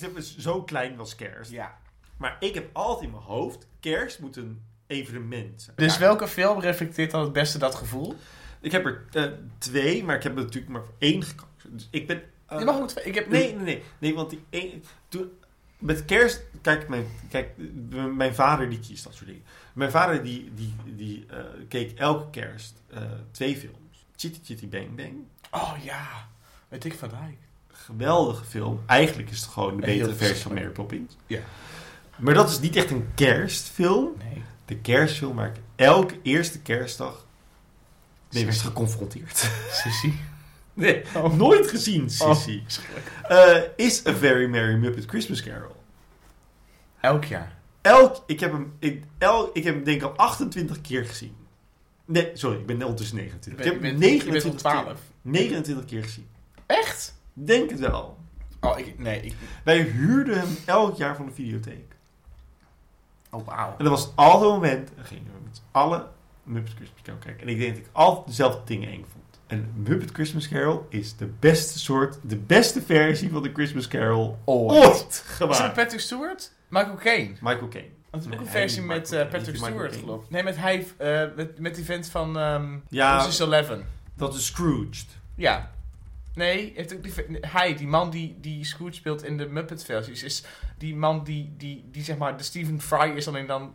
het 0.00 0.16
is 0.16 0.36
zo 0.36 0.62
klein 0.62 0.96
was 0.96 1.14
kerst. 1.14 1.50
Ja. 1.50 1.78
Maar 2.16 2.36
ik 2.40 2.54
heb 2.54 2.68
altijd 2.72 3.04
in 3.04 3.10
mijn 3.10 3.22
hoofd, 3.22 3.66
kerst 3.80 4.20
moet 4.20 4.36
een 4.36 4.62
evenement 4.86 5.62
zijn. 5.62 5.76
Dus 5.76 5.94
Ja. 5.94 6.00
welke 6.00 6.28
film 6.28 6.60
reflecteert 6.60 7.10
dan 7.10 7.20
het 7.22 7.32
beste 7.32 7.58
dat 7.58 7.74
gevoel? 7.74 8.14
Ik 8.60 8.72
heb 8.72 8.84
er 8.86 9.04
twee, 9.58 10.04
maar 10.04 10.16
ik 10.16 10.22
heb 10.22 10.36
er 10.36 10.42
natuurlijk 10.42 10.72
maar 10.72 10.82
één 10.98 11.22
gekozen. 11.22 11.48
Dus 11.76 11.88
ik 11.90 12.06
ben... 12.06 12.22
Je 12.58 12.64
mag 12.64 12.76
ook 12.80 12.88
twee. 12.88 13.04
Ik 13.04 13.14
heb 13.14 13.28
nee, 13.28 13.54
nee, 13.54 13.64
nee. 13.64 13.82
Nee, 13.98 14.14
want 14.14 14.30
die 14.30 14.44
één... 14.50 14.82
Toen, 15.08 15.30
met 15.78 16.04
kerst... 16.04 16.42
Kijk, 16.62 16.88
mijn, 16.88 17.06
kijk, 17.30 17.50
mijn 18.16 18.34
vader 18.34 18.68
die 18.70 18.80
kiest 18.80 19.04
dat 19.04 19.14
soort 19.14 19.26
dingen. 19.26 19.42
Mijn 19.72 19.90
vader 19.90 20.22
die, 20.22 20.52
die, 20.54 20.74
die 20.84 21.26
eh, 21.30 21.38
keek 21.68 21.98
elke 21.98 22.30
kerst 22.30 22.74
eh, 22.90 23.02
twee 23.30 23.56
films. 23.56 24.06
Chitty 24.16 24.38
Chitty 24.44 24.68
Bang 24.68 24.96
Bang. 24.96 25.14
Oh 25.50 25.72
ja. 25.82 26.28
Met 26.68 26.82
Dick 26.82 26.94
van 26.94 27.08
Dijk. 27.08 27.38
Geweldige 27.68 28.44
film. 28.44 28.82
Eigenlijk 28.86 29.30
is 29.30 29.40
het 29.40 29.48
gewoon 29.48 29.76
de 29.76 29.86
betere 29.86 30.14
versie 30.14 30.42
van. 30.42 30.54
Mary 30.54 30.68
Poppins. 30.68 31.16
Ja. 31.26 31.40
Maar 32.16 32.34
dat 32.34 32.50
is 32.50 32.60
niet 32.60 32.76
echt 32.76 32.90
een 32.90 33.08
kerstfilm. 33.14 34.14
Nee. 34.18 34.42
de 34.64 34.76
kerstfilm 34.76 35.36
waar 35.36 35.48
ik 35.48 35.60
elke 35.76 36.18
eerste 36.22 36.60
kerstdag 36.60 37.26
mee 38.30 38.44
werd 38.44 38.60
geconfronteerd. 38.60 39.50
Sissy. 39.70 40.12
Nee, 40.76 41.02
Oh. 41.16 41.32
nooit 41.32 41.66
gezien, 41.70 42.10
Sissy. 42.10 42.62
Eh, 43.22 43.56
is 43.76 44.06
A 44.06 44.12
Very 44.14 44.46
Merry 44.46 44.74
Muppet 44.74 45.04
Christmas 45.06 45.42
Carol. 45.42 45.76
Elk 47.00 47.24
jaar. 47.24 47.56
Elk, 47.80 48.22
ik 48.26 48.40
heb 48.40 48.52
hem, 48.52 48.72
ik, 48.78 49.04
el, 49.18 49.50
ik 49.52 49.64
heb 49.64 49.74
hem 49.74 49.84
denk 49.84 50.00
ik 50.02 50.06
al 50.06 50.16
28 50.16 50.80
keer 50.80 51.04
gezien. 51.04 51.36
Nee, 52.04 52.30
sorry, 52.34 52.58
ik 52.58 52.66
ben 52.66 52.82
ondertussen 52.82 53.16
29. 53.16 53.64
Ik 53.66 53.72
heb 53.72 53.82
hem 53.82 53.84
je 53.92 53.98
bent 53.98 54.10
29 54.12 54.64
al 54.64 54.72
keer, 54.72 54.84
12. 54.84 55.00
29 55.22 55.84
keer 55.84 56.02
gezien. 56.02 56.26
Echt? 56.66 57.14
Denk 57.32 57.70
het 57.70 57.78
wel. 57.80 58.18
Oh, 58.60 58.78
ik, 58.78 58.98
nee. 58.98 59.20
Ik, 59.20 59.34
Wij 59.64 59.78
huurden 59.80 60.38
hem 60.38 60.56
elk 60.64 60.96
jaar 60.96 61.16
van 61.16 61.26
de 61.26 61.32
videotheek. 61.32 61.94
oh, 63.30 63.46
wauw. 63.46 63.74
En 63.78 63.84
dat 63.84 63.88
was 63.88 64.10
altijd 64.14 64.42
een 64.42 64.48
moment, 64.54 64.90
dan 64.96 65.04
gingen 65.04 65.24
we 65.24 65.38
met 65.44 65.56
z'n 65.56 65.62
allen 65.70 66.08
Muppet 66.42 66.72
Christmas 66.74 67.00
Carol 67.02 67.18
kijken. 67.20 67.42
En 67.42 67.48
ik 67.48 67.58
denk 67.58 67.74
dat 67.76 67.84
ik 67.84 67.90
altijd 67.92 68.26
dezelfde 68.26 68.60
dingen 68.64 68.88
eng 68.88 69.04
vond. 69.12 69.24
En 69.46 69.72
Muppet 69.74 70.10
Christmas 70.12 70.48
Carol 70.48 70.86
is 70.88 71.16
de 71.16 71.26
beste 71.26 71.78
soort, 71.78 72.18
de 72.22 72.36
beste 72.36 72.82
versie 72.82 73.30
van 73.30 73.42
de 73.42 73.50
Christmas 73.52 73.88
Carol 73.88 74.38
Ooit. 74.44 74.86
ooit 74.86 74.94
Is 74.94 75.00
het 75.00 75.22
gemaakt. 75.26 75.74
Patrick 75.74 76.00
Stewart? 76.00 76.52
Michael 76.68 76.96
Caine. 76.96 77.32
Michael 77.40 77.68
Caine. 77.68 77.88
Is 78.12 78.26
ook 78.26 78.40
een 78.40 78.46
versie 78.46 78.82
met 78.82 79.02
Michael 79.02 79.24
eh, 79.24 79.30
Patrick 79.30 79.56
Stewart, 79.56 79.96
geloof 79.96 80.24
ik. 80.24 80.30
Nee, 80.30 80.42
met, 80.42 80.56
hij, 80.56 80.86
eh, 80.96 81.22
met, 81.36 81.58
met 81.58 81.74
die 81.74 81.84
vent 81.84 82.08
van 82.08 82.38
ehm 82.38 82.76
Ja, 82.88 83.16
Ocean's 83.16 83.38
Eleven. 83.38 83.86
dat 84.16 84.34
is 84.34 84.46
Scrooged. 84.46 85.06
Ja. 85.34 85.70
Nee, 86.34 86.72
heeft 86.76 86.94
ook 86.94 87.02
die, 87.02 87.12
hij, 87.40 87.76
die 87.76 87.86
man 87.86 88.10
die, 88.10 88.36
die 88.40 88.64
Scrooge 88.64 88.94
speelt 88.94 89.24
in 89.24 89.36
de 89.36 89.46
Muppet-versies, 89.46 90.22
is 90.22 90.44
die 90.78 90.96
man 90.96 91.24
die, 91.24 91.54
die, 91.56 91.88
die 91.92 92.04
zeg 92.04 92.16
maar 92.16 92.36
de 92.36 92.42
Stephen 92.42 92.80
Fry 92.80 93.12
is 93.16 93.28
alleen 93.28 93.46
dan... 93.46 93.74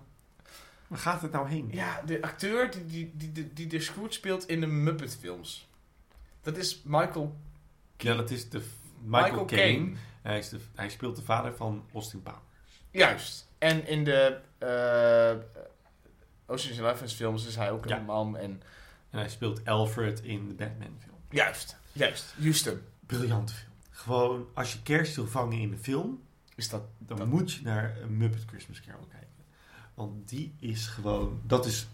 Waar 0.92 1.00
gaat 1.00 1.22
het 1.22 1.32
nou 1.32 1.48
heen? 1.50 1.70
Ja, 1.72 2.02
de 2.06 2.22
acteur 2.22 2.72
die, 2.72 3.12
die, 3.16 3.32
die, 3.32 3.54
die, 3.54 3.68
de 3.68 3.80
Scrooge 3.80 4.12
speelt 4.12 4.48
in 4.48 4.60
de 4.60 4.68
Muppet-films. 4.68 5.70
Dat 6.42 6.58
is 6.58 6.82
Michael... 6.86 7.36
Ja, 7.98 8.16
dat 8.16 8.30
is 8.30 8.50
de 8.50 8.58
Michael, 9.04 9.24
Michael 9.24 9.46
Caine. 9.46 9.92
Hij, 10.22 10.38
is 10.38 10.50
de, 10.50 10.60
hij 10.76 10.90
speelt 10.90 11.16
de 11.16 11.22
vader 11.22 11.56
van 11.56 11.86
Austin 11.94 12.22
Powers. 12.24 12.42
Juist. 12.92 13.48
En 13.58 13.88
in 13.88 14.04
de 14.04 14.40
eh 14.58 15.36
Ocean's 16.46 16.78
Eleven 16.80 17.10
films 17.10 17.46
is 17.48 17.56
hij 17.56 17.72
ook 17.72 17.86
Ja. 17.88 17.98
een 17.98 18.06
man 18.06 18.38
en... 18.38 18.62
En 19.10 19.20
hij 19.20 19.30
speelt 19.30 19.66
Alfred 19.66 20.20
in 20.22 20.48
de 20.48 20.54
Batman 20.54 20.96
film. 21.00 21.16
Juist. 21.30 21.78
Juist. 21.92 22.34
Houston. 22.40 22.82
Briljante 23.06 23.54
film. 23.54 23.72
Gewoon, 23.90 24.48
als 24.54 24.74
je 24.74 24.82
kerst 24.82 25.16
wil 25.16 25.28
vangen 25.28 25.58
in 25.60 25.70
de 25.72 25.78
film, 25.78 26.22
Is 26.56 26.70
dat... 26.70 26.82
dan 26.98 27.18
Dat- 27.18 27.28
moet 27.28 27.54
je 27.54 27.62
naar 27.64 27.98
een 28.02 28.18
Muppet 28.18 28.44
Christmas 28.48 28.82
Carol 28.82 29.06
kijken. 29.12 29.30
Want 30.02 30.30
die 30.30 30.54
is 30.60 30.88
gewoon, 30.88 31.42
dat 31.44 31.66
is 31.66 31.88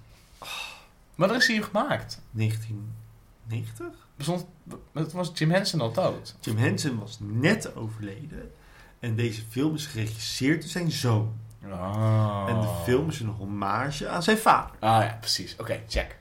Maar 1.15 1.29
er 1.29 1.35
is 1.35 1.47
hier 1.47 1.63
gemaakt. 1.63 2.21
1990? 2.31 3.85
Bestond, 4.15 4.45
het 4.93 5.11
was 5.11 5.31
Jim 5.33 5.51
Henson 5.51 5.81
al 5.81 5.91
dood. 5.91 6.35
Jim 6.39 6.57
Henson 6.57 6.99
was 6.99 7.17
net 7.19 7.75
overleden. 7.75 8.51
En 8.99 9.15
deze 9.15 9.41
film 9.49 9.75
is 9.75 9.85
geregisseerd 9.85 10.61
door 10.61 10.69
zijn 10.69 10.91
zoon. 10.91 11.35
Oh. 11.63 12.45
En 12.47 12.61
de 12.61 12.81
film 12.83 13.09
is 13.09 13.19
een 13.19 13.27
hommage 13.27 14.07
aan 14.07 14.23
zijn 14.23 14.37
vader. 14.37 14.75
Ah 14.79 15.03
ja, 15.03 15.17
precies. 15.19 15.55
Oké, 15.55 15.83
check. 15.87 16.17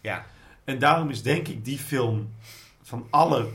Ja. 0.00 0.26
En 0.64 0.78
daarom 0.78 1.10
is 1.10 1.22
denk 1.22 1.48
ik 1.48 1.64
die 1.64 1.78
film 1.78 2.32
van 2.82 3.06
alle 3.10 3.48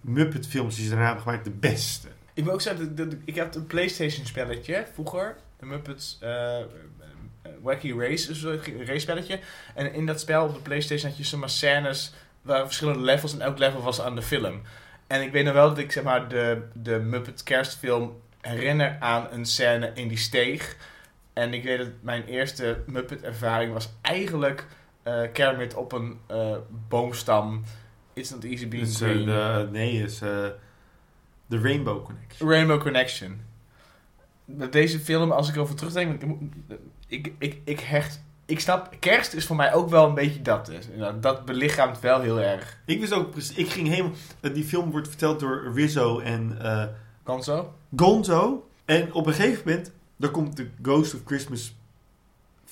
Muppet 0.00 0.46
films 0.46 0.74
die 0.74 0.84
ze 0.84 0.90
daarna 0.90 1.06
hebben 1.06 1.22
gemaakt 1.22 1.44
de 1.44 1.50
beste. 1.50 2.08
Ik 2.34 2.44
wil 2.44 2.52
ook 2.52 2.60
zeggen, 2.60 3.22
ik 3.24 3.38
had 3.38 3.56
een 3.56 3.66
Playstation 3.66 4.26
spelletje 4.26 4.86
vroeger. 4.92 5.36
De 5.58 5.66
Muppets 5.66 6.18
eh, 6.20 6.58
Wacky 7.62 7.92
Race, 7.92 8.46
een 8.46 8.86
race 8.86 8.98
spelletje. 8.98 9.38
En 9.74 9.94
in 9.94 10.06
dat 10.06 10.20
spel 10.20 10.44
op 10.44 10.54
de 10.54 10.60
Playstation 10.60 11.08
had 11.10 11.18
je 11.18 11.24
zomaar 11.24 11.50
scènes 11.50 12.12
waar 12.42 12.64
verschillende 12.64 13.00
levels 13.02 13.32
en 13.32 13.40
elk 13.40 13.58
level 13.58 13.82
was 13.82 14.00
aan 14.00 14.14
de 14.14 14.22
film. 14.22 14.62
En 15.06 15.22
ik 15.22 15.32
weet 15.32 15.44
nog 15.44 15.54
wel 15.54 15.68
dat 15.68 15.78
ik 15.78 15.92
zeg 15.92 16.04
maar 16.04 16.28
de, 16.28 16.62
de 16.74 16.98
Muppet 16.98 17.42
kerstfilm 17.42 18.20
herinner 18.40 18.96
aan 19.00 19.26
een 19.30 19.46
scène 19.46 19.90
in 19.94 20.08
die 20.08 20.18
steeg. 20.18 20.76
En 21.32 21.54
ik 21.54 21.62
weet 21.62 21.78
dat 21.78 21.88
mijn 22.00 22.24
eerste 22.24 22.82
Muppet 22.86 23.22
ervaring 23.22 23.72
was 23.72 23.92
eigenlijk 24.02 24.66
eh 25.02 25.22
Kermit 25.32 25.74
op 25.74 25.92
een 25.92 26.18
eh, 26.26 26.56
boomstam. 26.88 27.64
It's 28.12 28.30
not 28.30 28.44
easy 28.44 28.68
being 28.68 28.86
Dus, 28.86 29.00
eh, 29.00 29.08
de, 29.08 29.68
nee, 29.70 30.02
is 30.02 30.20
eh 30.20 30.46
de 31.46 31.60
Rainbow 31.60 32.04
Connection. 32.04 32.48
Rainbow 32.48 32.80
Connection. 32.80 33.40
Met 34.44 34.72
deze 34.72 34.98
film, 34.98 35.32
als 35.32 35.48
ik 35.48 35.54
erover 35.54 35.74
terugdenk, 35.74 36.22
ik, 37.12 37.32
ik, 37.38 37.60
ik, 37.64 37.80
hecht... 37.80 38.22
Ik 38.46 38.60
snap, 38.60 38.96
kerst 38.98 39.32
is 39.32 39.46
voor 39.46 39.56
mij 39.56 39.74
ook 39.74 39.88
wel 39.88 40.08
een 40.08 40.14
beetje 40.14 40.42
dat. 40.42 40.66
Dus. 40.66 40.86
Dat 41.20 41.44
belichaamt 41.44 42.00
wel 42.00 42.20
heel 42.20 42.40
erg. 42.40 42.78
Ik 42.86 43.00
wist 43.00 43.12
ook 43.12 43.30
precies, 43.30 43.56
ik 43.56 43.68
ging 43.68 43.88
helemaal, 43.88 44.12
die 44.40 44.64
film 44.64 44.90
wordt 44.90 45.08
verteld 45.08 45.40
door 45.40 45.72
Rizzo 45.74 46.18
en 46.18 46.58
eh, 46.60 46.84
Kan 47.22 47.42
zo? 47.42 47.74
Gonzo. 47.96 48.68
En 48.84 49.12
op 49.12 49.26
een 49.26 49.32
gegeven 49.32 49.62
moment, 49.66 49.92
daar 50.16 50.30
komt 50.30 50.56
de 50.56 50.68
Ghost 50.82 51.14
of 51.14 51.20
Christmas, 51.24 51.76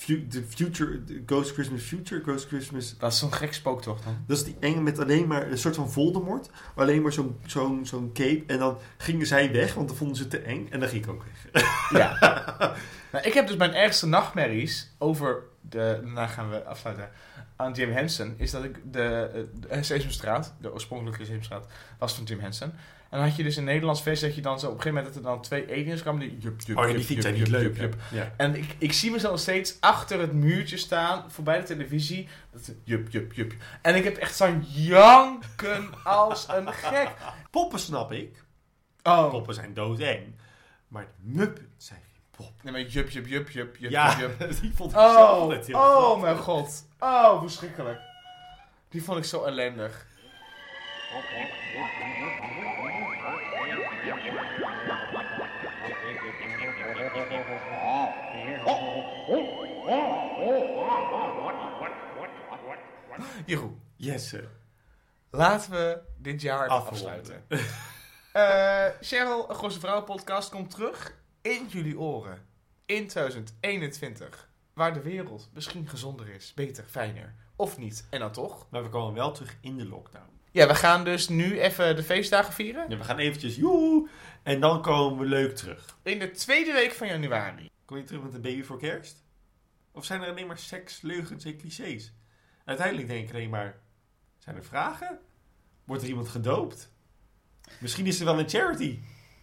de 0.07 0.45
Future, 0.49 1.01
Ghost 1.27 1.53
Christmas 1.53 1.83
Future, 1.83 2.23
Ghost 2.23 2.47
Christmas 2.47 2.99
Dat 2.99 3.13
is 3.13 3.19
zo'n 3.19 3.33
gek 3.33 3.55
spooktocht 3.55 4.05
dan. 4.05 4.17
Dat 4.27 4.37
is 4.37 4.45
die 4.45 4.57
enge 4.61 4.81
met 4.81 4.99
alleen 4.99 5.27
maar 5.27 5.51
een 5.51 5.59
soort 5.59 5.75
van 5.75 5.91
Voldemort. 5.91 6.51
Alleen 6.75 7.03
maar 7.03 7.13
zo'n 7.13 7.37
zo'n 7.47 7.87
zo'n 7.87 8.11
cape. 8.13 8.43
En 8.47 8.59
dan 8.59 8.79
gingen 8.97 9.27
zij 9.27 9.53
weg, 9.53 9.75
want 9.75 9.89
dan 9.89 9.97
vonden 9.97 10.17
ze 10.17 10.23
het 10.23 10.31
te 10.31 10.39
eng. 10.39 10.67
En 10.71 10.81
dan 10.81 10.89
ging 10.89 11.05
ik 11.05 11.11
ook 11.11 11.25
weg. 11.25 11.63
Ja. 11.91 12.17
nou, 13.13 13.25
ik 13.25 13.33
heb 13.33 13.47
dus 13.47 13.57
mijn 13.57 13.75
ergste 13.75 14.07
nachtmerries 14.07 14.91
over 14.99 15.43
de... 15.61 15.99
Daarna 16.03 16.27
gaan 16.27 16.51
we 16.51 16.65
afsluiten. 16.65 17.11
Aan 17.57 17.73
Jim 17.73 17.93
Henson. 17.93 18.35
Is 18.37 18.51
dat 18.51 18.65
ik 18.65 18.93
de, 18.93 19.49
de 19.61 19.83
Sesamstraat, 19.83 20.55
de 20.61 20.73
oorspronkelijke 20.73 21.25
Sesamstraat, 21.25 21.67
was 21.99 22.15
van 22.15 22.25
Jim 22.25 22.41
Henson. 22.41 22.73
En 23.11 23.19
dan 23.19 23.27
had 23.29 23.37
je 23.37 23.43
dus 23.43 23.57
in 23.57 23.65
Nederlands 23.65 24.03
versie 24.03 24.27
dat 24.27 24.37
je 24.37 24.43
dan 24.43 24.61
zo 24.61 24.67
op 24.67 24.75
een 24.75 24.81
gegeven 24.81 24.97
moment 25.03 25.15
dat 25.15 25.25
er 25.25 25.31
dan 25.31 25.43
twee 25.43 25.71
aliens 25.71 26.03
kwamen. 26.03 26.21
Die 26.21 26.39
jup, 26.39 26.61
jup, 26.61 26.79
Oh 26.79 26.89
ja, 26.89 26.93
die 26.93 27.15
jup, 27.15 27.25
niet 27.25 27.37
jup, 27.37 27.49
leuk. 27.49 27.77
jup? 27.77 27.97
Ja. 28.11 28.33
En 28.37 28.55
ik, 28.55 28.75
ik 28.79 28.93
zie 28.93 29.11
mezelf 29.11 29.41
steeds 29.41 29.77
achter 29.81 30.21
het 30.21 30.33
muurtje 30.33 30.77
staan, 30.77 31.31
voorbij 31.31 31.59
de 31.59 31.65
televisie. 31.65 32.29
Dat 32.53 32.71
jup, 32.85 33.11
jup, 33.11 33.33
jup. 33.33 33.55
En 33.83 33.95
ik 33.95 34.05
heb 34.05 34.17
echt 34.17 34.37
zo'n 34.37 34.65
janken 34.69 35.89
als 36.05 36.49
een 36.49 36.73
gek. 36.73 37.11
Poppen 37.51 37.79
snap 37.79 38.13
ik. 38.13 38.45
Oh. 39.03 39.31
Poppen 39.31 39.55
zijn 39.55 39.75
doodeng. 39.75 40.35
Maar 40.89 41.05
de 41.05 41.11
Muppets 41.23 41.87
zijn 41.87 42.01
Nee, 42.63 42.73
maar 42.73 42.81
jup, 42.83 43.11
jup, 43.11 43.27
jup, 43.27 43.49
jup, 43.51 43.77
jup, 43.77 43.91
Ja, 43.91 44.19
jup. 44.19 44.39
die 44.61 44.73
vond 44.75 44.93
ik 44.93 44.99
Oh, 44.99 45.47
net 45.47 45.67
heel 45.67 45.77
oh 45.79 46.21
mijn 46.21 46.37
god. 46.37 46.87
Oh, 46.99 47.41
verschrikkelijk. 47.41 48.01
Die 48.89 49.05
vond 49.05 49.19
ik 49.19 49.25
zo 49.25 49.45
ellendig. 49.45 50.07
Jeroen, 63.47 63.81
Jesse. 63.97 64.49
laten 65.31 65.71
we 65.71 65.99
dit 66.17 66.41
jaar 66.43 66.69
Afronden. 66.69 66.93
afsluiten. 66.93 67.45
Eh 68.33 68.87
Cheryl, 69.01 69.51
een 69.51 69.57
Gosse 69.57 69.81
Vrouw 69.81 70.03
podcast 70.03 70.51
komt 70.51 70.71
terug 70.71 71.15
in 71.43 71.67
jullie 71.69 71.99
oren. 71.99 72.47
In 72.87 73.07
2021. 73.07 74.49
Waar 74.75 74.95
de 74.95 75.03
wereld 75.03 75.51
misschien 75.55 75.89
gezonder 75.89 76.29
is, 76.29 76.55
beter, 76.55 76.85
fijner. 76.85 77.35
Of 77.57 77.79
niet. 77.79 78.07
En 78.11 78.21
dan 78.21 78.33
toch? 78.33 78.67
Maar 78.71 78.83
we 78.83 78.89
komen 78.89 79.15
wel 79.15 79.33
terug 79.33 79.57
in 79.61 79.77
de 79.77 79.89
lockdown. 79.89 80.39
Ja, 80.51 80.67
we 80.67 80.75
gaan 80.75 81.05
dus 81.05 81.29
nu 81.29 81.61
even 81.61 81.97
de 81.97 82.03
feestdagen 82.03 82.53
vieren. 82.53 82.91
Ja, 82.91 82.97
we 82.97 83.05
gaan 83.05 83.19
eventjes 83.19 83.57
joe. 83.57 84.09
En 84.43 84.61
dan 84.61 84.83
komen 84.83 85.19
we 85.19 85.25
leuk 85.25 85.57
terug. 85.57 85.99
In 86.03 86.19
de 86.19 86.31
tweede 86.31 86.73
week 86.73 86.93
van 86.93 87.07
januari. 87.07 87.71
Kom 87.85 87.97
je 87.97 88.05
terug 88.05 88.23
met 88.23 88.35
een 88.35 88.41
baby 88.41 88.63
voor 88.63 88.79
kerst? 88.79 89.25
Of 89.93 90.05
zijn 90.05 90.23
er 90.23 90.29
alleen 90.29 90.47
maar 90.47 90.59
seks, 90.59 91.01
leugens 91.01 91.45
en 91.45 91.57
clichés? 91.57 92.13
Uiteindelijk 92.65 93.09
denk 93.09 93.29
ik 93.29 93.35
alleen 93.35 93.51
maar... 93.51 93.81
Zijn 94.39 94.57
er 94.57 94.65
vragen? 94.65 95.19
Wordt 95.85 96.03
er 96.03 96.09
iemand 96.09 96.29
gedoopt? 96.29 96.93
Misschien 97.79 98.07
is 98.07 98.19
er 98.19 98.25
wel 98.25 98.39
een 98.39 98.49
charity. 98.49 98.99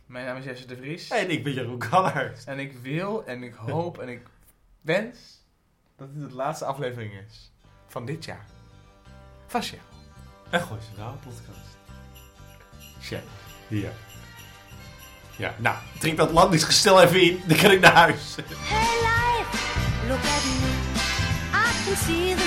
Mijn 0.07 0.25
naam 0.25 0.37
is 0.37 0.43
Jesse 0.43 0.65
de 0.65 0.75
Vries. 0.75 1.09
En 1.09 1.29
ik 1.29 1.43
ben 1.43 1.53
Jeroen 1.53 1.77
Kallaert. 1.77 2.43
En 2.45 2.59
ik 2.59 2.73
wil 2.81 3.25
en 3.25 3.43
ik 3.43 3.53
hoop 3.53 3.97
en 3.99 4.09
ik 4.09 4.21
wens 4.81 5.17
dat 5.97 6.13
dit 6.13 6.29
de 6.29 6.35
laatste 6.35 6.65
aflevering 6.65 7.13
is 7.27 7.51
van 7.87 8.05
dit 8.05 8.25
jaar. 8.25 8.45
Van 9.47 9.61
Cheryl. 9.61 9.81
En 10.49 10.61
gooi 10.61 10.81
ze 10.81 10.99
nou 10.99 11.15
podcast. 11.15 11.77
Cheryl. 13.01 13.27
Ja. 13.67 13.89
Ja, 15.35 15.55
nou, 15.57 15.77
drink 15.99 16.17
dat 16.17 16.31
landingsgestel 16.31 17.01
even 17.01 17.21
in. 17.21 17.41
Dan 17.47 17.57
kan 17.57 17.71
ik 17.71 17.79
naar 17.79 17.95
huis. 17.95 18.35
Hey 18.35 18.97
life, 18.99 20.07
look 20.07 20.17
at 20.17 20.43
me. 20.43 20.75
I 21.53 21.85
can 21.85 21.95
see 21.95 22.35
the 22.35 22.46